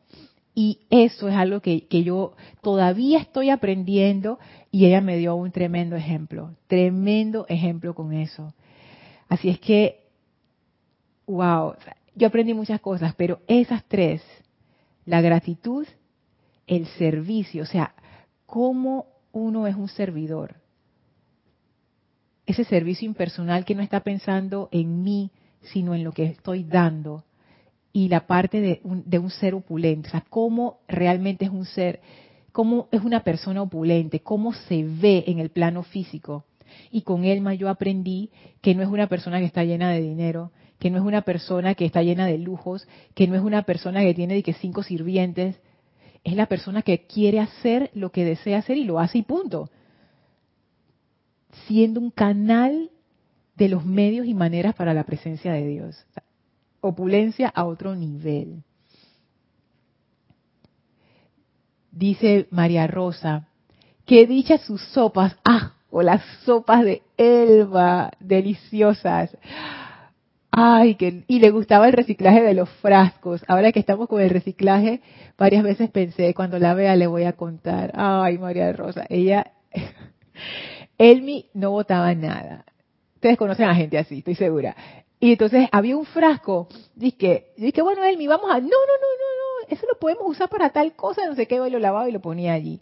Y 0.55 0.80
eso 0.90 1.28
es 1.28 1.36
algo 1.36 1.61
que, 1.61 1.86
yo 1.88 2.34
todavía 2.62 3.20
estoy 3.20 3.51
aprendiendo 3.51 4.38
y 4.70 4.86
ella 4.86 5.01
me 5.01 5.16
dio 5.16 5.34
un 5.34 5.53
tremendo 5.53 5.96
ejemplo, 5.96 6.55
tremendo 6.66 7.46
ejemplo 7.48 7.94
con 7.94 8.12
eso. 8.12 8.53
Así 9.28 9.48
es 9.48 9.61
que, 9.61 10.09
wow, 11.26 11.74
yo 12.16 12.26
aprendí 12.26 12.53
muchas 12.53 12.80
cosas, 12.80 13.14
pero 13.14 13.40
esas 13.46 13.84
tres, 13.84 14.22
la 15.07 15.20
gratitud, 15.20 15.86
el 16.66 16.86
servicio, 16.86 17.62
o 17.62 17.66
sea, 17.66 17.94
cómo 18.46 19.07
uno 19.32 19.68
es 19.68 19.76
un 19.76 19.88
servidor, 19.88 20.57
ese 22.46 22.64
servicio 22.64 23.07
impersonal 23.07 23.64
que 23.64 23.76
no 23.76 23.82
está 23.82 24.01
pensando 24.01 24.68
en 24.72 25.03
mí, 25.03 25.30
sino 25.62 25.94
en 25.94 26.03
lo 26.03 26.12
que 26.12 26.24
estoy 26.24 26.64
dando. 26.64 27.24
Y 27.93 28.09
la 28.09 28.26
parte 28.26 28.61
de 28.61 29.18
un, 29.18 29.30
ser 29.30 29.55
opulente, 29.55 30.09
o 30.09 30.11
sea, 30.12 30.24
cómo 30.28 30.78
realmente 30.86 31.45
es 31.45 31.51
un 31.51 31.64
ser, 31.64 32.01
cómo 32.53 32.88
es 32.93 33.03
una 33.03 33.24
persona 33.24 33.62
opulente, 33.62 34.20
cómo 34.20 34.53
se 34.53 34.84
ve 34.84 35.24
en 35.26 35.41
el 35.41 35.51
plano 35.51 35.82
físico. 35.82 36.45
Y 36.93 37.03
con 37.03 37.24
Elma 37.24 37.55
yo 37.55 37.68
aprendí 37.68 38.30
que 38.61 38.74
no 38.74 38.82
es 38.82 38.88
una 38.88 39.09
persona 39.09 39.41
que 39.41 39.47
está 39.47 39.64
llena 39.64 39.91
de 39.91 40.01
dinero, 40.01 40.53
que 40.78 40.91
no 40.91 40.99
es 40.99 41.05
una 41.05 41.22
persona 41.22 41.74
que 41.74 41.84
está 41.84 42.03
llena 42.03 42.26
de 42.26 42.38
lujos, 42.38 42.86
que 43.14 43.26
no 43.26 43.34
es 43.34 43.43
una 43.43 43.62
persona 43.62 44.03
que 44.03 44.14
tiene 44.14 44.34
de 44.34 44.43
que 44.45 44.53
cinco 44.53 44.84
sirvientes, 44.84 45.61
es 46.22 46.34
la 46.34 46.47
persona 46.47 46.82
que 46.82 47.07
quiere 47.07 47.41
hacer 47.41 47.91
lo 47.95 48.12
que 48.12 48.24
desea 48.24 48.59
hacer 48.59 48.76
y 48.76 48.84
lo 48.84 49.01
hace 49.01 49.18
y 49.18 49.22
punto 49.22 49.68
siendo 51.66 52.01
un 52.01 52.11
canal 52.11 52.91
de 53.57 53.68
los 53.68 53.84
medios 53.84 54.26
y 54.26 54.34
maneras 54.34 54.74
para 54.74 54.95
la 54.95 55.05
presencia 55.05 55.53
de 55.53 55.66
Dios. 55.66 56.07
Opulencia 56.81 57.49
a 57.49 57.64
otro 57.64 57.95
nivel. 57.95 58.62
Dice 61.93 62.47
María 62.51 62.87
Rosa, 62.87 63.49
que 64.07 64.26
dicha 64.26 64.59
sus 64.59 64.83
sopas, 64.93 65.37
ah, 65.45 65.74
o 65.91 66.03
las 66.03 66.22
sopas 66.45 66.85
de 66.85 67.03
Elba, 67.16 68.12
deliciosas. 68.20 69.37
Ay, 70.53 70.97
que, 70.97 71.24
y 71.28 71.39
le 71.39 71.51
gustaba 71.51 71.87
el 71.87 71.93
reciclaje 71.93 72.43
de 72.43 72.55
los 72.55 72.68
frascos. 72.68 73.43
Ahora 73.47 73.70
que 73.72 73.81
estamos 73.81 74.09
con 74.09 74.20
el 74.20 74.31
reciclaje, 74.31 75.01
varias 75.39 75.62
veces 75.62 75.91
pensé, 75.91 76.35
cuando 76.35 76.59
la 76.59 76.74
vea 76.74 76.97
le 76.97 77.07
voy 77.07 77.24
a 77.24 77.35
contar. 77.35 77.93
Ay, 77.95 78.39
María 78.39 78.72
Rosa, 78.72 79.07
ella 79.09 79.53
Elmi 80.99 81.47
no 81.55 81.70
votaba 81.70 82.14
nada. 82.14 82.64
Ustedes 83.14 83.37
conocen 83.37 83.66
a 83.66 83.74
gente 83.74 83.99
así, 83.99 84.18
estoy 84.18 84.35
segura. 84.35 84.74
Y 85.21 85.33
entonces 85.33 85.68
había 85.71 85.97
un 85.99 86.07
frasco. 86.07 86.66
Dije, 86.95 87.53
dije 87.59 87.83
bueno, 87.83 88.03
Elmi, 88.03 88.27
vamos 88.27 88.51
a... 88.51 88.55
No, 88.55 88.62
no, 88.62 88.68
no, 88.68 88.71
no, 88.71 89.68
no, 89.68 89.68
eso 89.68 89.87
lo 89.87 89.99
podemos 89.99 90.25
usar 90.27 90.49
para 90.49 90.71
tal 90.71 90.95
cosa, 90.95 91.27
no 91.27 91.35
sé 91.35 91.47
qué, 91.47 91.57
y 91.57 91.71
lo 91.71 91.79
lavaba 91.79 92.09
y 92.09 92.12
lo 92.12 92.21
ponía 92.21 92.55
allí. 92.55 92.81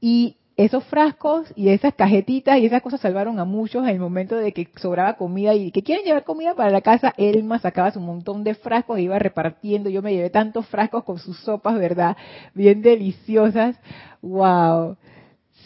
Y 0.00 0.36
esos 0.56 0.84
frascos 0.84 1.52
y 1.56 1.70
esas 1.70 1.94
cajetitas 1.94 2.58
y 2.58 2.66
esas 2.66 2.82
cosas 2.82 3.00
salvaron 3.00 3.40
a 3.40 3.44
muchos 3.44 3.82
en 3.82 3.90
el 3.90 3.98
momento 3.98 4.36
de 4.36 4.52
que 4.52 4.68
sobraba 4.76 5.14
comida 5.14 5.54
y 5.54 5.72
que 5.72 5.82
quieren 5.82 6.04
llevar 6.04 6.22
comida 6.24 6.54
para 6.54 6.70
la 6.70 6.80
casa. 6.80 7.12
Elma 7.16 7.58
sacaba 7.58 7.90
su 7.90 8.00
montón 8.00 8.44
de 8.44 8.54
frascos 8.54 8.98
e 8.98 9.02
iba 9.02 9.18
repartiendo. 9.18 9.90
Yo 9.90 10.00
me 10.00 10.12
llevé 10.12 10.30
tantos 10.30 10.66
frascos 10.66 11.02
con 11.02 11.18
sus 11.18 11.38
sopas, 11.40 11.76
¿verdad? 11.78 12.16
Bien 12.54 12.82
deliciosas. 12.82 13.76
¡Wow! 14.22 14.96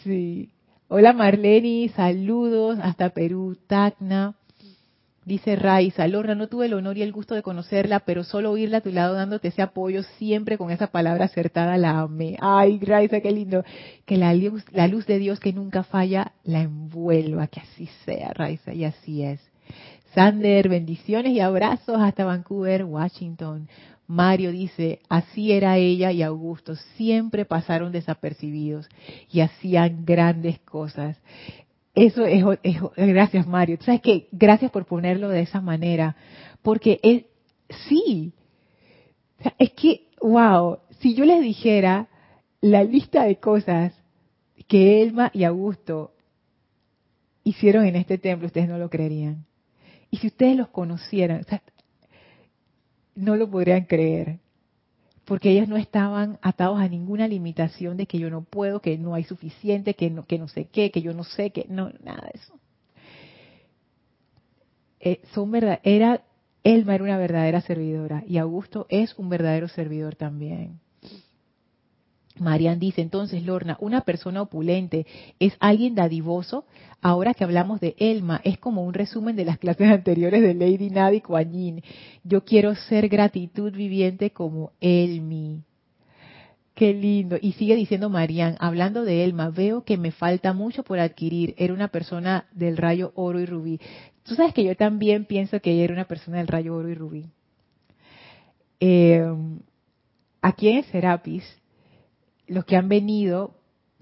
Sí. 0.03 0.49
Hola 0.87 1.13
Marleni, 1.13 1.89
saludos 1.89 2.79
hasta 2.81 3.09
Perú, 3.09 3.57
Tacna. 3.67 4.35
Dice 5.25 5.55
Raiza, 5.55 6.07
Lorna, 6.07 6.35
no 6.35 6.47
tuve 6.47 6.67
el 6.67 6.75
honor 6.75 6.99
y 6.99 7.01
el 7.01 7.11
gusto 7.11 7.33
de 7.33 7.41
conocerla, 7.41 8.01
pero 8.01 8.23
solo 8.23 8.51
oírla 8.51 8.77
a 8.77 8.81
tu 8.81 8.91
lado 8.91 9.15
dándote 9.15 9.47
ese 9.47 9.63
apoyo 9.63 10.03
siempre 10.19 10.55
con 10.59 10.69
esa 10.69 10.87
palabra 10.87 11.25
acertada 11.25 11.77
la 11.77 11.99
amé. 11.99 12.37
Ay, 12.39 12.79
Raiza, 12.79 13.21
qué 13.21 13.31
lindo. 13.31 13.63
Que 14.05 14.17
la 14.17 14.35
luz, 14.35 14.63
la 14.71 14.87
luz 14.87 15.07
de 15.07 15.17
Dios 15.17 15.39
que 15.39 15.51
nunca 15.51 15.81
falla 15.83 16.33
la 16.43 16.61
envuelva, 16.61 17.47
que 17.47 17.59
así 17.61 17.89
sea, 18.05 18.33
Raiza, 18.33 18.71
y 18.73 18.83
así 18.83 19.23
es. 19.23 19.41
Sander, 20.13 20.69
bendiciones 20.69 21.33
y 21.33 21.39
abrazos 21.39 21.99
hasta 21.99 22.23
Vancouver, 22.23 22.83
Washington. 22.83 23.67
Mario 24.07 24.51
dice, 24.51 24.99
así 25.09 25.51
era 25.51 25.77
ella 25.77 26.11
y 26.11 26.21
Augusto, 26.21 26.75
siempre 26.95 27.45
pasaron 27.45 27.91
desapercibidos 27.91 28.87
y 29.31 29.41
hacían 29.41 30.05
grandes 30.05 30.59
cosas. 30.59 31.17
Eso 31.95 32.25
es, 32.25 32.43
gracias 32.95 33.47
Mario. 33.47 33.77
¿Sabes 33.81 34.01
qué? 34.01 34.27
Gracias 34.31 34.69
por 34.69 34.85
ponerlo 34.85 35.29
de 35.29 35.41
esa 35.41 35.61
manera, 35.61 36.17
porque 36.61 36.99
es, 37.01 37.23
sí, 37.87 38.33
es 39.57 39.71
que, 39.71 40.09
wow, 40.21 40.79
si 40.99 41.15
yo 41.15 41.23
les 41.23 41.41
dijera 41.41 42.09
la 42.59 42.83
lista 42.83 43.23
de 43.23 43.37
cosas 43.37 43.93
que 44.67 45.01
Elma 45.01 45.31
y 45.33 45.45
Augusto 45.45 46.11
hicieron 47.43 47.85
en 47.85 47.95
este 47.95 48.17
templo, 48.17 48.47
ustedes 48.47 48.67
no 48.67 48.77
lo 48.77 48.89
creerían. 48.89 49.45
Y 50.11 50.17
si 50.17 50.27
ustedes 50.27 50.57
los 50.57 50.69
conocieran, 50.69 51.45
no 53.15 53.35
lo 53.35 53.49
podrían 53.49 53.85
creer, 53.85 54.39
porque 55.25 55.51
ellos 55.51 55.67
no 55.67 55.75
estaban 55.75 56.37
atados 56.41 56.79
a 56.79 56.87
ninguna 56.87 57.27
limitación 57.27 57.97
de 57.97 58.05
que 58.05 58.19
yo 58.19 58.29
no 58.29 58.43
puedo, 58.43 58.79
que 58.79 58.97
no 58.97 59.15
hay 59.15 59.23
suficiente, 59.23 59.95
que 59.95 60.09
no, 60.09 60.25
que 60.25 60.37
no 60.37 60.47
sé 60.47 60.65
qué, 60.65 60.91
que 60.91 61.01
yo 61.01 61.13
no 61.13 61.23
sé, 61.23 61.49
que 61.49 61.65
no, 61.67 61.91
nada 62.03 62.29
de 62.31 62.39
eso. 62.39 62.59
Eh, 64.99 65.21
son 65.33 65.51
verdad, 65.51 65.79
era, 65.83 66.23
Elma 66.63 66.95
era 66.95 67.03
una 67.03 67.17
verdadera 67.17 67.61
servidora 67.61 68.23
y 68.27 68.37
Augusto 68.37 68.85
es 68.89 69.17
un 69.17 69.29
verdadero 69.29 69.67
servidor 69.67 70.15
también. 70.15 70.79
Marian 72.39 72.79
dice 72.79 73.01
entonces, 73.01 73.43
Lorna, 73.43 73.77
una 73.79 74.01
persona 74.01 74.41
opulente 74.41 75.05
es 75.39 75.55
alguien 75.59 75.95
dadivoso. 75.95 76.65
Ahora 77.01 77.33
que 77.33 77.43
hablamos 77.43 77.79
de 77.79 77.95
Elma, 77.97 78.41
es 78.43 78.57
como 78.57 78.83
un 78.83 78.93
resumen 78.93 79.35
de 79.35 79.45
las 79.45 79.57
clases 79.57 79.87
anteriores 79.91 80.41
de 80.41 80.53
Lady 80.53 80.89
Nadi 80.89 81.21
Kuan 81.21 81.81
Yo 82.23 82.43
quiero 82.43 82.75
ser 82.75 83.07
gratitud 83.09 83.71
viviente 83.71 84.31
como 84.31 84.71
Elmi. 84.81 85.61
Qué 86.73 86.93
lindo. 86.93 87.37
Y 87.41 87.53
sigue 87.53 87.75
diciendo 87.75 88.09
Marian, 88.09 88.57
hablando 88.59 89.05
de 89.05 89.23
Elma, 89.23 89.49
veo 89.49 89.85
que 89.85 89.97
me 89.97 90.11
falta 90.11 90.51
mucho 90.51 90.83
por 90.83 90.99
adquirir. 90.99 91.55
Era 91.57 91.73
una 91.73 91.87
persona 91.87 92.45
del 92.51 92.75
rayo 92.75 93.13
oro 93.15 93.39
y 93.39 93.45
rubí. 93.45 93.79
Tú 94.23 94.35
sabes 94.35 94.53
que 94.53 94.63
yo 94.63 94.75
también 94.75 95.23
pienso 95.23 95.61
que 95.61 95.71
ella 95.71 95.85
era 95.85 95.93
una 95.93 96.05
persona 96.05 96.39
del 96.39 96.47
rayo 96.47 96.75
oro 96.75 96.89
y 96.89 96.95
rubí. 96.95 97.25
Eh, 98.81 99.23
aquí 100.41 100.67
en 100.67 100.83
Serapis, 100.83 101.45
los 102.47 102.65
que 102.65 102.75
han 102.75 102.89
venido 102.89 103.55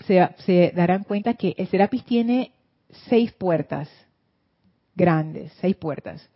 se, 0.06 0.72
darán 0.76 1.04
cuenta 1.04 1.36
que 1.36 1.56
el 1.58 1.68
Serapis 1.68 2.04
tiene 2.04 2.52
seis 3.10 3.32
puertas 3.32 3.90
grandes, 4.96 5.52
seis 5.60 5.76
puertas. 5.76 6.30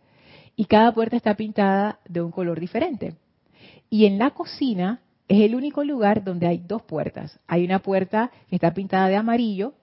Y 0.56 0.64
cada 0.64 0.92
puerta 0.92 1.16
está 1.16 1.34
pintada 1.34 2.00
de 2.08 2.20
un 2.20 2.32
color 2.32 2.58
diferente. 2.58 3.14
Y 3.90 4.06
en 4.06 4.18
la 4.18 4.30
cocina 4.30 5.00
es 5.28 5.42
el 5.42 5.54
único 5.54 5.84
lugar 5.84 6.24
donde 6.24 6.46
hay 6.46 6.58
dos 6.58 6.82
puertas. 6.82 7.38
Hay 7.46 7.64
una 7.64 7.78
puerta 7.80 8.30
que 8.48 8.56
está 8.56 8.74
pintada 8.74 9.08
de 9.08 9.16
amarillo 9.16 9.74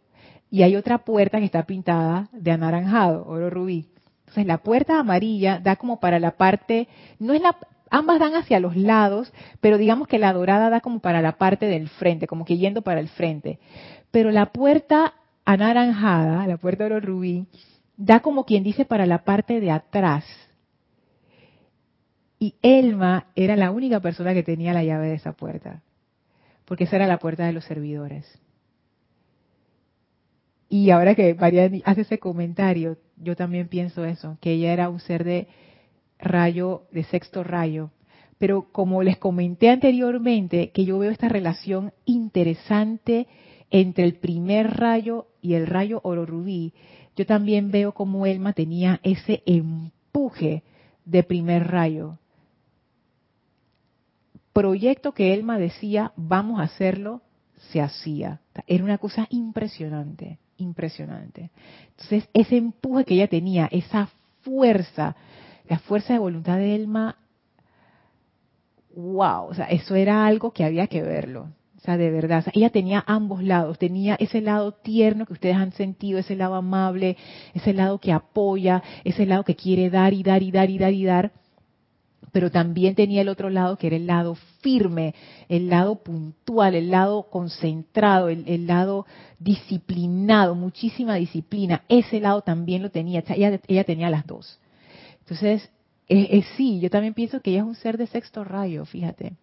y 0.50 0.64
hay 0.64 0.76
otra 0.76 1.00
puerta 1.00 1.40
que 1.40 1.46
está 1.46 1.64
pintada 1.64 2.30
de 2.34 2.52
anaranjado, 2.52 3.26
oro 3.26 3.50
rubí. 3.50 3.88
Entonces 4.20 4.48
la 4.48 4.58
puerta 4.58 5.00
amarilla 5.00 5.60
da 5.60 5.76
como 5.76 6.00
para 6.00 6.20
la 6.20 6.32
parte, 6.32 6.88
no 7.20 7.34
es 7.34 7.42
la, 7.42 7.56
ambas 7.90 8.20
dan 8.20 8.36
hacia 8.36 8.60
los 8.60 8.76
lados, 8.76 9.32
pero 9.62 9.78
digamos 9.78 10.08
que 10.08 10.20
la 10.20 10.34
dorada 10.34 10.70
da 10.70 10.82
como 10.82 11.00
para 11.00 11.22
la 11.22 11.38
parte 11.38 11.66
del 11.66 11.90
frente, 11.90 12.28
como 12.28 12.46
que 12.46 12.58
yendo 12.58 12.82
para 12.82 13.00
el 13.00 13.10
frente. 13.10 13.60
Pero 14.12 14.32
la 14.32 14.48
puerta 14.48 15.14
anaranjada, 15.46 16.48
la 16.48 16.58
puerta 16.58 16.86
oro 16.86 17.00
rubí, 17.00 17.48
da 17.98 18.22
como 18.22 18.46
quien 18.46 18.64
dice 18.64 18.86
para 18.86 19.06
la 19.06 19.24
parte 19.24 19.60
de 19.60 19.72
atrás. 19.72 20.26
Y 22.40 22.56
Elma 22.62 23.28
era 23.36 23.56
la 23.56 23.72
única 23.72 24.00
persona 24.00 24.34
que 24.34 24.44
tenía 24.44 24.74
la 24.74 24.84
llave 24.84 25.08
de 25.08 25.16
esa 25.16 25.34
puerta, 25.34 25.82
porque 26.66 26.84
esa 26.84 26.98
era 26.98 27.08
la 27.08 27.20
puerta 27.20 27.46
de 27.46 27.54
los 27.54 27.66
servidores. 27.66 28.26
Y 30.68 30.90
ahora 30.90 31.16
que 31.16 31.36
María 31.36 31.70
hace 31.86 32.02
ese 32.02 32.20
comentario, 32.20 32.98
yo 33.18 33.36
también 33.36 33.68
pienso 33.68 34.04
eso, 34.04 34.38
que 34.42 34.52
ella 34.52 34.74
era 34.74 34.90
un 34.90 35.00
ser 35.00 35.24
de 35.24 35.48
rayo, 36.20 36.84
de 36.92 37.04
sexto 37.04 37.44
rayo. 37.44 37.92
Pero 38.38 38.72
como 38.72 39.02
les 39.02 39.18
comenté 39.18 39.70
anteriormente, 39.70 40.72
que 40.72 40.86
yo 40.86 41.00
veo 41.00 41.12
esta 41.12 41.30
relación 41.30 41.94
interesante 42.06 43.28
entre 43.70 44.04
el 44.04 44.16
primer 44.16 44.78
rayo 44.78 45.28
y 45.42 45.54
el 45.54 45.68
rayo 45.68 46.02
oro 46.04 46.26
rubí, 46.26 46.74
yo 47.16 47.26
también 47.26 47.72
veo 47.72 47.94
como 47.94 48.26
Elma 48.26 48.54
tenía 48.54 49.00
ese 49.04 49.42
empuje 49.46 50.64
de 51.06 51.24
primer 51.24 51.68
rayo. 51.68 52.18
Proyecto 54.52 55.14
que 55.14 55.34
Elma 55.34 55.58
decía, 55.58 56.12
vamos 56.16 56.60
a 56.60 56.64
hacerlo, 56.64 57.22
se 57.72 57.82
hacía. 57.82 58.42
Era 58.68 58.84
una 58.84 58.98
cosa 58.98 59.28
impresionante, 59.30 60.40
impresionante. 60.58 61.52
Entonces, 61.92 62.30
ese 62.34 62.58
empuje 62.58 63.06
que 63.06 63.14
ella 63.16 63.28
tenía, 63.28 63.68
esa 63.72 64.10
fuerza, 64.42 65.16
la 65.68 65.80
fuerza 65.80 66.14
de 66.14 66.20
voluntad 66.20 66.58
de 66.58 66.76
Elma, 66.76 67.18
wow, 68.96 69.48
o 69.48 69.54
sea, 69.54 69.66
eso 69.66 69.96
era 69.96 70.26
algo 70.26 70.52
que 70.52 70.64
había 70.64 70.88
que 70.88 71.02
verlo. 71.02 71.50
O 71.78 71.80
sea, 71.86 71.98
de 71.98 72.10
verdad, 72.10 72.44
ella 72.54 72.72
tenía 72.72 73.04
ambos 73.06 73.44
lados, 73.44 73.78
tenía 73.78 74.16
ese 74.16 74.42
lado 74.42 74.72
tierno 74.72 75.28
que 75.28 75.34
ustedes 75.34 75.56
han 75.56 75.72
sentido, 75.74 76.18
ese 76.18 76.36
lado 76.36 76.56
amable, 76.56 77.16
ese 77.54 77.74
lado 77.74 78.00
que 78.00 78.12
apoya, 78.12 78.82
ese 79.04 79.28
lado 79.28 79.44
que 79.44 79.56
quiere 79.56 79.92
dar 79.92 80.14
y 80.14 80.24
dar 80.24 80.42
y 80.42 80.50
dar 80.50 80.70
y 80.72 80.80
dar 80.80 80.94
y 80.94 81.06
dar, 81.06 81.32
pero 82.32 82.50
también 82.50 82.96
tenía 82.96 83.22
el 83.22 83.30
otro 83.30 83.50
lado 83.50 83.78
que 83.78 83.88
era 83.88 83.96
el 83.96 84.08
lado 84.08 84.36
firme, 84.62 85.14
el 85.48 85.70
lado 85.70 86.04
puntual, 86.04 86.76
el 86.76 86.90
lado 86.90 87.30
concentrado, 87.30 88.30
el, 88.30 88.68
lado 88.68 89.06
disciplinado, 89.40 90.56
muchísima 90.56 91.16
disciplina. 91.16 91.84
Ese 91.88 92.20
lado 92.20 92.42
también 92.42 92.82
lo 92.82 92.90
tenía, 92.90 93.24
ella, 93.30 93.60
ella 93.68 93.84
tenía 93.84 94.10
las 94.10 94.26
dos. 94.26 94.60
Entonces, 95.26 95.72
es, 96.08 96.46
sí, 96.56 96.80
yo 96.80 96.90
también 96.92 97.16
pienso 97.16 97.42
que 97.42 97.52
ella 97.52 97.62
es 97.62 97.66
un 97.66 97.76
ser 97.76 97.98
de 97.98 98.06
sexto 98.06 98.44
rayo, 98.44 98.86
fíjate. 98.86 99.34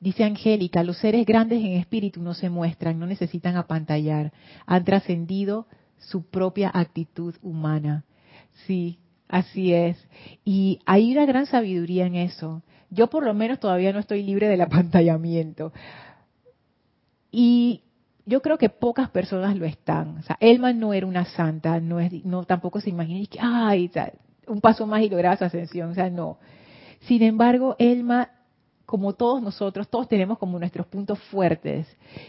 Dice 0.00 0.24
Angélica, 0.24 0.82
los 0.82 0.98
seres 0.98 1.24
grandes 1.24 1.60
en 1.60 1.72
espíritu 1.72 2.20
no 2.20 2.34
se 2.34 2.50
muestran, 2.50 2.98
no 2.98 3.06
necesitan 3.06 3.56
apantallar, 3.56 4.32
han 4.66 4.84
trascendido 4.84 5.66
su 5.96 6.28
propia 6.28 6.70
actitud 6.74 7.34
humana. 7.40 8.04
Sí, 8.66 8.98
así 9.28 9.72
es. 9.72 9.96
Y 10.44 10.80
hay 10.84 11.12
una 11.12 11.24
gran 11.24 11.46
sabiduría 11.46 12.04
en 12.04 12.16
eso. 12.16 12.62
Yo 12.90 13.08
por 13.08 13.24
lo 13.24 13.32
menos 13.32 13.60
todavía 13.60 13.92
no 13.92 14.00
estoy 14.00 14.22
libre 14.22 14.48
del 14.48 14.60
apantallamiento. 14.60 15.72
Y 17.30 17.84
yo 18.24 18.40
creo 18.42 18.58
que 18.58 18.68
pocas 18.68 19.10
personas 19.10 19.56
lo 19.56 19.64
están. 19.64 20.18
O 20.18 20.22
sea, 20.22 20.36
Elma 20.40 20.72
no 20.72 20.92
era 20.92 21.06
una 21.06 21.24
santa, 21.24 21.80
no 21.80 22.00
es, 22.00 22.24
no 22.24 22.44
tampoco 22.44 22.80
se 22.80 22.90
imagina 22.90 23.26
que, 23.28 23.38
ay, 23.40 23.90
un 24.46 24.60
paso 24.60 24.86
más 24.86 25.02
y 25.02 25.08
lograba 25.08 25.36
su 25.36 25.44
ascensión. 25.44 25.90
O 25.90 25.94
sea, 25.94 26.10
no. 26.10 26.38
Sin 27.00 27.22
embargo, 27.22 27.74
Elma, 27.78 28.30
como 28.86 29.14
todos 29.14 29.42
nosotros, 29.42 29.88
todos 29.88 30.08
tenemos 30.08 30.38
como 30.38 30.58
nuestros 30.58 30.86
puntos 30.86 31.18
fuertes. 31.30 31.86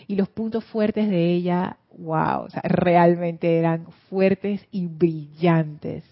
Y 0.07 0.15
los 0.15 0.29
puntos 0.29 0.63
fuertes 0.65 1.09
de 1.09 1.33
ella, 1.33 1.77
wow, 1.97 2.45
o 2.45 2.49
sea, 2.49 2.61
realmente 2.63 3.59
eran 3.59 3.87
fuertes 4.09 4.65
y 4.71 4.87
brillantes. 4.87 6.03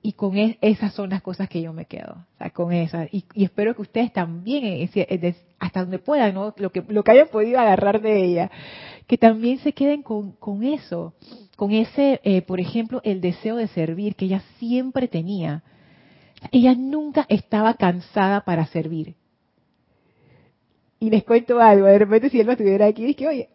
Y 0.00 0.12
con 0.12 0.36
esas 0.36 0.94
son 0.94 1.10
las 1.10 1.22
cosas 1.22 1.48
que 1.48 1.60
yo 1.60 1.72
me 1.72 1.86
quedo, 1.86 2.12
o 2.12 2.38
sea, 2.38 2.50
con 2.50 2.72
esas. 2.72 3.12
Y, 3.12 3.24
espero 3.34 3.74
que 3.74 3.82
ustedes 3.82 4.12
también, 4.12 4.88
hasta 5.58 5.80
donde 5.80 5.98
puedan, 5.98 6.34
¿no? 6.34 6.54
lo, 6.56 6.70
que, 6.70 6.84
lo 6.88 7.02
que 7.02 7.10
hayan 7.10 7.28
podido 7.28 7.58
agarrar 7.58 8.00
de 8.00 8.24
ella, 8.24 8.50
que 9.08 9.18
también 9.18 9.58
se 9.58 9.72
queden 9.72 10.02
con, 10.02 10.32
con 10.32 10.62
eso, 10.62 11.14
con 11.56 11.72
ese, 11.72 12.20
eh, 12.22 12.42
por 12.42 12.60
ejemplo, 12.60 13.00
el 13.02 13.20
deseo 13.20 13.56
de 13.56 13.66
servir 13.68 14.14
que 14.14 14.26
ella 14.26 14.42
siempre 14.58 15.08
tenía. 15.08 15.64
Ella 16.52 16.76
nunca 16.76 17.26
estaba 17.28 17.74
cansada 17.74 18.42
para 18.42 18.66
servir. 18.66 19.16
Y 21.00 21.10
les 21.10 21.24
cuento 21.24 21.60
algo, 21.60 21.86
de 21.86 21.98
repente 21.98 22.30
si 22.30 22.40
él 22.40 22.46
no 22.46 22.52
estuviera 22.52 22.86
aquí, 22.86 23.10
es 23.10 23.16
que, 23.16 23.26
oye, 23.26 23.48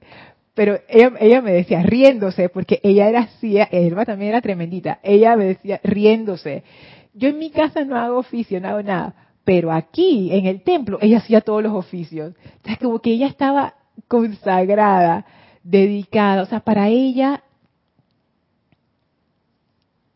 pero 0.54 0.80
ella, 0.88 1.14
ella 1.20 1.42
me 1.42 1.52
decía 1.52 1.82
riéndose, 1.84 2.50
porque 2.50 2.80
ella 2.84 3.10
era 3.10 3.22
así, 3.22 3.58
Elba 3.72 4.06
también 4.06 4.30
era 4.30 4.42
tremendita, 4.42 5.00
ella 5.04 5.36
me 5.36 5.46
decía 5.46 5.80
riéndose. 5.84 6.64
Yo 7.14 7.30
en 7.30 7.40
mi 7.40 7.50
casa 7.50 7.84
no 7.84 7.98
hago 7.98 8.18
oficio, 8.18 8.60
no 8.60 8.70
hago 8.70 8.84
nada, 8.84 9.16
pero 9.44 9.72
aquí, 9.72 10.30
en 10.32 10.46
el 10.46 10.62
templo, 10.64 10.98
ella 11.02 11.18
hacía 11.18 11.42
todos 11.42 11.62
los 11.64 11.74
oficios. 11.74 12.34
O 12.34 12.66
sea, 12.66 12.78
como 12.78 13.00
que 13.00 13.12
ella 13.12 13.28
estaba 13.28 13.76
consagrada 14.08 15.26
dedicada. 15.64 16.44
O 16.44 16.46
sea, 16.46 16.62
para 16.62 16.88
ella, 16.88 17.44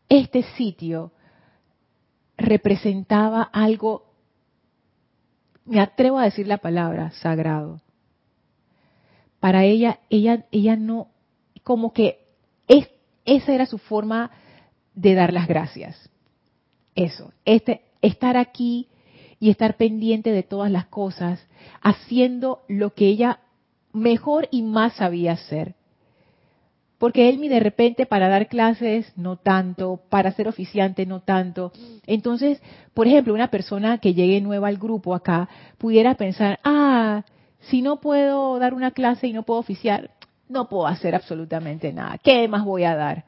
este 0.08 0.42
sitio 0.56 1.12
representaba 2.36 3.42
algo, 3.42 4.06
me 5.66 5.80
atrevo 5.80 6.18
a 6.18 6.24
decir 6.24 6.46
la 6.46 6.58
palabra, 6.58 7.10
sagrado. 7.10 7.80
Para 9.40 9.64
ella, 9.64 10.00
ella, 10.10 10.46
ella 10.50 10.76
no, 10.76 11.08
como 11.62 11.92
que 11.92 12.18
es, 12.66 12.88
esa 13.24 13.54
era 13.54 13.66
su 13.66 13.78
forma 13.78 14.30
de 14.94 15.14
dar 15.14 15.32
las 15.32 15.46
gracias. 15.46 16.10
Eso, 16.94 17.32
este, 17.44 17.82
estar 18.02 18.36
aquí 18.36 18.88
y 19.40 19.50
estar 19.50 19.76
pendiente 19.76 20.32
de 20.32 20.42
todas 20.42 20.70
las 20.70 20.86
cosas, 20.86 21.46
haciendo 21.80 22.62
lo 22.68 22.94
que 22.94 23.06
ella 23.06 23.40
mejor 23.92 24.48
y 24.50 24.62
más 24.62 24.94
sabía 24.94 25.32
hacer. 25.32 25.74
Porque 26.98 27.28
Elmi 27.28 27.48
de 27.48 27.60
repente 27.60 28.06
para 28.06 28.28
dar 28.28 28.48
clases 28.48 29.12
no 29.16 29.36
tanto, 29.36 30.00
para 30.08 30.32
ser 30.32 30.48
oficiante 30.48 31.06
no 31.06 31.20
tanto. 31.20 31.72
Entonces, 32.06 32.60
por 32.92 33.06
ejemplo, 33.06 33.32
una 33.32 33.50
persona 33.50 33.98
que 33.98 34.14
llegue 34.14 34.40
nueva 34.40 34.66
al 34.66 34.78
grupo 34.78 35.14
acá 35.14 35.48
pudiera 35.78 36.16
pensar, 36.16 36.58
ah, 36.64 37.24
si 37.60 37.82
no 37.82 38.00
puedo 38.00 38.58
dar 38.58 38.74
una 38.74 38.92
clase 38.92 39.26
y 39.26 39.32
no 39.32 39.42
puedo 39.42 39.60
oficiar, 39.60 40.10
no 40.48 40.68
puedo 40.68 40.86
hacer 40.86 41.14
absolutamente 41.14 41.92
nada. 41.92 42.18
¿Qué 42.18 42.48
más 42.48 42.64
voy 42.64 42.84
a 42.84 42.94
dar? 42.94 43.24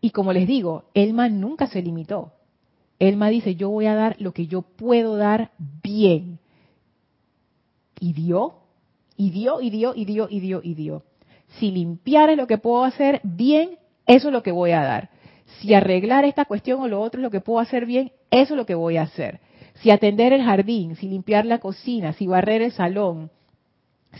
Y 0.00 0.10
como 0.10 0.32
les 0.32 0.46
digo, 0.46 0.84
Elma 0.94 1.28
nunca 1.28 1.66
se 1.66 1.82
limitó. 1.82 2.32
Elma 2.98 3.28
dice, 3.28 3.56
yo 3.56 3.70
voy 3.70 3.86
a 3.86 3.94
dar 3.94 4.16
lo 4.20 4.32
que 4.32 4.46
yo 4.46 4.62
puedo 4.62 5.16
dar 5.16 5.50
bien. 5.82 6.38
Y 7.98 8.12
dio, 8.12 8.54
y 9.16 9.30
dio, 9.30 9.60
y 9.60 9.70
dio, 9.70 9.92
y 9.94 10.04
dio, 10.04 10.28
y 10.30 10.40
dio, 10.40 10.60
y 10.62 10.74
dio. 10.74 11.02
Si 11.58 11.70
limpiar 11.70 12.30
es 12.30 12.36
lo 12.36 12.46
que 12.46 12.58
puedo 12.58 12.84
hacer 12.84 13.20
bien, 13.24 13.78
eso 14.06 14.28
es 14.28 14.32
lo 14.32 14.42
que 14.42 14.52
voy 14.52 14.72
a 14.72 14.82
dar. 14.82 15.10
Si 15.60 15.74
arreglar 15.74 16.24
esta 16.24 16.44
cuestión 16.44 16.80
o 16.80 16.88
lo 16.88 17.00
otro 17.00 17.20
es 17.20 17.22
lo 17.22 17.30
que 17.30 17.40
puedo 17.40 17.58
hacer 17.60 17.86
bien, 17.86 18.12
eso 18.30 18.54
es 18.54 18.58
lo 18.58 18.66
que 18.66 18.74
voy 18.74 18.96
a 18.96 19.02
hacer. 19.02 19.40
Si 19.74 19.90
atender 19.90 20.32
el 20.32 20.42
jardín, 20.42 20.96
si 20.96 21.08
limpiar 21.08 21.44
la 21.44 21.58
cocina, 21.58 22.12
si 22.12 22.26
barrer 22.26 22.62
el 22.62 22.72
salón, 22.72 23.30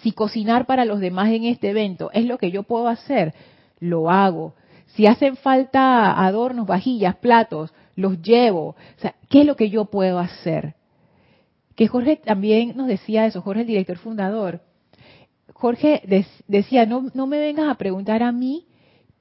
si 0.00 0.12
cocinar 0.12 0.66
para 0.66 0.84
los 0.84 1.00
demás 1.00 1.30
en 1.30 1.44
este 1.44 1.70
evento 1.70 2.10
es 2.12 2.24
lo 2.24 2.38
que 2.38 2.50
yo 2.50 2.62
puedo 2.62 2.88
hacer, 2.88 3.34
lo 3.78 4.10
hago. 4.10 4.54
Si 4.94 5.06
hacen 5.06 5.36
falta 5.36 6.24
adornos, 6.24 6.66
vajillas, 6.66 7.16
platos, 7.16 7.72
los 7.96 8.20
llevo. 8.22 8.68
O 8.70 9.00
sea, 9.00 9.14
¿qué 9.28 9.40
es 9.40 9.46
lo 9.46 9.56
que 9.56 9.70
yo 9.70 9.86
puedo 9.86 10.18
hacer? 10.18 10.74
Que 11.76 11.88
Jorge 11.88 12.16
también 12.16 12.76
nos 12.76 12.86
decía 12.86 13.26
eso, 13.26 13.40
Jorge 13.42 13.62
el 13.62 13.66
director 13.66 13.98
fundador. 13.98 14.60
Jorge 15.52 16.02
decía, 16.48 16.86
no, 16.86 17.10
no 17.14 17.26
me 17.26 17.38
vengas 17.38 17.68
a 17.68 17.76
preguntar 17.76 18.22
a 18.22 18.32
mí 18.32 18.66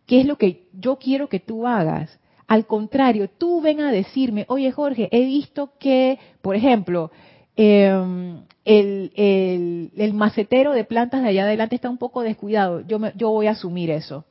qué 0.05 0.22
es 0.22 0.26
lo 0.26 0.38
que 0.38 0.67
yo 0.74 0.97
quiero 0.97 1.30
que 1.30 1.39
tú 1.39 1.67
hagas. 1.67 2.19
Al 2.47 2.65
contrario, 2.65 3.30
tú 3.30 3.61
ven 3.61 3.80
a 3.80 3.91
decirme, 3.91 4.45
oye 4.49 4.72
Jorge, 4.72 5.07
he 5.11 5.24
visto 5.26 5.72
que, 5.80 6.19
por 6.41 6.55
ejemplo, 6.55 7.11
em, 7.55 8.43
el, 8.65 10.11
macetero 10.13 10.73
de 10.73 10.83
plantas 10.83 11.21
de 11.23 11.29
allá 11.29 11.43
adelante 11.43 11.75
está 11.75 11.89
un 11.89 11.97
poco 11.97 12.21
descuidado. 12.21 12.81
Yo, 12.81 12.99
yo 13.15 13.29
voy 13.29 13.47
a 13.47 13.51
asumir 13.51 13.89
eso. 13.89 14.25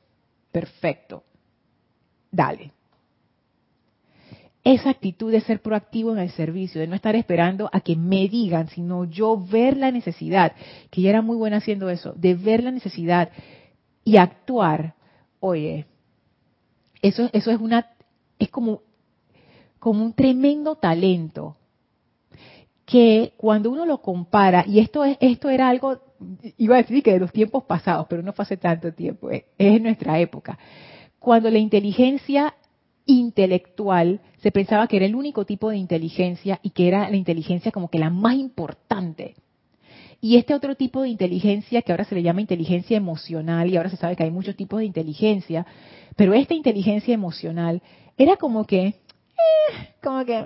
Perfecto. 0.52 1.24
Dale. 2.30 2.72
Esa 4.62 4.90
actitud 4.90 5.32
de 5.32 5.40
ser 5.40 5.62
proactivo 5.62 6.12
en 6.12 6.18
el 6.18 6.30
servicio, 6.30 6.80
de 6.80 6.86
no 6.86 6.94
estar 6.94 7.16
esperando 7.16 7.70
a 7.72 7.80
que 7.80 7.96
me 7.96 8.28
digan, 8.28 8.68
sino 8.68 9.04
yo 9.04 9.38
ver 9.38 9.76
la 9.76 9.90
necesidad, 9.90 10.52
que 10.90 11.00
ya 11.00 11.10
era 11.10 11.22
muy 11.22 11.36
buena 11.36 11.56
haciendo 11.58 11.88
eso, 11.88 12.12
de 12.14 12.34
ver 12.34 12.62
la 12.62 12.70
necesidad 12.70 13.30
y 14.04 14.18
actuar. 14.18 14.94
Oye, 15.40 15.86
eso, 17.00 17.30
eso 17.32 17.50
es 17.50 17.58
una, 17.58 17.86
es 18.38 18.50
como 18.50 18.82
un 19.80 20.12
tremendo 20.12 20.74
talento 20.74 21.56
que 22.90 23.34
cuando 23.36 23.70
uno 23.70 23.86
lo 23.86 24.02
compara, 24.02 24.64
y 24.66 24.80
esto 24.80 25.04
es, 25.04 25.16
esto 25.20 25.48
era 25.48 25.68
algo, 25.68 26.00
iba 26.58 26.74
a 26.74 26.82
decir 26.82 27.04
que 27.04 27.12
de 27.12 27.20
los 27.20 27.30
tiempos 27.30 27.62
pasados, 27.62 28.06
pero 28.10 28.20
no 28.20 28.32
fue 28.32 28.42
hace 28.42 28.56
tanto 28.56 28.92
tiempo, 28.92 29.30
es, 29.30 29.44
en 29.58 29.84
nuestra 29.84 30.18
época. 30.18 30.58
Cuando 31.20 31.50
la 31.50 31.58
inteligencia 31.58 32.54
intelectual 33.06 34.20
se 34.42 34.50
pensaba 34.50 34.88
que 34.88 34.96
era 34.96 35.06
el 35.06 35.14
único 35.14 35.44
tipo 35.44 35.70
de 35.70 35.76
inteligencia 35.76 36.58
y 36.64 36.70
que 36.70 36.88
era 36.88 37.08
la 37.08 37.16
inteligencia 37.16 37.70
como 37.70 37.90
que 37.90 38.00
la 38.00 38.10
más 38.10 38.34
importante. 38.34 39.36
Y 40.20 40.36
este 40.36 40.54
otro 40.54 40.74
tipo 40.74 41.02
de 41.02 41.10
inteligencia 41.10 41.82
que 41.82 41.92
ahora 41.92 42.04
se 42.04 42.16
le 42.16 42.22
llama 42.22 42.40
inteligencia 42.40 42.96
emocional 42.96 43.70
y 43.70 43.76
ahora 43.76 43.90
se 43.90 43.96
sabe 43.96 44.16
que 44.16 44.24
hay 44.24 44.32
muchos 44.32 44.56
tipos 44.56 44.80
de 44.80 44.86
inteligencia, 44.86 45.64
pero 46.16 46.34
esta 46.34 46.54
inteligencia 46.54 47.14
emocional 47.14 47.82
era 48.18 48.36
como 48.36 48.66
que, 48.66 48.86
eh, 48.86 48.94
como 50.02 50.24
que, 50.24 50.44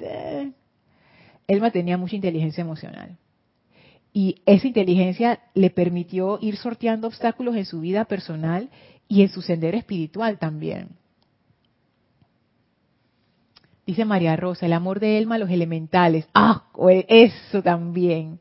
eh, 0.00 0.52
Elma 1.50 1.72
tenía 1.72 1.98
mucha 1.98 2.14
inteligencia 2.14 2.62
emocional. 2.62 3.16
Y 4.12 4.36
esa 4.46 4.68
inteligencia 4.68 5.40
le 5.54 5.70
permitió 5.70 6.38
ir 6.40 6.56
sorteando 6.56 7.08
obstáculos 7.08 7.56
en 7.56 7.64
su 7.64 7.80
vida 7.80 8.04
personal 8.04 8.70
y 9.08 9.22
en 9.22 9.28
su 9.28 9.42
sendero 9.42 9.76
espiritual 9.76 10.38
también. 10.38 10.90
Dice 13.84 14.04
María 14.04 14.36
Rosa, 14.36 14.66
el 14.66 14.72
amor 14.72 15.00
de 15.00 15.18
Elma 15.18 15.34
a 15.34 15.38
los 15.38 15.50
elementales. 15.50 16.28
Ah, 16.34 16.66
eso 17.08 17.62
también. 17.62 18.38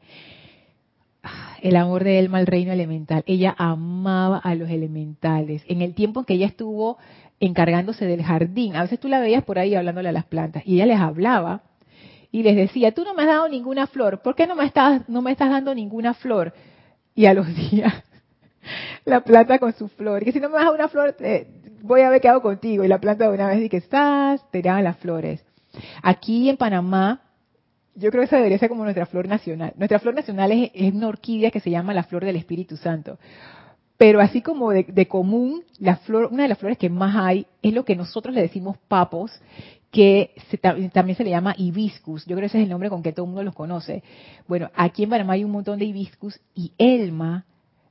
El 1.62 1.76
amor 1.78 2.04
de 2.04 2.20
Elma 2.20 2.38
al 2.38 2.46
reino 2.46 2.72
elemental. 2.72 3.24
Ella 3.26 3.56
amaba 3.58 4.38
a 4.38 4.54
los 4.54 4.70
elementales. 4.70 5.64
En 5.68 5.82
el 5.82 5.96
tiempo 5.96 6.20
en 6.20 6.26
que 6.28 6.36
ella 6.36 6.46
estuvo 6.46 7.00
encargándose 7.40 8.06
del 8.06 8.22
jardín, 8.22 8.76
a 8.76 8.84
veces 8.84 9.00
tú 9.00 9.08
la 9.08 9.20
veías 9.20 9.44
por 9.44 9.58
ahí 9.58 9.74
hablándole 9.74 10.10
a 10.10 10.12
las 10.14 10.26
plantas 10.26 10.62
y 10.66 10.76
ella 10.76 10.86
les 10.86 11.00
hablaba 11.00 11.64
y 12.32 12.44
les 12.44 12.56
decía, 12.56 12.94
tú 12.94 13.04
no 13.04 13.14
me 13.14 13.24
has 13.24 13.30
dado 13.30 13.50
ninguna 13.50 13.88
flor, 13.88 14.22
¿por 14.22 14.36
qué 14.36 14.46
no 14.46 14.56
me 14.56 14.66
estás, 14.66 15.08
no 15.10 15.22
me 15.22 15.32
estás 15.32 15.50
dando 15.50 15.74
ninguna 15.74 16.14
flor? 16.14 16.54
Y 17.16 17.26
a 17.26 17.34
los 17.34 17.48
días, 17.72 17.94
la 19.06 19.22
planta 19.22 19.60
con 19.60 19.74
su 19.74 19.88
flor, 19.88 20.22
y 20.22 20.26
que 20.26 20.32
si 20.32 20.40
no 20.40 20.50
me 20.50 20.58
das 20.58 20.72
una 20.72 20.88
flor, 20.88 21.16
voy 21.82 22.02
a 22.02 22.10
ver 22.10 22.22
qué 22.22 22.30
hago 22.30 22.42
contigo. 22.42 22.84
Y 22.84 22.88
la 22.88 23.00
planta 23.00 23.28
de 23.28 23.34
una 23.34 23.48
vez 23.48 23.60
dice, 23.60 23.78
estás, 23.78 24.42
te 24.52 24.62
dan 24.62 24.84
las 24.84 24.98
flores. 24.98 25.44
Aquí 26.02 26.50
en 26.50 26.58
Panamá, 26.58 27.22
yo 27.96 28.12
creo 28.12 28.22
que 28.22 28.28
esa 28.28 28.38
debería 28.38 28.60
ser 28.60 28.70
como 28.70 28.84
nuestra 28.84 29.06
flor 29.06 29.28
nacional. 29.28 29.74
Nuestra 29.78 30.00
flor 30.00 30.16
nacional 30.16 30.52
es, 30.52 30.72
es 30.74 30.94
una 30.94 31.08
orquídea 31.08 31.52
que 31.52 31.60
se 31.60 31.72
llama 31.72 31.94
la 31.94 32.04
flor 32.04 32.26
del 32.26 32.36
Espíritu 32.36 32.78
Santo. 32.78 33.18
Pero 33.98 34.22
así 34.22 34.42
como 34.42 34.72
de, 34.72 34.84
de, 34.84 35.08
común, 35.08 35.64
la 35.78 35.98
flor, 35.98 36.30
una 36.32 36.44
de 36.44 36.50
las 36.50 36.58
flores 36.58 36.78
que 36.78 36.90
más 36.90 37.16
hay 37.18 37.48
es 37.62 37.74
lo 37.74 37.84
que 37.84 37.98
nosotros 37.98 38.34
le 38.34 38.42
decimos 38.42 38.78
papos, 38.88 39.42
que 39.92 40.36
también 40.94 41.18
se 41.18 41.24
le 41.24 41.32
llama 41.32 41.56
hibiscus. 41.58 42.26
Yo 42.26 42.36
creo 42.36 42.42
que 42.42 42.46
ese 42.48 42.60
es 42.60 42.64
el 42.64 42.70
nombre 42.70 42.90
con 42.90 43.02
que 43.02 43.12
todo 43.12 43.26
el 43.26 43.30
mundo 43.30 43.44
los 43.44 43.56
conoce. 43.56 44.04
Bueno, 44.48 44.70
aquí 44.76 45.04
en 45.04 45.10
Panamá 45.10 45.34
hay 45.34 45.44
un 45.44 45.52
montón 45.52 45.80
de 45.80 45.86
hibiscus 45.86 46.40
y 46.54 46.74
Elma, 46.78 47.46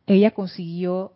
ella 0.07 0.30
consiguió 0.30 1.12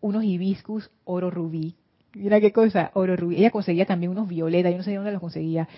unos 0.00 0.24
hibiscus 0.24 0.90
oro 1.04 1.30
rubí. 1.30 1.76
Mira 2.14 2.40
qué 2.40 2.52
cosa, 2.52 2.90
oro 2.94 3.16
rubí. 3.16 3.36
Ella 3.36 3.50
conseguía 3.50 3.86
también 3.86 4.12
unos 4.12 4.28
violetas, 4.28 4.70
yo 4.70 4.78
no 4.78 4.84
sé 4.84 4.94
dónde 4.94 5.12
los 5.12 5.20
conseguía. 5.20 5.68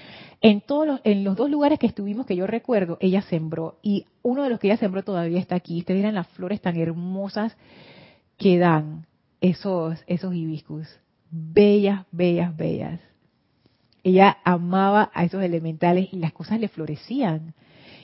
En 0.40 0.60
todos 0.60 0.86
los, 0.86 1.00
en 1.04 1.24
los 1.24 1.36
dos 1.36 1.48
lugares 1.48 1.78
que 1.78 1.86
estuvimos 1.86 2.26
que 2.26 2.36
yo 2.36 2.46
recuerdo, 2.46 2.98
ella 3.00 3.22
sembró 3.22 3.78
y 3.82 4.06
uno 4.22 4.42
de 4.42 4.50
los 4.50 4.58
que 4.58 4.66
ella 4.66 4.76
sembró 4.76 5.02
todavía 5.04 5.38
está 5.38 5.54
aquí. 5.54 5.78
Ustedes 5.78 6.00
eran 6.00 6.14
las 6.14 6.26
flores 6.28 6.60
tan 6.60 6.76
hermosas 6.76 7.56
que 8.36 8.58
dan 8.58 9.06
esos 9.40 10.02
esos 10.06 10.34
hibiscus. 10.34 10.88
Bellas, 11.30 12.04
bellas, 12.12 12.56
bellas 12.56 13.00
ella 14.04 14.38
amaba 14.44 15.10
a 15.14 15.24
esos 15.24 15.42
elementales 15.42 16.08
y 16.12 16.16
las 16.16 16.32
cosas 16.32 16.60
le 16.60 16.68
florecían. 16.68 17.54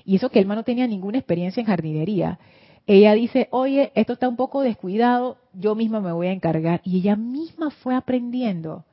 Y 0.05 0.17
eso 0.17 0.31
que 0.31 0.41
Elma 0.41 0.55
no 0.55 0.65
tenía 0.65 0.87
ninguna 0.87 1.19
experiencia 1.19 1.61
en 1.61 1.67
jardinería. 1.67 2.39
Ella 2.87 3.13
dice, 3.13 3.49
oye, 3.51 3.93
esto 3.95 4.15
está 4.15 4.27
un 4.27 4.37
poco 4.37 4.63
descuidado, 4.63 5.37
yo 5.53 5.75
misma 5.75 6.01
me 6.01 6.11
voy 6.11 6.29
a 6.29 6.33
encargar. 6.33 6.81
Y 6.85 6.97
ella 6.97 7.17
misma 7.17 7.71
fue 7.71 7.95
aprendiendo. 7.95 8.85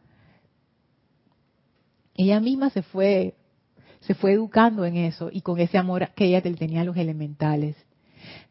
Ella 2.14 2.42
misma 2.42 2.70
se 2.72 2.82
fue, 2.82 3.36
se 4.02 4.14
fue 4.14 4.34
educando 4.34 4.84
en 4.84 4.98
eso 4.98 5.30
y 5.32 5.42
con 5.42 5.60
ese 5.60 5.78
amor 5.78 6.10
que 6.14 6.26
ella 6.26 6.42
tenía 6.42 6.82
a 6.82 6.84
los 6.86 6.98
elementales. 6.98 7.78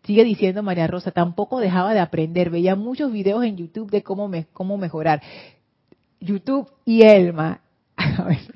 Sigue 0.04 0.24
diciendo 0.24 0.62
María 0.62 0.86
Rosa, 0.86 1.10
tampoco 1.10 1.60
dejaba 1.60 1.92
de 1.92 2.00
aprender, 2.00 2.48
veía 2.48 2.74
muchos 2.74 3.12
videos 3.12 3.44
en 3.44 3.56
YouTube 3.58 3.90
de 3.90 4.02
cómo, 4.02 4.28
me, 4.28 4.46
cómo 4.46 4.78
mejorar. 4.78 5.20
YouTube 6.20 6.70
y 6.86 7.02
Elma, 7.02 7.60
a 8.18 8.24
veces, 8.24 8.54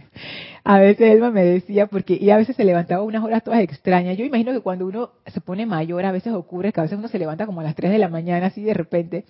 a 0.65 0.79
veces 0.79 1.13
Elma 1.13 1.31
me 1.31 1.45
decía, 1.45 1.87
porque 1.87 2.19
y 2.21 2.31
a 2.31 2.37
veces 2.37 2.57
se 2.57 2.65
levantaba 2.65 3.03
unas 3.03 3.25
horas 3.25 3.43
todas 3.43 3.61
extrañas. 3.61 4.17
Yo 4.17 4.25
imagino 4.25 4.53
que 4.53 4.61
cuando 4.61 4.87
uno 4.87 5.11
se 5.27 5.41
pone 5.41 5.65
mayor, 5.67 6.05
a 6.05 6.13
veces 6.13 6.33
ocurre 6.33 6.73
que 6.73 6.81
a 6.81 6.83
veces 6.83 6.99
uno 6.99 7.09
se 7.09 7.19
levanta 7.19 7.47
como 7.47 7.61
a 7.61 7.65
las 7.65 7.75
3 7.75 7.91
de 7.91 7.99
la 7.99 8.09
mañana, 8.09 8.47
así 8.47 8.63
de 8.63 8.75
repente. 8.75 9.25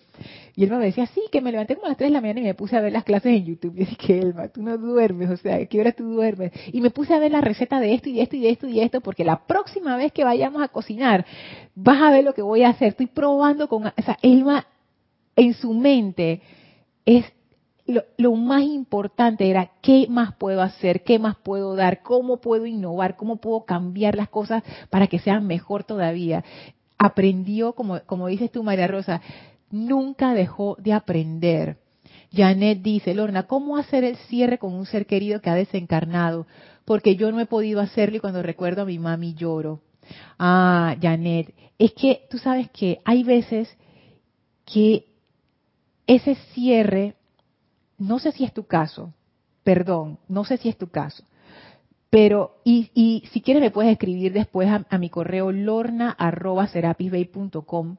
Y 0.57 0.65
Elma 0.65 0.79
me 0.79 0.87
decía, 0.87 1.07
sí, 1.07 1.23
que 1.31 1.41
me 1.41 1.53
levanté 1.53 1.77
como 1.77 1.87
a 1.87 1.91
las 1.91 1.99
3 1.99 2.11
de 2.11 2.15
la 2.15 2.21
mañana 2.21 2.41
y 2.41 2.45
me 2.45 2.55
puse 2.55 2.77
a 2.77 2.81
ver 2.81 2.93
las 2.93 3.05
clases 3.05 3.33
en 3.33 3.45
YouTube. 3.45 3.75
Y 3.77 3.85
dije, 3.85 4.19
Elma, 4.19 4.49
tú 4.49 4.63
no 4.63 4.77
duermes, 4.77 5.31
o 5.31 5.37
sea, 5.37 5.65
¿qué 5.67 5.81
hora 5.81 5.93
tú 5.93 6.05
duermes? 6.05 6.53
Y 6.73 6.81
me 6.81 6.91
puse 6.91 7.15
a 7.15 7.19
ver 7.19 7.31
la 7.31 7.41
receta 7.41 7.79
de 7.79 7.95
esto 7.95 8.09
y 8.09 8.15
de 8.15 8.23
esto 8.23 8.37
y 8.37 8.41
de 8.41 8.51
esto 8.51 8.67
y 8.67 8.75
de 8.75 8.83
esto, 8.85 9.01
porque 9.01 9.25
la 9.25 9.47
próxima 9.47 9.97
vez 9.97 10.13
que 10.13 10.25
vayamos 10.25 10.63
a 10.63 10.69
cocinar, 10.69 11.25
vas 11.75 12.03
a 12.03 12.11
ver 12.11 12.25
lo 12.25 12.35
que 12.35 12.43
voy 12.43 12.65
a 12.65 12.71
hacer. 12.71 12.89
Estoy 12.89 13.07
probando 13.07 13.69
con, 13.69 13.87
o 13.87 14.03
sea, 14.05 14.19
Elma 14.23 14.67
en 15.37 15.55
su 15.55 15.73
mente 15.73 16.43
es 17.07 17.25
lo, 18.17 18.37
más 18.37 18.63
importante 18.63 19.49
era 19.49 19.73
qué 19.81 20.07
más 20.09 20.35
puedo 20.35 20.63
hacer, 20.63 21.03
qué 21.03 21.19
más 21.19 21.37
puedo 21.37 21.75
dar, 21.77 22.03
cómo 22.03 22.41
puedo 22.41 22.67
innovar, 22.67 23.17
cómo 23.17 23.37
puedo 23.37 23.65
cambiar 23.65 24.17
las 24.17 24.29
cosas 24.29 24.63
para 24.91 25.07
que 25.07 25.19
sean 25.19 25.47
mejor 25.47 25.85
todavía. 25.85 26.45
Aprendió, 26.99 27.75
como, 27.75 28.01
como 28.07 28.29
dices 28.29 28.51
tú, 28.51 28.63
María 28.63 28.87
Rosa, 28.87 29.21
nunca 29.71 30.35
dejó 30.35 30.77
de 30.79 30.93
aprender. 30.93 31.79
Janet 32.33 32.83
dice, 32.83 33.15
Lorna, 33.15 33.45
¿cómo 33.45 33.77
hacer 33.77 34.05
el 34.05 34.17
cierre 34.17 34.59
con 34.59 34.75
un 34.75 34.87
ser 34.87 35.07
querido 35.07 35.41
que 35.41 35.51
ha 35.51 35.55
desencarnado? 35.55 36.47
Porque 36.85 37.17
yo 37.17 37.33
no 37.33 37.41
he 37.41 37.47
podido 37.47 37.81
hacerlo 37.81 38.17
y 38.17 38.21
cuando 38.21 38.43
recuerdo 38.43 38.83
a 38.83 38.87
mi 38.87 38.99
mami 38.99 39.35
lloro. 39.35 39.81
Ah, 40.39 40.97
Janet, 41.01 41.55
es 41.79 41.93
que 41.93 42.27
tú 42.31 42.39
sabes 42.39 42.71
que 42.71 43.01
hay 43.05 43.25
veces 43.25 43.69
que 44.65 45.07
ese 46.07 46.37
cierre, 46.53 47.15
no 48.01 48.19
sé 48.19 48.33
si 48.33 48.45
es 48.45 48.53
tu 48.53 48.67
caso, 48.67 49.15
perdón, 49.63 50.19
no 50.27 50.45
sé 50.45 50.57
si 50.57 50.69
es 50.69 50.77
tu 50.77 50.89
caso, 50.89 51.23
pero, 52.11 52.61
y, 52.65 53.23
si 53.31 53.41
quieres 53.41 53.63
me 53.63 53.71
puedes 53.71 53.93
escribir 53.93 54.33
después 54.33 54.69
a, 54.69 54.85
mi 54.99 55.11
correo 55.11 55.53
lorna.serapisbay.com 55.53 57.97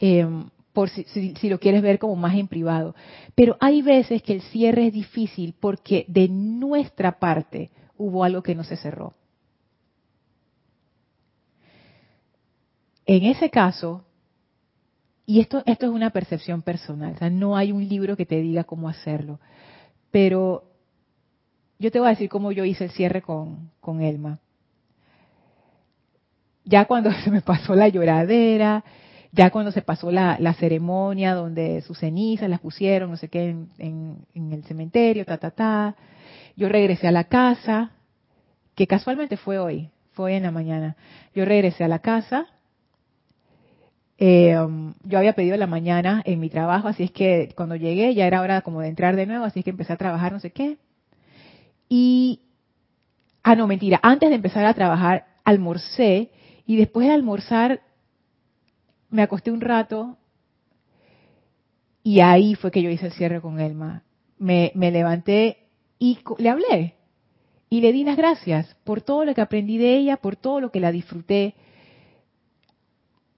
eh, 0.00 0.20
em, 0.20 0.48
por 0.72 0.88
si, 0.88 1.04
si, 1.04 1.50
lo 1.50 1.60
quieres 1.60 1.82
ver 1.82 1.98
como 1.98 2.16
más 2.16 2.34
en 2.36 2.48
privado. 2.48 2.94
Pero 3.34 3.58
hay 3.60 3.82
veces 3.82 4.22
que 4.22 4.32
el 4.32 4.40
cierre 4.42 4.86
es 4.86 4.94
difícil 4.94 5.54
porque 5.58 6.06
de 6.08 6.28
nuestra 6.28 7.18
parte 7.18 7.70
hubo 7.98 8.24
algo 8.24 8.42
que 8.42 8.54
no 8.54 8.64
se 8.64 8.76
cerró. 8.76 9.12
En 13.04 13.24
ese 13.24 13.50
caso, 13.50 14.06
y 15.28 15.40
esto, 15.40 15.62
esto 15.66 15.84
es 15.84 15.92
una 15.92 16.08
percepción 16.08 16.62
personal, 16.62 17.12
o 17.14 17.18
sea, 17.18 17.28
no 17.28 17.54
hay 17.54 17.70
un 17.70 17.86
libro 17.86 18.16
que 18.16 18.24
te 18.24 18.40
diga 18.40 18.64
cómo 18.64 18.88
hacerlo, 18.88 19.40
pero 20.10 20.64
yo 21.78 21.90
te 21.90 21.98
voy 21.98 22.06
a 22.06 22.12
decir 22.12 22.30
cómo 22.30 22.50
yo 22.50 22.64
hice 22.64 22.84
el 22.84 22.90
cierre 22.92 23.20
con, 23.20 23.70
con 23.78 24.00
Elma. 24.00 24.38
Ya 26.64 26.86
cuando 26.86 27.12
se 27.24 27.30
me 27.30 27.42
pasó 27.42 27.74
la 27.74 27.88
lloradera, 27.88 28.82
ya 29.30 29.50
cuando 29.50 29.70
se 29.70 29.82
pasó 29.82 30.10
la, 30.10 30.54
ceremonia 30.54 31.34
donde 31.34 31.82
sus 31.82 31.98
cenizas 31.98 32.48
las 32.48 32.60
pusieron, 32.60 33.10
no 33.10 33.18
sé 33.18 33.28
qué, 33.28 33.54
en, 33.76 34.26
el 34.34 34.64
cementerio, 34.64 35.26
ta, 35.26 35.36
ta, 35.36 35.50
ta, 35.50 35.94
yo 36.56 36.70
regresé 36.70 37.06
a 37.06 37.12
la 37.12 37.24
casa, 37.24 37.90
que 38.74 38.86
casualmente 38.86 39.36
fue 39.36 39.58
hoy, 39.58 39.90
fue 40.12 40.30
hoy 40.30 40.34
en 40.36 40.44
la 40.44 40.52
mañana. 40.52 40.96
Yo 41.34 41.44
regresé 41.44 41.84
a 41.84 41.88
la 41.88 41.98
casa, 41.98 42.46
eh, 44.18 44.58
um, 44.58 44.94
yo 45.04 45.18
había 45.18 45.34
pedido 45.34 45.56
la 45.56 45.66
mañana 45.66 46.22
en 46.24 46.40
mi 46.40 46.50
trabajo, 46.50 46.88
así 46.88 47.04
es 47.04 47.12
que 47.12 47.52
cuando 47.56 47.76
llegué 47.76 48.14
ya 48.14 48.26
era 48.26 48.42
hora 48.42 48.62
como 48.62 48.80
de 48.80 48.88
entrar 48.88 49.16
de 49.16 49.26
nuevo, 49.26 49.44
así 49.44 49.60
es 49.60 49.64
que 49.64 49.70
empecé 49.70 49.92
a 49.92 49.96
trabajar, 49.96 50.32
no 50.32 50.40
sé 50.40 50.50
qué. 50.50 50.78
Y, 51.88 52.40
ah, 53.42 53.54
no, 53.54 53.66
mentira, 53.66 54.00
antes 54.02 54.28
de 54.28 54.34
empezar 54.34 54.64
a 54.66 54.74
trabajar, 54.74 55.26
almorcé 55.44 56.30
y 56.66 56.76
después 56.76 57.06
de 57.06 57.14
almorzar 57.14 57.80
me 59.10 59.22
acosté 59.22 59.50
un 59.50 59.60
rato 59.60 60.18
y 62.02 62.20
ahí 62.20 62.54
fue 62.54 62.70
que 62.70 62.82
yo 62.82 62.90
hice 62.90 63.06
el 63.06 63.12
cierre 63.12 63.40
con 63.40 63.60
Elma. 63.60 64.02
Me, 64.38 64.72
me 64.74 64.90
levanté 64.90 65.68
y 65.98 66.18
le 66.38 66.48
hablé 66.48 66.94
y 67.70 67.80
le 67.80 67.92
di 67.92 68.04
las 68.04 68.16
gracias 68.16 68.76
por 68.84 69.00
todo 69.00 69.24
lo 69.24 69.34
que 69.34 69.40
aprendí 69.40 69.78
de 69.78 69.96
ella, 69.96 70.16
por 70.16 70.36
todo 70.36 70.60
lo 70.60 70.70
que 70.70 70.80
la 70.80 70.92
disfruté. 70.92 71.54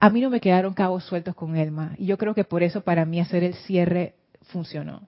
A 0.01 0.09
mí 0.09 0.19
no 0.19 0.31
me 0.31 0.41
quedaron 0.41 0.73
cabos 0.73 1.03
sueltos 1.03 1.35
con 1.35 1.55
Elma 1.55 1.93
y 1.95 2.07
yo 2.07 2.17
creo 2.17 2.33
que 2.33 2.43
por 2.43 2.63
eso 2.63 2.81
para 2.81 3.05
mí 3.05 3.19
hacer 3.19 3.43
el 3.43 3.53
cierre 3.53 4.15
funcionó. 4.47 5.07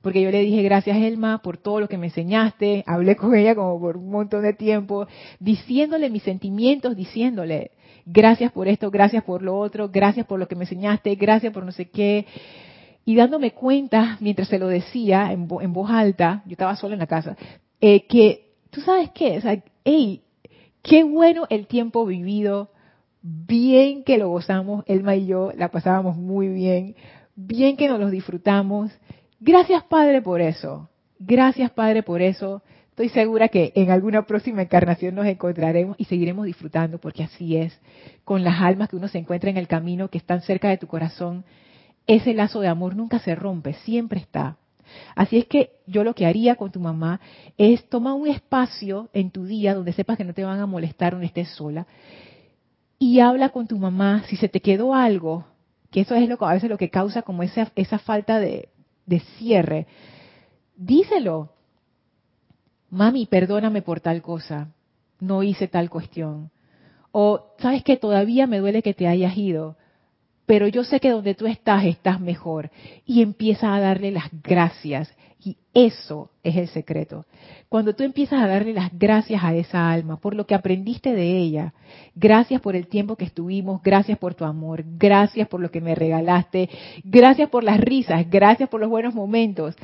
Porque 0.00 0.22
yo 0.22 0.30
le 0.30 0.40
dije 0.40 0.62
gracias 0.62 0.96
Elma 0.96 1.42
por 1.42 1.58
todo 1.58 1.80
lo 1.80 1.88
que 1.88 1.98
me 1.98 2.06
enseñaste, 2.06 2.82
hablé 2.86 3.14
con 3.14 3.34
ella 3.34 3.54
como 3.54 3.78
por 3.78 3.98
un 3.98 4.10
montón 4.10 4.42
de 4.42 4.54
tiempo, 4.54 5.06
diciéndole 5.38 6.08
mis 6.08 6.22
sentimientos, 6.22 6.96
diciéndole 6.96 7.72
gracias 8.06 8.50
por 8.52 8.68
esto, 8.68 8.90
gracias 8.90 9.22
por 9.22 9.42
lo 9.42 9.58
otro, 9.58 9.90
gracias 9.90 10.24
por 10.24 10.38
lo 10.38 10.48
que 10.48 10.56
me 10.56 10.64
enseñaste, 10.64 11.14
gracias 11.16 11.52
por 11.52 11.66
no 11.66 11.72
sé 11.72 11.90
qué, 11.90 12.24
y 13.04 13.14
dándome 13.14 13.50
cuenta 13.50 14.16
mientras 14.20 14.48
se 14.48 14.58
lo 14.58 14.68
decía 14.68 15.30
en, 15.30 15.46
voz 15.46 15.90
alta, 15.90 16.42
yo 16.46 16.52
estaba 16.52 16.74
sola 16.74 16.94
en 16.94 17.00
la 17.00 17.06
casa, 17.06 17.36
eh, 17.82 18.06
que 18.06 18.54
tú 18.70 18.80
sabes 18.80 19.10
qué, 19.10 19.36
o 19.36 19.40
sea, 19.42 19.62
hey, 19.84 20.22
qué 20.80 21.04
bueno 21.04 21.46
el 21.50 21.66
tiempo 21.66 22.06
vivido, 22.06 22.70
bien 23.22 24.04
que 24.04 24.18
lo 24.18 24.28
gozamos, 24.28 24.84
Elma 24.86 25.16
y 25.16 25.26
yo 25.26 25.52
la 25.56 25.68
pasábamos 25.68 26.16
muy 26.16 26.48
bien, 26.48 26.96
bien 27.36 27.76
que 27.76 27.88
nos 27.88 28.00
lo 28.00 28.10
disfrutamos, 28.10 28.90
Gracias 29.44 29.82
Padre 29.82 30.22
por 30.22 30.40
eso. 30.40 30.88
Gracias 31.18 31.72
Padre 31.72 32.04
por 32.04 32.22
eso. 32.22 32.62
Estoy 32.90 33.08
segura 33.08 33.48
que 33.48 33.72
en 33.74 33.90
alguna 33.90 34.22
próxima 34.22 34.62
encarnación 34.62 35.16
nos 35.16 35.26
encontraremos 35.26 35.96
y 35.98 36.04
seguiremos 36.04 36.46
disfrutando 36.46 36.98
porque 36.98 37.24
así 37.24 37.56
es. 37.56 37.76
Con 38.22 38.44
las 38.44 38.60
almas 38.60 38.88
que 38.88 38.94
uno 38.94 39.08
se 39.08 39.18
encuentra 39.18 39.50
en 39.50 39.56
el 39.56 39.66
camino, 39.66 40.06
que 40.06 40.18
están 40.18 40.42
cerca 40.42 40.68
de 40.68 40.78
tu 40.78 40.86
corazón, 40.86 41.44
ese 42.06 42.34
lazo 42.34 42.60
de 42.60 42.68
amor 42.68 42.94
nunca 42.94 43.18
se 43.18 43.34
rompe, 43.34 43.72
siempre 43.72 44.20
está. 44.20 44.58
Así 45.16 45.38
es 45.38 45.46
que 45.46 45.70
yo 45.88 46.04
lo 46.04 46.14
que 46.14 46.26
haría 46.26 46.54
con 46.54 46.70
tu 46.70 46.78
mamá 46.78 47.18
es 47.58 47.88
tomar 47.88 48.14
un 48.14 48.28
espacio 48.28 49.10
en 49.12 49.32
tu 49.32 49.44
día 49.44 49.74
donde 49.74 49.92
sepas 49.92 50.16
que 50.16 50.24
no 50.24 50.34
te 50.34 50.44
van 50.44 50.60
a 50.60 50.66
molestar 50.66 51.14
donde 51.14 51.26
estés 51.26 51.48
sola 51.48 51.88
y 53.02 53.18
habla 53.18 53.48
con 53.48 53.66
tu 53.66 53.80
mamá 53.80 54.22
si 54.28 54.36
se 54.36 54.48
te 54.48 54.60
quedó 54.60 54.94
algo, 54.94 55.44
que 55.90 56.02
eso 56.02 56.14
es 56.14 56.28
lo 56.28 56.40
a 56.46 56.52
veces 56.52 56.70
lo 56.70 56.78
que 56.78 56.88
causa 56.88 57.22
como 57.22 57.42
esa, 57.42 57.72
esa 57.74 57.98
falta 57.98 58.38
de, 58.38 58.68
de 59.06 59.18
cierre, 59.38 59.88
díselo. 60.76 61.50
Mami, 62.90 63.26
perdóname 63.26 63.82
por 63.82 63.98
tal 63.98 64.22
cosa. 64.22 64.68
No 65.18 65.42
hice 65.42 65.66
tal 65.66 65.90
cuestión. 65.90 66.52
O, 67.10 67.48
¿sabes 67.58 67.82
que 67.82 67.96
Todavía 67.96 68.46
me 68.46 68.60
duele 68.60 68.84
que 68.84 68.94
te 68.94 69.08
hayas 69.08 69.36
ido, 69.36 69.76
pero 70.46 70.68
yo 70.68 70.84
sé 70.84 71.00
que 71.00 71.10
donde 71.10 71.34
tú 71.34 71.46
estás 71.46 71.84
estás 71.84 72.20
mejor. 72.20 72.70
Y 73.06 73.22
empieza 73.22 73.74
a 73.74 73.80
darle 73.80 74.10
las 74.10 74.28
gracias 74.42 75.14
y 75.44 75.56
eso 75.74 76.30
es 76.44 76.56
el 76.56 76.68
secreto. 76.68 77.26
Cuando 77.68 77.94
tú 77.94 78.04
empiezas 78.04 78.40
a 78.40 78.46
darle 78.46 78.72
las 78.72 78.96
gracias 78.96 79.42
a 79.42 79.54
esa 79.54 79.90
alma 79.90 80.18
por 80.18 80.34
lo 80.34 80.46
que 80.46 80.54
aprendiste 80.54 81.14
de 81.14 81.36
ella, 81.38 81.74
gracias 82.14 82.60
por 82.60 82.76
el 82.76 82.86
tiempo 82.86 83.16
que 83.16 83.24
estuvimos, 83.24 83.82
gracias 83.82 84.18
por 84.18 84.34
tu 84.34 84.44
amor, 84.44 84.84
gracias 84.98 85.48
por 85.48 85.60
lo 85.60 85.70
que 85.70 85.80
me 85.80 85.94
regalaste, 85.94 86.70
gracias 87.02 87.48
por 87.48 87.64
las 87.64 87.80
risas, 87.80 88.28
gracias 88.30 88.68
por 88.68 88.80
los 88.80 88.90
buenos 88.90 89.14
momentos. 89.14 89.74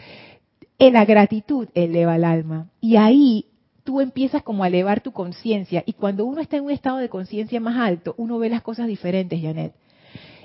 En 0.78 0.92
la 0.92 1.04
gratitud 1.04 1.68
eleva 1.74 2.16
el 2.16 2.24
alma. 2.24 2.68
Y 2.80 2.96
ahí 2.96 3.46
tú 3.82 4.00
empiezas 4.00 4.42
como 4.44 4.62
a 4.62 4.68
elevar 4.68 5.00
tu 5.00 5.11
conciencia. 5.11 5.82
Y 5.86 5.94
cuando 5.94 6.24
uno 6.24 6.40
está 6.40 6.56
en 6.56 6.64
un 6.64 6.70
estado 6.70 6.98
de 6.98 7.09
conciencia 7.09 7.59
más 7.59 7.76
alto, 7.78 8.14
uno 8.16 8.38
ve 8.38 8.48
las 8.48 8.62
cosas 8.62 8.86
diferentes, 8.86 9.40
Janet. 9.42 9.72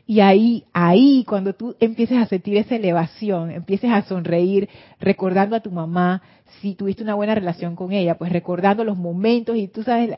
Y 0.06 0.20
ahí, 0.20 0.66
ahí, 0.74 1.24
cuando 1.24 1.54
tú 1.54 1.76
empieces 1.80 2.18
a 2.18 2.26
sentir 2.26 2.58
esa 2.58 2.76
elevación, 2.76 3.52
empieces 3.52 3.90
a 3.90 4.04
sonreír, 4.04 4.68
recordando 5.00 5.56
a 5.56 5.62
tu 5.62 5.72
mamá, 5.72 6.22
si 6.60 6.76
tuviste 6.76 7.04
una 7.04 7.16
buena 7.16 7.36
relación 7.36 7.76
con 7.76 7.94
ella, 7.94 8.18
pues 8.18 8.32
recordando 8.32 8.84
los 8.84 8.98
momentos 8.98 9.56
y 9.56 9.70
tú 9.70 9.84
sabes, 9.84 10.16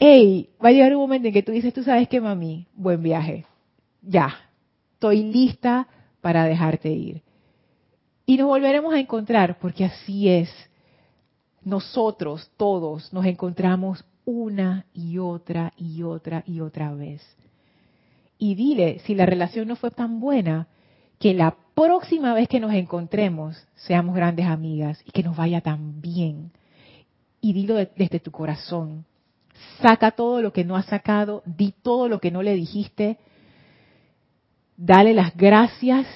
hey, 0.00 0.50
va 0.62 0.70
a 0.70 0.72
llegar 0.72 0.94
un 0.94 1.02
momento 1.02 1.28
en 1.28 1.34
que 1.34 1.44
tú 1.44 1.52
dices, 1.52 1.72
tú 1.72 1.84
sabes 1.84 2.08
que 2.08 2.20
mami, 2.20 2.66
buen 2.74 3.02
viaje, 3.02 3.46
ya, 4.02 4.34
estoy 4.94 5.22
lista 5.22 5.86
para 6.20 6.44
dejarte 6.44 6.90
ir. 6.90 7.22
Y 8.26 8.36
nos 8.36 8.48
volveremos 8.48 8.92
a 8.94 8.98
encontrar, 8.98 9.58
porque 9.58 9.84
así 9.84 10.28
es. 10.28 10.50
Nosotros, 11.62 12.50
todos, 12.56 13.12
nos 13.12 13.26
encontramos 13.26 14.04
una 14.24 14.86
y 14.92 15.18
otra 15.18 15.72
y 15.76 16.02
otra 16.02 16.42
y 16.46 16.60
otra 16.60 16.94
vez 16.94 17.22
y 18.40 18.54
dile 18.54 19.00
si 19.04 19.14
la 19.14 19.26
relación 19.26 19.68
no 19.68 19.76
fue 19.76 19.90
tan 19.90 20.18
buena, 20.18 20.66
que 21.18 21.34
la 21.34 21.54
próxima 21.74 22.32
vez 22.32 22.48
que 22.48 22.58
nos 22.58 22.72
encontremos 22.72 23.54
seamos 23.76 24.16
grandes 24.16 24.46
amigas 24.46 24.98
y 25.04 25.10
que 25.10 25.22
nos 25.22 25.36
vaya 25.36 25.60
tan 25.60 26.00
bien. 26.00 26.50
Y 27.42 27.52
dilo 27.52 27.74
desde 27.74 28.18
tu 28.18 28.30
corazón. 28.30 29.04
Saca 29.82 30.12
todo 30.12 30.40
lo 30.40 30.54
que 30.54 30.64
no 30.64 30.74
has 30.74 30.86
sacado, 30.86 31.42
di 31.44 31.74
todo 31.82 32.08
lo 32.08 32.18
que 32.18 32.30
no 32.30 32.42
le 32.42 32.54
dijiste, 32.54 33.18
dale 34.78 35.12
las 35.12 35.36
gracias 35.36 36.06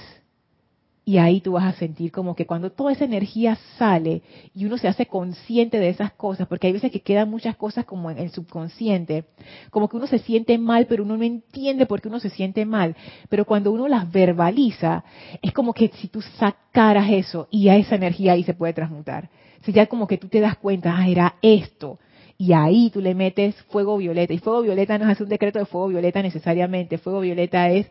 y 1.07 1.19
ahí 1.19 1.41
tú 1.41 1.53
vas 1.53 1.65
a 1.65 1.79
sentir 1.79 2.11
como 2.11 2.35
que 2.35 2.47
cuando 2.47 2.73
toda 2.73 2.93
esa 2.93 3.05
energía 3.05 3.59
sale 3.79 4.23
y 4.55 4.65
uno 4.65 4.79
se 4.79 4.89
hace 4.89 5.07
consciente 5.07 5.79
de 5.79 5.91
esas 5.91 6.13
cosas, 6.13 6.49
porque 6.49 6.67
hay 6.67 6.73
veces 6.73 6.91
que 6.91 7.01
quedan 7.01 7.29
muchas 7.31 7.57
cosas 7.57 7.85
como 7.85 8.11
en 8.11 8.19
el 8.19 8.31
subconsciente, 8.31 9.25
como 9.71 9.89
que 9.89 9.99
uno 9.99 10.07
se 10.07 10.19
siente 10.19 10.57
mal, 10.57 10.87
pero 10.87 11.05
uno 11.05 11.17
no 11.19 11.25
entiende 11.25 11.85
por 11.85 12.01
qué 12.01 12.09
uno 12.09 12.21
se 12.21 12.31
siente 12.31 12.65
mal. 12.65 12.97
Pero 13.29 13.45
cuando 13.45 13.71
uno 13.71 13.87
las 13.87 14.11
verbaliza, 14.11 15.05
es 15.43 15.53
como 15.53 15.75
que 15.75 15.89
si 15.89 16.09
tú 16.09 16.23
sacaras 16.23 17.11
eso 17.11 17.49
y 17.51 17.69
a 17.69 17.77
esa 17.77 17.97
energía 17.97 18.33
ahí 18.33 18.45
se 18.45 18.55
puede 18.55 18.73
transmutar. 18.73 19.29
O 19.61 19.65
sea, 19.65 19.75
ya 19.75 19.87
como 19.87 20.07
que 20.07 20.17
tú 20.17 20.29
te 20.29 20.41
das 20.41 20.57
cuenta, 20.57 20.97
ah, 20.97 21.09
era 21.09 21.35
esto. 21.43 21.99
Y 22.39 22.53
ahí 22.53 22.91
tú 22.91 23.01
le 23.01 23.15
metes 23.15 23.55
fuego 23.65 23.99
violeta. 23.99 24.33
Y 24.33 24.39
fuego 24.39 24.63
violeta 24.63 24.99
no 24.99 25.11
es 25.11 25.21
un 25.21 25.29
decreto 25.29 25.59
de 25.59 25.67
fuego 25.67 25.89
violeta 25.89 26.23
necesariamente. 26.23 26.99
Fuego 26.99 27.21
violeta 27.21 27.71
es 27.71 27.87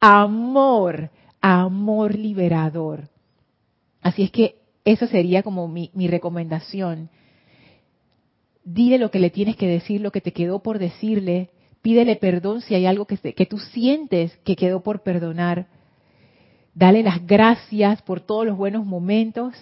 amor 0.00 1.10
amor 1.40 2.14
liberador. 2.14 3.08
Así 4.02 4.22
es 4.22 4.30
que 4.30 4.56
eso 4.84 5.06
sería 5.06 5.42
como 5.42 5.68
mi, 5.68 5.90
recomendación. 6.08 7.10
Dile 8.64 8.98
lo 8.98 9.10
que 9.10 9.18
le 9.18 9.30
tienes 9.30 9.56
que 9.56 9.66
decir, 9.66 10.00
lo 10.00 10.12
que 10.12 10.20
te 10.20 10.32
quedó 10.32 10.62
por 10.62 10.78
decirle. 10.78 11.50
Pídele 11.82 12.16
perdón 12.16 12.60
si 12.60 12.74
hay 12.74 12.86
algo 12.86 13.06
que, 13.06 13.16
que 13.16 13.46
tú 13.46 13.58
sientes 13.58 14.36
que 14.44 14.56
quedó 14.56 14.82
por 14.82 15.02
perdonar. 15.02 15.66
Dale 16.74 17.02
las 17.02 17.26
gracias 17.26 18.02
por 18.02 18.20
todos 18.20 18.46
los 18.46 18.56
buenos 18.56 18.86
momentos 18.86 19.54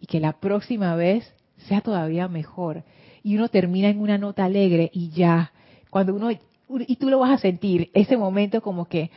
y 0.00 0.06
que 0.06 0.20
la 0.20 0.38
próxima 0.38 0.94
vez 0.94 1.32
sea 1.56 1.80
todavía 1.80 2.28
mejor. 2.28 2.84
Y 3.22 3.36
uno 3.36 3.48
termina 3.48 3.88
en 3.88 4.00
una 4.00 4.18
nota 4.18 4.44
alegre 4.44 4.90
y 4.92 5.10
ya, 5.10 5.52
cuando 5.90 6.14
uno, 6.14 6.30
y 6.30 6.96
tú 6.96 7.10
lo 7.10 7.18
vas 7.18 7.32
a 7.32 7.38
sentir, 7.38 7.90
ese 7.94 8.16
momento 8.16 8.60
como 8.60 8.86
que, 8.86 9.10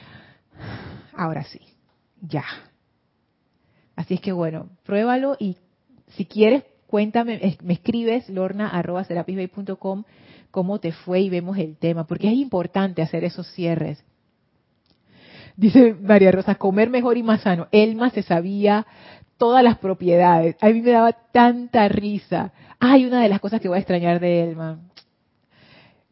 ahora 1.13 1.43
sí, 1.43 1.59
ya. 2.21 2.45
Así 3.95 4.15
es 4.15 4.21
que 4.21 4.31
bueno, 4.31 4.69
pruébalo 4.83 5.35
y 5.39 5.57
si 6.15 6.25
quieres, 6.25 6.63
cuéntame, 6.87 7.57
me 7.63 7.73
escribes 7.73 8.29
lorna.com 8.29 10.03
cómo 10.51 10.79
te 10.79 10.91
fue 10.91 11.21
y 11.21 11.29
vemos 11.29 11.57
el 11.57 11.77
tema, 11.77 12.05
porque 12.05 12.27
es 12.27 12.33
importante 12.33 13.01
hacer 13.01 13.23
esos 13.23 13.47
cierres. 13.53 14.03
Dice 15.55 15.93
María 15.93 16.31
Rosa, 16.31 16.55
comer 16.55 16.89
mejor 16.89 17.17
y 17.17 17.23
más 17.23 17.41
sano. 17.41 17.67
Elma 17.71 18.09
se 18.09 18.23
sabía 18.23 18.85
todas 19.37 19.63
las 19.63 19.77
propiedades. 19.77 20.55
A 20.61 20.69
mí 20.69 20.81
me 20.81 20.91
daba 20.91 21.13
tanta 21.13 21.87
risa. 21.87 22.53
Hay 22.79 23.05
una 23.05 23.21
de 23.21 23.29
las 23.29 23.39
cosas 23.39 23.61
que 23.61 23.67
voy 23.67 23.77
a 23.77 23.79
extrañar 23.79 24.19
de 24.19 24.43
Elma. 24.43 24.79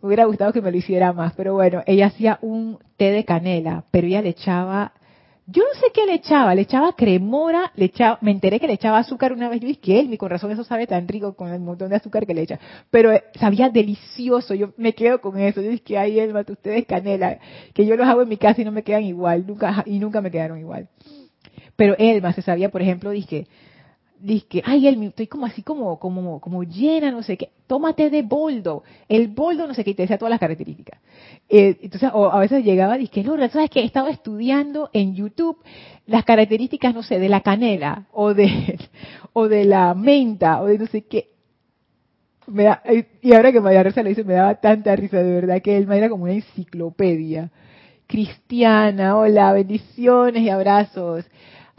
Me 0.01 0.07
hubiera 0.07 0.25
gustado 0.25 0.53
que 0.53 0.61
me 0.61 0.71
lo 0.71 0.77
hiciera 0.77 1.13
más, 1.13 1.33
pero 1.33 1.53
bueno, 1.53 1.83
ella 1.85 2.07
hacía 2.07 2.39
un 2.41 2.79
té 2.95 3.11
de 3.11 3.25
canela, 3.25 3.83
pero 3.91 4.07
ella 4.07 4.21
le 4.21 4.29
echaba 4.29 4.93
yo 5.51 5.63
no 5.63 5.79
sé 5.79 5.87
qué 5.93 6.05
le 6.05 6.13
echaba, 6.13 6.53
le 6.53 6.61
echaba 6.61 6.93
cremora, 6.93 7.71
le 7.75 7.85
echaba, 7.85 8.19
me 8.21 8.31
enteré 8.31 8.59
que 8.59 8.67
le 8.67 8.73
echaba 8.73 8.99
azúcar 8.99 9.33
una 9.33 9.49
vez, 9.49 9.59
yo 9.61 9.67
dije 9.67 9.79
que 9.79 9.99
él, 9.99 10.07
mi 10.07 10.17
corazón 10.17 10.51
eso 10.51 10.63
sabe 10.63 10.85
tan 10.85 11.07
rico 11.07 11.35
con 11.35 11.51
el 11.51 11.59
montón 11.59 11.89
de 11.89 11.95
azúcar 11.95 12.27
que 12.27 12.33
le 12.33 12.41
echa, 12.41 12.59
pero 12.91 13.11
eh, 13.11 13.23
sabía 13.39 13.69
delicioso, 13.69 14.53
yo 14.53 14.73
me 14.77 14.93
quedo 14.93 15.21
con 15.21 15.39
eso, 15.39 15.61
yo 15.61 15.71
dije 15.71 15.83
que 15.83 15.97
ay 15.97 16.19
Elma, 16.19 16.45
ustedes 16.47 16.85
canela, 16.85 17.39
que 17.73 17.85
yo 17.85 17.95
los 17.95 18.07
hago 18.07 18.21
en 18.21 18.29
mi 18.29 18.37
casa 18.37 18.61
y 18.61 18.65
no 18.65 18.71
me 18.71 18.83
quedan 18.83 19.03
igual, 19.03 19.45
nunca, 19.47 19.83
y 19.85 19.99
nunca 19.99 20.21
me 20.21 20.29
quedaron 20.29 20.59
igual. 20.59 20.87
Pero 21.75 21.95
Elma 21.97 22.33
se 22.33 22.41
sabía, 22.41 22.69
por 22.69 22.81
ejemplo, 22.81 23.09
dije, 23.09 23.47
Dice, 24.21 24.61
ay, 24.65 24.87
el, 24.87 25.01
estoy 25.03 25.27
como 25.27 25.45
así 25.45 25.63
como, 25.63 25.97
como, 25.97 26.41
como 26.41 26.63
llena, 26.63 27.09
no 27.09 27.23
sé 27.23 27.37
qué, 27.37 27.51
tómate 27.67 28.09
de 28.09 28.21
boldo, 28.21 28.83
el 29.07 29.29
boldo 29.29 29.65
no 29.65 29.73
sé 29.73 29.85
qué, 29.85 29.91
y 29.91 29.93
te 29.93 30.03
decía 30.03 30.17
todas 30.17 30.31
las 30.31 30.41
características. 30.41 30.99
Eh, 31.47 31.77
entonces, 31.81 32.09
o 32.13 32.29
a 32.29 32.39
veces 32.39 32.65
llegaba, 32.65 32.97
dije, 32.97 33.23
Lourdes, 33.23 33.51
¿sabes 33.53 33.69
qué? 33.69 33.79
He 33.79 33.85
estado 33.85 34.07
estudiando 34.07 34.89
en 34.91 35.15
YouTube 35.15 35.57
las 36.05 36.25
características, 36.25 36.93
no 36.93 37.01
sé, 37.01 37.17
de 37.17 37.29
la 37.29 37.39
canela, 37.41 38.07
o 38.11 38.33
de, 38.33 38.77
o 39.33 39.47
de 39.47 39.63
la 39.63 39.93
menta, 39.93 40.61
o 40.61 40.65
de 40.65 40.79
no 40.79 40.87
sé 40.87 41.03
qué. 41.03 41.29
Me 42.47 42.67
y 43.21 43.33
ahora 43.33 43.51
que 43.51 43.61
María 43.61 43.83
Rosa 43.83 44.03
lo 44.03 44.09
dice, 44.09 44.23
me 44.23 44.33
daba 44.33 44.55
tanta 44.55 44.95
risa, 44.95 45.23
de 45.23 45.33
verdad, 45.33 45.61
que 45.61 45.77
él 45.77 45.89
era 45.91 46.09
como 46.09 46.23
una 46.23 46.33
enciclopedia. 46.33 47.51
Cristiana, 48.07 49.15
hola, 49.17 49.53
bendiciones 49.53 50.41
y 50.41 50.49
abrazos. 50.49 51.25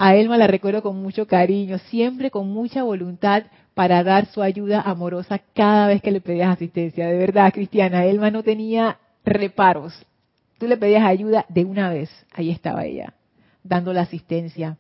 A 0.03 0.14
Elma 0.14 0.38
la 0.38 0.46
recuerdo 0.46 0.80
con 0.80 0.96
mucho 1.03 1.26
cariño, 1.26 1.76
siempre 1.76 2.30
con 2.30 2.48
mucha 2.48 2.82
voluntad 2.82 3.42
para 3.74 4.03
dar 4.03 4.24
su 4.24 4.40
ayuda 4.40 4.80
amorosa 4.80 5.42
cada 5.53 5.88
vez 5.88 6.01
que 6.01 6.11
le 6.11 6.22
pedías 6.22 6.48
asistencia. 6.48 7.07
De 7.07 7.18
verdad, 7.18 7.53
Cristiana, 7.53 8.07
Elma 8.07 8.30
no 8.30 8.42
tenía 8.42 8.96
reparos. 9.26 9.92
Tú 10.57 10.66
le 10.68 10.78
pedías 10.78 11.05
ayuda 11.05 11.44
de 11.51 11.66
una 11.66 11.90
vez, 11.90 12.09
ahí 12.32 12.48
estaba 12.48 12.86
ella, 12.86 13.12
dando 13.62 13.92
la 13.92 14.01
asistencia. 14.01 14.78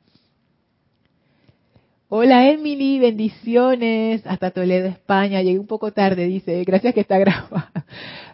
Hola 2.12 2.50
Emily, 2.50 2.98
bendiciones. 2.98 4.26
Hasta 4.26 4.50
Toledo, 4.50 4.88
España. 4.88 5.42
Llegué 5.42 5.60
un 5.60 5.68
poco 5.68 5.92
tarde, 5.92 6.26
dice. 6.26 6.64
Gracias 6.64 6.92
que 6.92 7.02
está 7.02 7.18
grabado. 7.20 7.62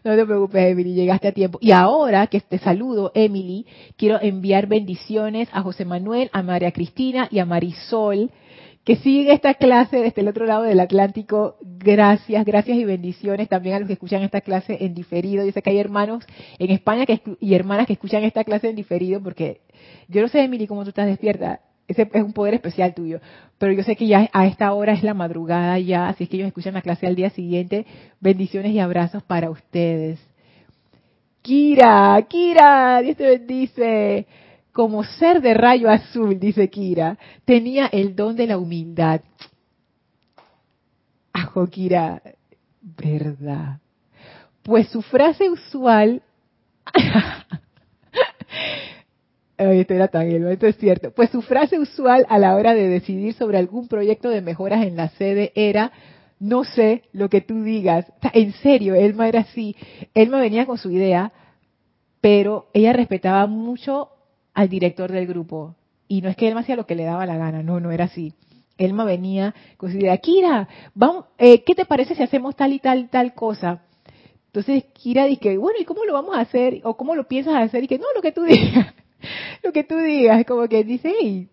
No 0.03 0.17
te 0.17 0.25
preocupes, 0.25 0.73
Emily, 0.73 0.95
llegaste 0.95 1.29
a 1.29 1.33
tiempo. 1.33 1.59
Y 1.61 1.73
ahora 1.73 2.27
que 2.29 2.41
te 2.41 2.57
saludo, 2.57 3.13
Emily, 3.15 3.67
quiero 3.99 4.19
enviar 4.23 4.67
bendiciones 4.67 5.51
a 5.53 5.61
José 5.61 5.85
Manuel, 5.85 6.31
a 6.33 6.43
María 6.43 6.73
Cristina 6.73 7.29
y 7.31 7.39
a 7.39 7.45
Marisol, 7.45 8.31
que 8.83 8.97
siguen 8.97 9.31
esta 9.31 9.53
clase 9.53 9.99
desde 9.99 10.23
el 10.23 10.29
otro 10.29 10.47
lado 10.47 10.63
del 10.63 10.81
Atlántico. 10.81 11.57
Gracias, 11.61 12.47
gracias 12.47 12.79
y 12.79 12.85
bendiciones 12.87 13.51
también 13.51 13.75
a 13.75 13.81
los 13.81 13.89
que 13.89 13.93
escuchan 13.93 14.23
esta 14.23 14.41
clase 14.41 14.79
en 14.87 14.95
diferido. 14.95 15.45
Dice 15.45 15.61
que 15.61 15.69
hay 15.69 15.79
hermanos 15.79 16.25
en 16.59 16.71
España 16.71 17.05
que, 17.05 17.21
y 17.41 17.55
hermanas 17.55 17.87
que 17.87 17.93
escuchan 17.93 18.25
esta 18.25 18.43
clase 18.43 18.71
en 18.71 18.77
diferido, 18.77 19.23
porque 19.23 19.61
yo 20.09 20.23
no 20.23 20.29
sé, 20.29 20.43
Emily, 20.43 20.67
cómo 20.67 20.83
tú 20.83 20.89
estás 20.89 21.09
despierta 21.09 21.61
ese 21.89 22.09
es 22.13 22.23
un 22.23 22.33
poder 22.33 22.55
especial 22.55 22.95
tuyo. 22.95 23.21
Pero 23.59 23.73
yo 23.73 23.83
sé 23.83 23.97
que 23.97 24.07
ya 24.07 24.29
a 24.33 24.47
esta 24.47 24.73
hora 24.73 24.93
es 24.93 25.03
la 25.03 25.15
madrugada 25.15 25.79
ya, 25.79 26.09
así 26.09 26.25
es 26.25 26.31
que 26.31 26.37
ellos 26.37 26.49
escuchan 26.49 26.75
la 26.75 26.83
clase 26.83 27.07
al 27.07 27.17
día 27.17 27.31
siguiente. 27.31 27.87
Bendiciones 28.21 28.73
y 28.73 28.79
abrazos 28.79 29.23
para 29.23 29.51
ustedes. 29.51 30.21
Kira, 31.43 32.21
Kira, 32.29 33.01
Dios 33.03 33.17
te 33.17 33.25
bendice. 33.25 34.27
Como 34.73 35.05
ser 35.05 35.41
de 35.41 35.55
rayo 35.55 35.89
azul, 35.89 36.39
dice 36.39 36.69
Kira, 36.69 37.17
tenía 37.47 37.87
el 37.87 38.15
don 38.15 38.37
de 38.37 38.47
la 38.47 38.59
humildad. 38.59 39.23
Ajo, 41.33 41.67
Kira, 41.67 42.21
verdad. 42.83 43.79
Pues 44.63 44.89
su 44.89 45.01
frase 45.01 45.49
usual 45.49 46.21
esto 49.59 49.95
era 49.95 50.09
tan 50.09 50.29
esto 50.31 50.67
es 50.67 50.77
cierto. 50.77 51.11
Pues 51.11 51.31
su 51.31 51.43
frase 51.43 51.79
usual 51.79 52.27
a 52.29 52.39
la 52.39 52.55
hora 52.55 52.75
de 52.75 52.89
decidir 52.89 53.35
sobre 53.35 53.59
algún 53.59 53.89
proyecto 53.89 54.29
de 54.29 54.43
mejoras 54.43 54.85
en 54.87 54.97
la 54.97 55.09
sede 55.11 55.53
era, 55.55 55.93
no 56.39 56.65
sé 56.65 57.03
lo 57.13 57.29
que 57.29 57.41
tú 57.41 57.63
digas. 57.63 58.07
En 58.33 58.53
serio, 58.53 58.95
Elma 58.95 59.29
era 59.29 59.41
así. 59.41 59.77
Elma 60.15 60.41
venía 60.41 60.67
con 60.67 60.79
su 60.79 60.91
idea, 60.91 61.33
pero 62.21 62.67
ella 62.75 62.93
respetaba 62.93 63.47
mucho 63.47 64.11
al 64.53 64.69
director 64.69 65.11
del 65.11 65.27
grupo. 65.27 65.75
Y 66.09 66.21
no 66.21 66.29
es 66.29 66.37
que 66.37 66.49
Elma 66.49 66.61
hacía 66.61 66.77
lo 66.77 66.87
que 66.87 66.95
le 66.95 67.05
daba 67.05 67.27
la 67.27 67.37
gana, 67.37 67.63
no, 67.63 67.81
no 67.81 67.91
era 67.91 68.05
así. 68.05 68.35
Elma 68.79 69.05
venía 69.05 69.55
con 69.79 69.91
su 69.91 69.97
idea, 69.97 70.17
Kira, 70.19 70.69
vamos, 70.95 71.25
eh, 71.39 71.63
¿qué 71.65 71.75
te 71.75 71.87
parece 71.87 72.15
si 72.15 72.23
hacemos 72.23 72.55
tal 72.57 72.75
y 72.75 72.79
tal 72.79 73.09
tal 73.09 73.33
cosa? 73.33 73.83
Entonces 74.49 74.85
Kira 74.93 75.25
dice, 75.25 75.57
bueno, 75.57 75.79
¿y 75.81 75.85
cómo 75.85 76.05
lo 76.05 76.13
vamos 76.13 76.37
a 76.37 76.41
hacer? 76.41 76.81
¿O 76.85 76.95
cómo 76.97 77.15
lo 77.15 77.27
piensas 77.27 77.55
hacer? 77.55 77.85
Y 77.85 77.89
que 77.89 77.99
no, 77.99 78.05
lo 78.15 78.21
que 78.21 78.33
tú 78.33 78.43
digas. 78.45 78.95
Lo 79.63 79.73
que 79.73 79.85
tú 79.85 79.97
digas, 79.99 80.45
como 80.45 80.69
que 80.69 80.85
dice, 80.85 81.13
hey, 81.21 81.49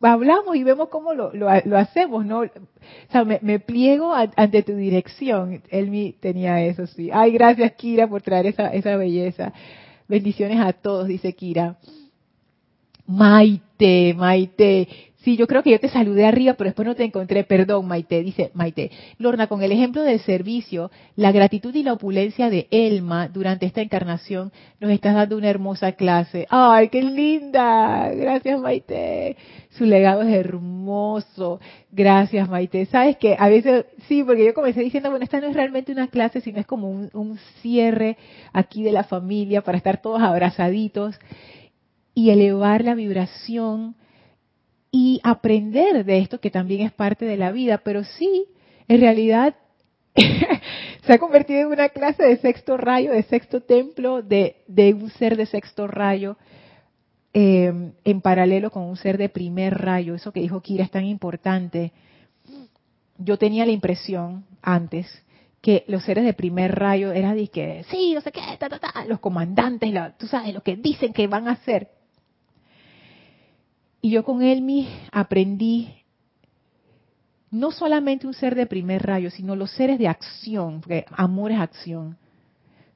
hablamos 0.00 0.56
y 0.56 0.62
vemos 0.62 0.88
cómo 0.88 1.14
lo, 1.14 1.32
lo, 1.32 1.76
hacemos, 1.76 2.24
¿no? 2.24 2.40
O 2.40 2.50
sea, 3.10 3.24
me, 3.24 3.58
pliego 3.58 4.14
ante 4.14 4.62
tu 4.62 4.76
dirección. 4.76 5.62
Él 5.70 6.14
tenía 6.20 6.62
eso, 6.62 6.86
sí. 6.86 7.10
Ay, 7.12 7.32
gracias, 7.32 7.72
Kira, 7.72 8.06
por 8.08 8.22
traer 8.22 8.46
esa, 8.46 8.68
esa 8.68 8.96
belleza. 8.96 9.52
Bendiciones 10.06 10.60
a 10.60 10.72
todos, 10.72 11.08
dice 11.08 11.32
Kira. 11.34 11.78
Maite, 13.06 14.14
Maite, 14.14 14.88
Sí, 15.22 15.36
yo 15.36 15.48
creo 15.48 15.64
que 15.64 15.72
yo 15.72 15.80
te 15.80 15.88
saludé 15.88 16.26
arriba, 16.26 16.54
pero 16.54 16.68
después 16.68 16.86
no 16.86 16.94
te 16.94 17.02
encontré. 17.02 17.42
Perdón, 17.42 17.88
Maite, 17.88 18.22
dice 18.22 18.52
Maite. 18.54 18.92
Lorna, 19.18 19.48
con 19.48 19.62
el 19.62 19.72
ejemplo 19.72 20.02
del 20.02 20.20
servicio, 20.20 20.92
la 21.16 21.32
gratitud 21.32 21.74
y 21.74 21.82
la 21.82 21.94
opulencia 21.94 22.50
de 22.50 22.68
Elma 22.70 23.26
durante 23.26 23.66
esta 23.66 23.80
encarnación, 23.80 24.52
nos 24.78 24.92
estás 24.92 25.16
dando 25.16 25.36
una 25.36 25.50
hermosa 25.50 25.92
clase. 25.92 26.46
¡Ay, 26.50 26.88
qué 26.88 27.02
linda! 27.02 28.10
Gracias, 28.14 28.60
Maite. 28.60 29.36
Su 29.70 29.86
legado 29.86 30.22
es 30.22 30.32
hermoso. 30.32 31.58
Gracias, 31.90 32.48
Maite. 32.48 32.86
Sabes 32.86 33.16
que 33.16 33.34
a 33.36 33.48
veces, 33.48 33.86
sí, 34.06 34.22
porque 34.22 34.44
yo 34.44 34.54
comencé 34.54 34.82
diciendo, 34.82 35.10
bueno, 35.10 35.24
esta 35.24 35.40
no 35.40 35.48
es 35.48 35.56
realmente 35.56 35.90
una 35.90 36.06
clase, 36.06 36.40
sino 36.40 36.60
es 36.60 36.66
como 36.66 36.88
un, 36.88 37.10
un 37.12 37.38
cierre 37.60 38.16
aquí 38.52 38.84
de 38.84 38.92
la 38.92 39.02
familia 39.02 39.62
para 39.62 39.78
estar 39.78 40.00
todos 40.00 40.22
abrazaditos 40.22 41.18
y 42.14 42.30
elevar 42.30 42.84
la 42.84 42.94
vibración 42.94 43.96
y 44.90 45.20
aprender 45.22 46.04
de 46.04 46.18
esto 46.18 46.40
que 46.40 46.50
también 46.50 46.82
es 46.82 46.92
parte 46.92 47.24
de 47.24 47.36
la 47.36 47.52
vida, 47.52 47.78
pero 47.78 48.04
sí, 48.04 48.46
en 48.88 49.00
realidad 49.00 49.54
se 51.06 51.12
ha 51.12 51.18
convertido 51.18 51.60
en 51.60 51.66
una 51.68 51.90
clase 51.90 52.22
de 52.22 52.38
sexto 52.38 52.76
rayo, 52.76 53.12
de 53.12 53.22
sexto 53.24 53.60
templo, 53.60 54.22
de, 54.22 54.56
de 54.66 54.94
un 54.94 55.10
ser 55.10 55.36
de 55.36 55.46
sexto 55.46 55.86
rayo, 55.86 56.36
eh, 57.34 57.92
en 58.04 58.20
paralelo 58.20 58.70
con 58.70 58.84
un 58.84 58.96
ser 58.96 59.18
de 59.18 59.28
primer 59.28 59.74
rayo. 59.78 60.14
Eso 60.14 60.32
que 60.32 60.40
dijo 60.40 60.62
Kira 60.62 60.84
es 60.84 60.90
tan 60.90 61.04
importante. 61.04 61.92
Yo 63.18 63.36
tenía 63.36 63.66
la 63.66 63.72
impresión 63.72 64.44
antes 64.62 65.06
que 65.60 65.84
los 65.88 66.04
seres 66.04 66.24
de 66.24 66.34
primer 66.34 66.78
rayo 66.78 67.12
eran 67.12 67.36
de 67.36 67.48
que, 67.48 67.84
sí, 67.90 68.14
no 68.14 68.20
sé 68.20 68.30
qué, 68.30 68.40
ta, 68.58 68.68
ta, 68.68 68.78
ta, 68.78 69.04
los 69.06 69.18
comandantes, 69.18 69.92
tú 70.16 70.26
sabes, 70.26 70.54
lo 70.54 70.62
que 70.62 70.76
dicen 70.76 71.12
que 71.12 71.26
van 71.26 71.48
a 71.48 71.52
hacer. 71.52 71.88
Y 74.08 74.12
yo 74.12 74.24
con 74.24 74.40
Elmi 74.40 74.88
aprendí 75.12 76.02
no 77.50 77.70
solamente 77.70 78.26
un 78.26 78.32
ser 78.32 78.54
de 78.54 78.64
primer 78.64 79.02
rayo, 79.02 79.30
sino 79.30 79.54
los 79.54 79.70
seres 79.72 79.98
de 79.98 80.08
acción, 80.08 80.80
porque 80.80 81.04
amor 81.10 81.52
es 81.52 81.60
acción. 81.60 82.16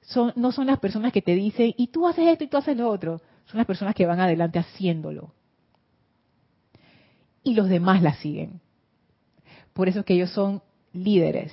Son, 0.01 0.33
no 0.37 0.53
son 0.53 0.69
las 0.69 0.79
personas 0.79 1.13
que 1.13 1.21
te 1.21 1.35
dicen, 1.35 1.75
y 1.77 1.89
tú 1.89 2.09
haces 2.09 2.29
esto 2.29 2.45
y 2.45 2.47
tú 2.47 2.57
haces 2.57 2.79
lo 2.79 2.89
otro. 2.89 3.21
Son 3.45 3.59
las 3.59 3.67
personas 3.67 3.95
que 3.95 4.07
van 4.07 4.21
adelante 4.21 4.59
haciéndolo. 4.59 5.35
Y 7.45 7.53
los 7.53 7.69
demás 7.69 8.01
la 8.01 8.15
siguen. 8.15 8.63
Por 9.75 9.91
eso 9.91 10.01
es 10.01 10.07
que 10.07 10.15
ellos 10.15 10.31
son 10.31 10.63
líderes. 10.95 11.53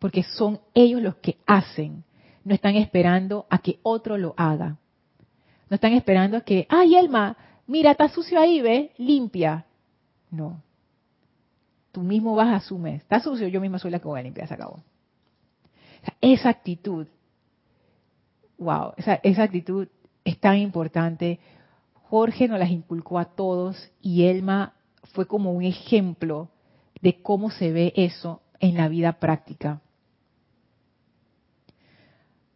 Porque 0.00 0.24
son 0.24 0.58
ellos 0.74 1.00
los 1.00 1.14
que 1.14 1.38
hacen. 1.46 2.02
No 2.42 2.56
están 2.56 2.74
esperando 2.74 3.46
a 3.50 3.58
que 3.58 3.78
otro 3.84 4.18
lo 4.18 4.34
haga. 4.36 4.79
No 5.70 5.76
están 5.76 5.92
esperando 5.92 6.42
que, 6.44 6.66
ay, 6.68 6.96
Elma, 6.96 7.36
mira, 7.66 7.92
está 7.92 8.08
sucio 8.08 8.40
ahí, 8.40 8.60
ve, 8.60 8.92
limpia. 8.98 9.64
No. 10.30 10.60
Tú 11.92 12.02
mismo 12.02 12.34
vas, 12.34 12.64
asumes, 12.64 13.00
está 13.02 13.20
sucio, 13.20 13.46
yo 13.48 13.60
misma 13.60 13.78
soy 13.78 13.92
la 13.92 14.00
que 14.00 14.08
voy 14.08 14.18
a 14.18 14.22
limpiar, 14.24 14.48
se 14.48 14.54
acabó. 14.54 14.82
esa 16.20 16.48
actitud, 16.48 17.06
wow, 18.58 18.92
esa, 18.96 19.14
esa 19.22 19.44
actitud 19.44 19.86
es 20.24 20.38
tan 20.38 20.58
importante. 20.58 21.38
Jorge 22.08 22.48
nos 22.48 22.58
las 22.58 22.70
inculcó 22.70 23.18
a 23.18 23.24
todos 23.24 23.90
y 24.02 24.24
Elma 24.24 24.74
fue 25.12 25.26
como 25.26 25.52
un 25.52 25.62
ejemplo 25.62 26.48
de 27.00 27.22
cómo 27.22 27.50
se 27.50 27.70
ve 27.70 27.92
eso 27.96 28.42
en 28.58 28.76
la 28.76 28.88
vida 28.88 29.12
práctica. 29.14 29.80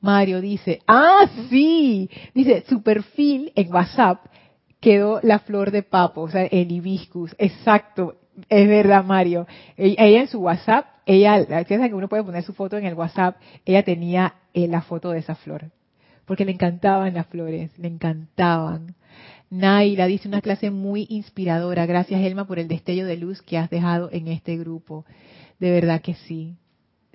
Mario 0.01 0.43
dice, 0.43 0.81
ah, 0.87 1.31
sí, 1.49 1.94
dice, 2.35 2.65
su 2.69 2.83
perfil 2.83 3.53
en 3.55 3.73
WhatsApp 3.73 4.27
quedó 4.81 5.21
la 5.23 5.39
flor 5.39 5.71
de 5.71 5.83
papo, 5.83 6.23
o 6.23 6.31
sea, 6.31 6.45
el 6.45 6.71
hibiscus, 6.71 7.35
exacto, 7.39 8.17
es 8.49 8.69
verdad, 8.69 9.05
Mario. 9.05 9.47
E-, 9.77 9.97
ella 9.99 10.21
en 10.21 10.29
su 10.29 10.41
WhatsApp, 10.41 10.87
ella, 11.07 11.47
piensa 11.67 11.89
que 11.89 11.95
uno 11.95 12.09
puede 12.09 12.25
poner 12.25 12.43
su 12.43 12.53
foto 12.53 12.77
en 12.77 12.87
el 12.87 12.95
WhatsApp, 12.95 13.37
ella 13.65 13.83
tenía 13.83 14.35
eh, 14.53 14.69
la 14.69 14.83
foto 14.83 15.11
de 15.11 15.21
esa 15.21 15.35
flor, 15.35 15.71
porque 16.27 16.45
le 16.45 16.53
encantaban 16.53 17.15
las 17.15 17.27
flores, 17.27 17.71
le 17.79 17.89
encantaban. 17.89 18.95
Naila 19.51 20.07
dice 20.07 20.27
una 20.27 20.41
clase 20.41 20.71
muy 20.71 21.07
inspiradora. 21.09 21.87
Gracias, 21.87 22.21
Elma, 22.21 22.47
por 22.47 22.59
el 22.59 22.67
destello 22.67 23.07
de 23.07 23.17
luz 23.17 23.41
que 23.41 23.57
has 23.57 23.71
dejado 23.71 24.09
en 24.11 24.27
este 24.27 24.57
grupo. 24.57 25.05
De 25.61 25.71
verdad 25.71 26.01
que 26.01 26.15
sí. 26.15 26.57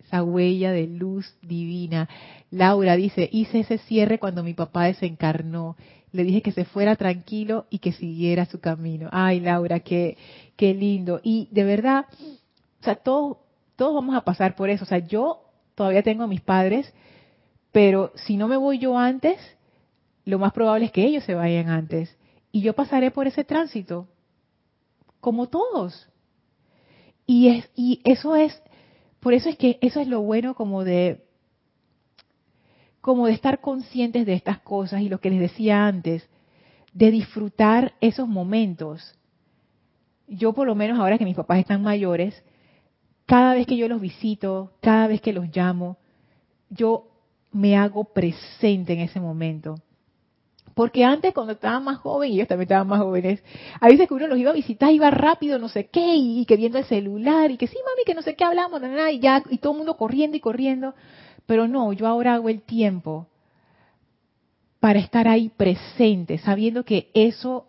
Esa 0.09 0.23
huella 0.23 0.71
de 0.71 0.87
luz 0.87 1.37
divina. 1.43 2.09
Laura 2.49 2.95
dice, 2.95 3.29
hice 3.31 3.59
ese 3.59 3.77
cierre 3.77 4.17
cuando 4.17 4.43
mi 4.43 4.55
papá 4.55 4.85
desencarnó. 4.85 5.75
Le 6.11 6.23
dije 6.23 6.41
que 6.41 6.51
se 6.51 6.65
fuera 6.65 6.95
tranquilo 6.95 7.67
y 7.69 7.77
que 7.77 7.91
siguiera 7.91 8.47
su 8.47 8.59
camino. 8.59 9.09
Ay, 9.11 9.39
Laura, 9.39 9.81
qué, 9.81 10.17
qué 10.55 10.73
lindo. 10.73 11.21
Y 11.23 11.47
de 11.51 11.63
verdad, 11.63 12.05
o 12.81 12.83
sea, 12.83 12.95
todos, 12.95 13.37
todos 13.75 13.93
vamos 13.93 14.15
a 14.15 14.21
pasar 14.21 14.55
por 14.55 14.71
eso. 14.71 14.83
O 14.83 14.87
sea, 14.87 14.97
yo 14.97 15.43
todavía 15.75 16.01
tengo 16.01 16.23
a 16.23 16.27
mis 16.27 16.41
padres, 16.41 16.91
pero 17.71 18.11
si 18.15 18.35
no 18.35 18.47
me 18.47 18.57
voy 18.57 18.79
yo 18.79 18.97
antes, 18.97 19.37
lo 20.25 20.39
más 20.39 20.53
probable 20.53 20.87
es 20.87 20.91
que 20.91 21.05
ellos 21.05 21.23
se 21.23 21.35
vayan 21.35 21.69
antes 21.69 22.17
y 22.51 22.61
yo 22.61 22.73
pasaré 22.73 23.11
por 23.11 23.27
ese 23.27 23.43
tránsito, 23.43 24.07
como 25.21 25.49
todos. 25.49 26.09
Y, 27.27 27.49
es, 27.49 27.69
y 27.75 28.01
eso 28.05 28.35
es, 28.35 28.59
por 29.19 29.33
eso 29.33 29.49
es 29.49 29.57
que 29.57 29.77
eso 29.81 29.99
es 29.99 30.07
lo 30.07 30.21
bueno 30.21 30.55
como 30.55 30.83
de, 30.83 31.25
como 33.01 33.27
de 33.27 33.33
estar 33.33 33.59
conscientes 33.59 34.25
de 34.25 34.33
estas 34.33 34.59
cosas 34.59 35.01
y 35.01 35.09
lo 35.09 35.19
que 35.19 35.29
les 35.29 35.39
decía 35.39 35.85
antes, 35.85 36.27
de 36.93 37.11
disfrutar 37.11 37.93
esos 38.01 38.27
momentos. 38.27 39.15
Yo 40.27 40.53
por 40.53 40.67
lo 40.67 40.75
menos 40.75 40.99
ahora 40.99 41.17
que 41.17 41.25
mis 41.25 41.35
papás 41.35 41.59
están 41.59 41.81
mayores, 41.81 42.43
cada 43.25 43.53
vez 43.53 43.67
que 43.67 43.77
yo 43.77 43.87
los 43.87 44.01
visito, 44.01 44.73
cada 44.81 45.07
vez 45.07 45.21
que 45.21 45.33
los 45.33 45.55
llamo, 45.55 45.97
yo 46.69 47.07
me 47.51 47.77
hago 47.77 48.05
presente 48.05 48.93
en 48.93 48.99
ese 48.99 49.19
momento. 49.19 49.75
Porque 50.79 51.03
antes, 51.03 51.33
cuando 51.33 51.51
estaban 51.51 51.83
más 51.83 51.97
jóvenes, 51.97 52.31
y 52.31 52.37
ellos 52.37 52.47
también 52.47 52.67
estaban 52.67 52.87
más 52.87 53.01
jóvenes, 53.01 53.43
a 53.81 53.89
veces 53.89 54.07
que 54.07 54.13
uno 54.13 54.27
los 54.27 54.37
iba 54.37 54.51
a 54.51 54.53
visitar, 54.53 54.93
iba 54.93 55.11
rápido, 55.11 55.59
no 55.59 55.67
sé 55.67 55.87
qué, 55.87 56.15
y, 56.15 56.45
que 56.45 56.55
viendo 56.55 56.77
el 56.77 56.85
celular, 56.85 57.51
y 57.51 57.57
que 57.57 57.67
sí, 57.67 57.75
mami, 57.85 58.05
que 58.05 58.13
no 58.13 58.21
sé 58.21 58.33
qué 58.37 58.45
hablamos, 58.45 58.79
nada, 58.79 59.11
y 59.11 59.19
ya, 59.19 59.43
y 59.49 59.57
todo 59.57 59.73
el 59.73 59.79
mundo 59.79 59.97
corriendo 59.97 60.37
y 60.37 60.39
corriendo. 60.39 60.95
Pero 61.45 61.67
no, 61.67 61.91
yo 61.91 62.07
ahora 62.07 62.35
hago 62.35 62.47
el 62.47 62.61
tiempo 62.61 63.27
para 64.79 64.99
estar 64.99 65.27
ahí 65.27 65.49
presente, 65.49 66.37
sabiendo 66.37 66.85
que 66.85 67.09
eso, 67.13 67.67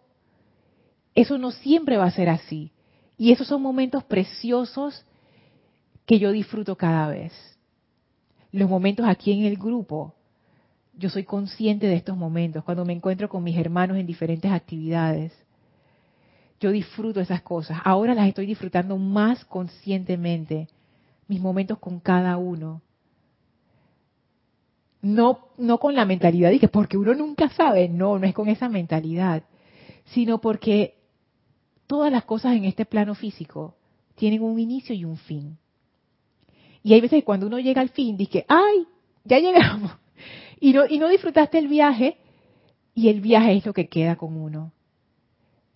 eso 1.16 1.36
no 1.36 1.50
siempre 1.50 1.96
va 1.96 2.04
a 2.04 2.12
ser 2.12 2.28
así. 2.28 2.70
Y 3.18 3.32
esos 3.32 3.48
son 3.48 3.60
momentos 3.60 4.04
preciosos 4.04 5.04
que 6.06 6.20
yo 6.20 6.30
disfruto 6.30 6.76
cada 6.76 7.08
vez. 7.08 7.32
Los 8.52 8.70
momentos 8.70 9.04
aquí 9.08 9.32
en 9.32 9.46
el 9.46 9.56
grupo, 9.56 10.14
yo 11.00 11.08
soy 11.08 11.24
consciente 11.24 11.86
de 11.86 11.94
estos 11.94 12.14
momentos, 12.14 12.62
cuando 12.62 12.84
me 12.84 12.92
encuentro 12.92 13.30
con 13.30 13.42
mis 13.42 13.56
hermanos 13.56 13.96
en 13.96 14.06
diferentes 14.06 14.52
actividades. 14.52 15.32
Yo 16.60 16.70
disfruto 16.70 17.20
esas 17.20 17.40
cosas. 17.40 17.78
Ahora 17.84 18.14
las 18.14 18.28
estoy 18.28 18.44
disfrutando 18.44 18.98
más 18.98 19.46
conscientemente, 19.46 20.68
mis 21.26 21.40
momentos 21.40 21.78
con 21.78 22.00
cada 22.00 22.36
uno. 22.36 22.82
No, 25.00 25.48
no 25.56 25.78
con 25.78 25.94
la 25.94 26.04
mentalidad 26.04 26.50
de 26.50 26.58
que 26.58 26.68
porque 26.68 26.98
uno 26.98 27.14
nunca 27.14 27.48
sabe, 27.48 27.88
no, 27.88 28.18
no 28.18 28.26
es 28.26 28.34
con 28.34 28.48
esa 28.48 28.68
mentalidad, 28.68 29.44
sino 30.04 30.42
porque 30.42 30.98
todas 31.86 32.12
las 32.12 32.24
cosas 32.24 32.54
en 32.56 32.66
este 32.66 32.84
plano 32.84 33.14
físico 33.14 33.74
tienen 34.16 34.42
un 34.42 34.58
inicio 34.58 34.94
y 34.94 35.06
un 35.06 35.16
fin. 35.16 35.56
Y 36.82 36.92
hay 36.92 37.00
veces 37.00 37.20
que 37.20 37.24
cuando 37.24 37.46
uno 37.46 37.58
llega 37.58 37.80
al 37.80 37.88
fin, 37.88 38.18
dice, 38.18 38.44
ay, 38.48 38.86
ya 39.24 39.38
llegamos 39.38 39.92
y 40.60 40.72
no, 40.74 41.08
disfrutaste 41.08 41.58
el 41.58 41.68
viaje 41.68 42.18
y 42.94 43.08
el 43.08 43.22
viaje 43.22 43.56
es 43.56 43.66
lo 43.66 43.72
que 43.72 43.88
queda 43.88 44.16
con 44.16 44.36
uno. 44.36 44.72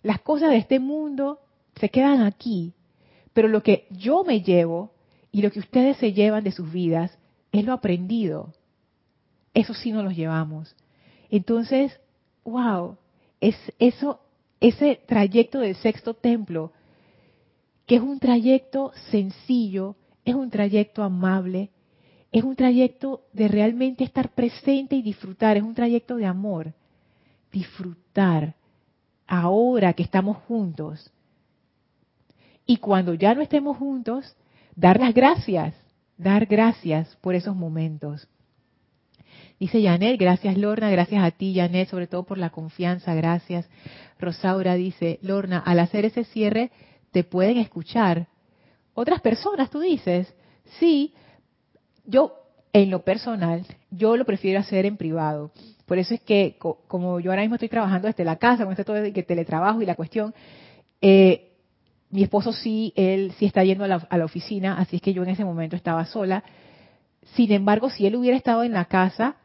Las 0.03 0.21
cosas 0.21 0.51
de 0.51 0.57
este 0.57 0.79
mundo 0.79 1.39
se 1.79 1.89
quedan 1.89 2.21
aquí, 2.21 2.73
pero 3.33 3.47
lo 3.47 3.63
que 3.63 3.87
yo 3.89 4.23
me 4.23 4.41
llevo 4.41 4.91
y 5.31 5.41
lo 5.41 5.51
que 5.51 5.59
ustedes 5.59 5.97
se 5.97 6.13
llevan 6.13 6.43
de 6.43 6.51
sus 6.51 6.71
vidas 6.71 7.17
es 7.51 7.65
lo 7.65 7.73
aprendido. 7.73 8.53
Eso 9.55 9.73
sí 9.73 9.91
nos 9.91 10.03
los 10.03 10.15
llevamos. 10.15 10.75
Entonces, 11.31 11.99
wow, 12.43 12.97
es 13.41 13.55
eso, 13.79 14.19
ese 14.59 15.01
trayecto 15.07 15.59
del 15.59 15.75
sexto 15.77 16.13
templo, 16.13 16.71
que 17.87 17.95
es 17.95 18.01
un 18.01 18.19
trayecto 18.19 18.91
sencillo, 19.09 19.95
es 20.23 20.35
un 20.35 20.51
trayecto 20.51 21.01
amable, 21.01 21.71
es 22.35 22.43
un 22.43 22.57
trayecto 22.57 23.21
de 23.31 23.47
realmente 23.47 24.03
estar 24.03 24.27
presente 24.33 24.97
y 24.97 25.01
disfrutar, 25.01 25.55
es 25.55 25.63
un 25.63 25.73
trayecto 25.73 26.17
de 26.17 26.25
amor. 26.25 26.73
Disfrutar 27.49 28.55
ahora 29.25 29.93
que 29.93 30.03
estamos 30.03 30.35
juntos. 30.39 31.09
Y 32.65 32.75
cuando 32.75 33.13
ya 33.13 33.33
no 33.35 33.41
estemos 33.41 33.77
juntos, 33.77 34.35
dar 34.75 34.99
las 34.99 35.13
gracias, 35.13 35.75
dar 36.17 36.45
gracias 36.45 37.15
por 37.21 37.35
esos 37.35 37.55
momentos. 37.55 38.27
Dice 39.57 39.81
Janet, 39.81 40.19
gracias 40.19 40.57
Lorna, 40.57 40.89
gracias 40.89 41.23
a 41.23 41.31
ti 41.31 41.55
Janet, 41.55 41.87
sobre 41.87 42.07
todo 42.07 42.23
por 42.23 42.37
la 42.37 42.49
confianza, 42.49 43.13
gracias. 43.13 43.65
Rosaura 44.19 44.73
dice, 44.73 45.19
Lorna, 45.21 45.59
al 45.59 45.79
hacer 45.79 46.03
ese 46.03 46.25
cierre 46.25 46.69
te 47.11 47.23
pueden 47.23 47.59
escuchar. 47.59 48.27
Otras 48.93 49.21
personas, 49.21 49.69
tú 49.69 49.79
dices, 49.79 50.35
sí, 50.79 51.13
yo, 52.07 52.33
en 52.73 52.89
lo 52.89 53.03
personal, 53.03 53.65
yo 53.91 54.17
lo 54.17 54.25
prefiero 54.25 54.59
hacer 54.59 54.85
en 54.85 54.97
privado. 54.97 55.51
Por 55.85 55.99
eso 55.99 56.13
es 56.13 56.21
que, 56.21 56.57
como 56.59 57.19
yo 57.19 57.31
ahora 57.31 57.43
mismo 57.43 57.55
estoy 57.55 57.69
trabajando 57.69 58.07
desde 58.07 58.23
la 58.23 58.37
casa, 58.37 58.63
con 58.63 58.71
esto 58.71 58.85
todo 58.85 58.95
de 58.95 59.13
que 59.13 59.23
teletrabajo 59.23 59.81
y 59.81 59.85
la 59.85 59.95
cuestión, 59.95 60.33
eh, 61.01 61.51
mi 62.09 62.23
esposo 62.23 62.53
sí, 62.53 62.93
él 62.95 63.33
sí 63.37 63.45
está 63.45 63.63
yendo 63.63 63.83
a 63.83 63.87
la, 63.87 63.95
a 64.09 64.17
la, 64.17 64.25
oficina, 64.25 64.77
así 64.79 64.97
es 64.97 65.01
que 65.01 65.13
yo 65.13 65.23
en 65.23 65.29
ese 65.29 65.45
momento 65.45 65.75
estaba 65.75 66.05
sola. 66.05 66.43
Sin 67.35 67.51
embargo, 67.51 67.89
si 67.89 68.07
él 68.07 68.15
hubiera 68.15 68.37
estado 68.37 68.63
en 68.63 68.73
la 68.73 68.85
casa, 68.85 69.35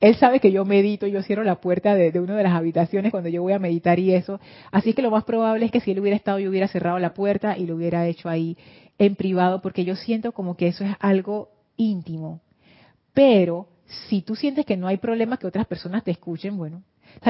él 0.00 0.16
sabe 0.16 0.40
que 0.40 0.50
yo 0.50 0.64
medito, 0.64 1.06
yo 1.06 1.22
cierro 1.22 1.44
la 1.44 1.60
puerta 1.60 1.94
de, 1.94 2.10
de 2.10 2.20
una 2.20 2.34
de 2.34 2.42
las 2.42 2.54
habitaciones 2.54 3.10
cuando 3.10 3.28
yo 3.28 3.42
voy 3.42 3.52
a 3.52 3.58
meditar 3.58 3.98
y 3.98 4.14
eso. 4.14 4.40
Así 4.70 4.94
que 4.94 5.02
lo 5.02 5.10
más 5.10 5.24
probable 5.24 5.66
es 5.66 5.72
que 5.72 5.80
si 5.80 5.90
él 5.90 6.00
hubiera 6.00 6.16
estado, 6.16 6.38
yo 6.38 6.50
hubiera 6.50 6.68
cerrado 6.68 6.98
la 6.98 7.14
puerta 7.14 7.56
y 7.58 7.66
lo 7.66 7.76
hubiera 7.76 8.06
hecho 8.06 8.28
ahí 8.28 8.56
en 8.98 9.14
privado, 9.14 9.62
porque 9.62 9.84
yo 9.84 9.96
siento 9.96 10.32
como 10.32 10.56
que 10.56 10.68
eso 10.68 10.84
es 10.84 10.94
algo 11.00 11.50
íntimo. 11.76 12.40
Pero 13.12 13.68
si 14.08 14.22
tú 14.22 14.36
sientes 14.36 14.64
que 14.66 14.76
no 14.76 14.86
hay 14.86 14.98
problema 14.98 15.36
que 15.36 15.46
otras 15.46 15.66
personas 15.66 16.04
te 16.04 16.10
escuchen, 16.10 16.56
bueno, 16.56 16.82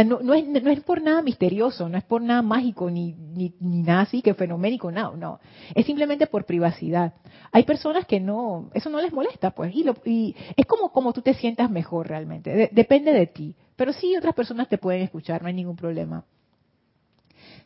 no, 0.05 0.35
es, 0.35 0.81
por 0.81 1.03
nada 1.03 1.23
misterioso, 1.23 1.89
no 1.89 1.99
es 1.99 2.05
por 2.05 2.23
nada 2.23 2.43
mágico, 2.43 2.91
ni, 2.91 3.13
ni, 3.13 3.55
nada 3.61 4.03
así 4.03 4.23
que 4.23 4.35
fenoménico, 4.35 4.91
no, 4.91 5.17
no. 5.17 5.41
Es 5.75 5.87
simplemente 5.87 6.27
por 6.27 6.45
privacidad. 6.45 7.15
Hay 7.53 7.65
personas 7.65 8.07
que 8.07 8.21
no, 8.21 8.71
eso 8.75 8.91
no 8.91 9.01
les 9.01 9.13
molesta, 9.13 9.51
pues, 9.51 9.75
y, 9.75 9.85
y 10.05 10.37
es 10.57 10.67
como, 10.67 10.93
como 10.93 11.13
tú 11.13 11.23
te 11.23 11.35
sientas 11.35 11.71
mejor 11.71 12.09
realmente, 12.09 12.71
depende 12.73 13.13
de 13.13 13.27
ti. 13.27 13.57
Pero 13.77 13.93
sí, 13.93 14.17
otras 14.17 14.35
personas 14.35 14.69
te 14.69 14.79
pueden 14.79 15.03
escuchar, 15.03 15.43
no 15.43 15.49
hay 15.49 15.55
ningún 15.55 15.77
problema. 15.77 16.25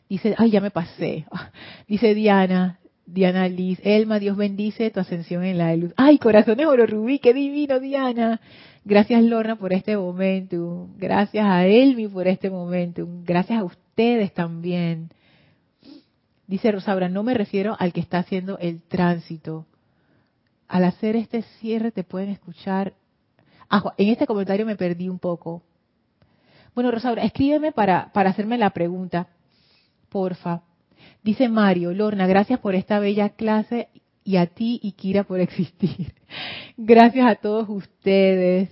Dice, 0.07 0.35
ay, 0.37 0.51
ya 0.51 0.61
me 0.61 0.71
pasé. 0.71 1.25
Dice 1.87 2.13
Diana, 2.13 2.79
Diana 3.05 3.47
Liz, 3.47 3.79
Elma, 3.83 4.19
Dios 4.19 4.35
bendice 4.35 4.89
tu 4.89 4.99
ascensión 4.99 5.43
en 5.43 5.57
la 5.57 5.75
luz. 5.75 5.93
Ay, 5.95 6.17
corazones 6.17 6.65
oro 6.65 6.85
rubí, 6.87 7.19
qué 7.19 7.33
divino, 7.33 7.79
Diana. 7.79 8.41
Gracias, 8.83 9.23
Lorna, 9.23 9.55
por 9.55 9.73
este 9.73 9.95
momento. 9.95 10.87
Gracias 10.97 11.45
a 11.45 11.65
Elmi 11.65 12.07
por 12.07 12.27
este 12.27 12.49
momento. 12.49 13.07
Gracias 13.23 13.59
a 13.59 13.63
ustedes 13.63 14.33
también. 14.33 15.09
Dice 16.47 16.71
Rosaura, 16.71 17.09
no 17.09 17.23
me 17.23 17.33
refiero 17.33 17.75
al 17.79 17.93
que 17.93 17.99
está 17.99 18.19
haciendo 18.19 18.57
el 18.59 18.83
tránsito. 18.83 19.65
Al 20.67 20.83
hacer 20.83 21.15
este 21.15 21.43
cierre 21.59 21.91
te 21.91 22.03
pueden 22.03 22.29
escuchar. 22.29 22.93
Ah, 23.69 23.93
en 23.97 24.09
este 24.09 24.27
comentario 24.27 24.65
me 24.65 24.75
perdí 24.75 25.09
un 25.09 25.19
poco. 25.19 25.63
Bueno, 26.73 26.91
Rosaura, 26.91 27.23
escríbeme 27.23 27.71
para, 27.71 28.11
para 28.13 28.31
hacerme 28.31 28.57
la 28.57 28.71
pregunta, 28.71 29.27
porfa. 30.09 30.61
Dice 31.25 31.49
Mario, 31.49 31.91
Lorna, 31.91 32.27
gracias 32.27 32.59
por 32.59 32.75
esta 32.75 32.99
bella 32.99 33.29
clase 33.29 33.87
y 34.23 34.35
a 34.37 34.45
ti 34.45 34.79
y 34.83 34.91
Kira 34.91 35.23
por 35.23 35.39
existir. 35.39 36.13
Gracias 36.77 37.25
a 37.25 37.33
todos 37.33 37.67
ustedes. 37.67 38.69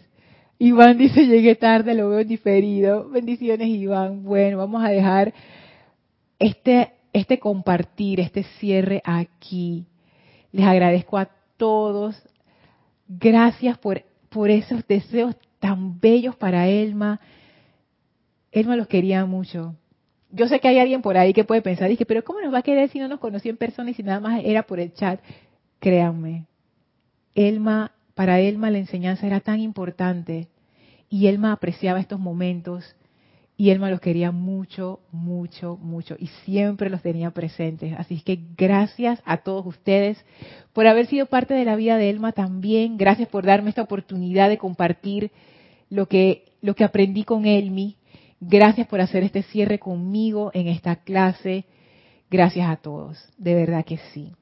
Iván 0.60 1.00
dice, 1.00 1.26
llegué 1.26 1.56
tarde, 1.56 1.96
lo 1.96 2.10
veo 2.10 2.24
diferido. 2.24 3.10
Bendiciones, 3.10 3.70
Iván. 3.70 4.24
Bueno, 4.24 4.60
vamos 4.60 4.84
a 4.84 4.90
dejar 4.90 5.34
este, 6.38 6.92
este 7.12 7.40
compartir, 7.40 8.20
este 8.20 8.44
cierre 8.60 9.02
aquí. 9.04 9.88
Les 10.52 10.68
agradezco 10.68 11.18
a 11.18 11.32
todos. 11.58 12.22
Gracias 13.08 13.80
por, 13.80 14.04
por 14.30 14.52
esos 14.52 14.86
deseos 14.86 15.36
tan 15.58 16.00
bellos 16.00 16.36
para 16.36 16.68
Elma. 16.68 17.20
Elma 18.52 18.76
los 18.76 18.86
quería 18.88 19.26
mucho. 19.26 19.74
Yo 20.36 20.48
sé 20.48 20.60
que 20.60 20.68
hay 20.68 20.80
alguien 20.80 21.04
por 21.04 21.16
ahí 21.16 21.32
que 21.32 21.44
puede 21.44 21.62
pensar, 21.62 21.90
dije, 21.90 22.08
pero 22.08 22.24
¿cómo 22.24 22.42
nos 22.42 22.52
va 22.52 22.58
a 22.60 22.64
querer 22.64 22.90
si 22.90 22.98
no 22.98 23.08
nos 23.08 23.20
conoció 23.20 23.52
en 23.52 23.58
persona 23.58 23.92
y 23.92 23.94
si 23.94 24.02
nada 24.02 24.20
más 24.20 24.42
era 24.44 24.64
por 24.64 24.80
el 24.80 24.92
chat? 24.94 25.20
Créanme, 25.80 26.48
Elma, 27.36 27.92
para 28.16 28.40
Elma 28.40 28.72
la 28.72 28.80
enseñanza 28.80 29.28
era 29.28 29.42
tan 29.42 29.60
importante 29.60 30.48
y 31.08 31.28
Elma 31.28 31.52
apreciaba 31.52 32.00
estos 32.00 32.20
momentos 32.20 32.96
y 33.58 33.70
Elma 33.70 33.92
los 33.92 34.02
quería 34.02 34.32
mucho, 34.32 35.02
mucho, 35.12 35.78
mucho 35.78 36.16
y 36.18 36.28
siempre 36.46 36.90
los 36.90 37.04
tenía 37.04 37.30
presentes. 37.30 37.94
Así 38.00 38.20
que 38.22 38.40
gracias 38.58 39.22
a 39.26 39.38
todos 39.38 39.66
ustedes 39.68 40.18
por 40.74 40.88
haber 40.88 41.06
sido 41.06 41.28
parte 41.28 41.54
de 41.54 41.66
la 41.66 41.76
vida 41.76 41.98
de 41.98 42.10
Elma 42.10 42.32
también. 42.32 42.98
Gracias 42.98 43.30
por 43.30 43.46
darme 43.46 43.70
esta 43.70 43.84
oportunidad 43.84 44.50
de 44.50 44.58
compartir 44.58 45.32
lo 45.92 46.08
que, 46.08 46.46
lo 46.62 46.74
que 46.74 46.84
aprendí 46.84 47.24
con 47.24 47.46
Elmi. 47.46 47.98
Gracias 48.46 48.88
por 48.88 49.00
hacer 49.00 49.24
este 49.24 49.42
cierre 49.44 49.80
conmigo 49.80 50.52
en 50.54 50.68
esta 50.68 50.98
clase. 50.98 51.66
Gracias 52.30 52.70
a 52.70 52.76
todos, 52.76 53.18
de 53.38 53.56
verdad 53.56 53.86
que 53.86 53.98
sí. 54.14 54.34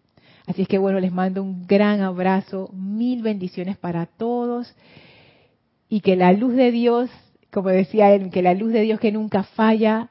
Así 0.47 0.63
es 0.63 0.67
que 0.67 0.79
bueno, 0.79 0.99
les 0.99 1.11
mando 1.11 1.43
un 1.43 1.67
gran 1.67 2.01
abrazo, 2.01 2.71
mil 2.73 3.21
bendiciones 3.21 3.77
para 3.77 4.07
todos 4.07 4.75
y 5.87 6.01
que 6.01 6.15
la 6.15 6.33
luz 6.33 6.55
de 6.55 6.71
Dios, 6.71 7.11
como 7.51 7.69
decía 7.69 8.11
él, 8.11 8.31
que 8.31 8.41
la 8.41 8.55
luz 8.55 8.73
de 8.73 8.81
Dios 8.81 8.99
que 8.99 9.11
nunca 9.11 9.43
falla, 9.43 10.09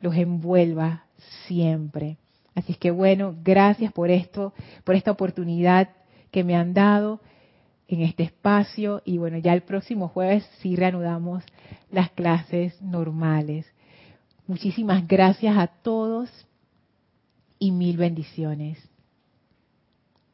los 0.00 0.16
envuelva 0.16 1.04
siempre. 1.46 2.16
Así 2.56 2.72
es 2.72 2.78
que 2.78 2.90
bueno, 2.90 3.36
gracias 3.44 3.92
por 3.92 4.10
esto, 4.10 4.54
por 4.82 4.96
esta 4.96 5.12
oportunidad 5.12 5.90
que 6.32 6.42
me 6.42 6.56
han 6.56 6.74
dado 6.74 7.20
en 7.94 8.02
este 8.02 8.24
espacio 8.24 9.02
y 9.04 9.18
bueno, 9.18 9.38
ya 9.38 9.52
el 9.52 9.62
próximo 9.62 10.08
jueves 10.08 10.44
sí 10.60 10.76
reanudamos 10.76 11.44
las 11.90 12.10
clases 12.10 12.80
normales. 12.82 13.66
Muchísimas 14.46 15.06
gracias 15.06 15.56
a 15.56 15.68
todos 15.68 16.30
y 17.58 17.70
mil 17.70 17.96
bendiciones. 17.96 18.78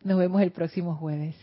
Nos 0.03 0.19
vemos 0.19 0.43
el 0.43 0.51
próximo 0.51 0.97
jueves. 0.97 1.37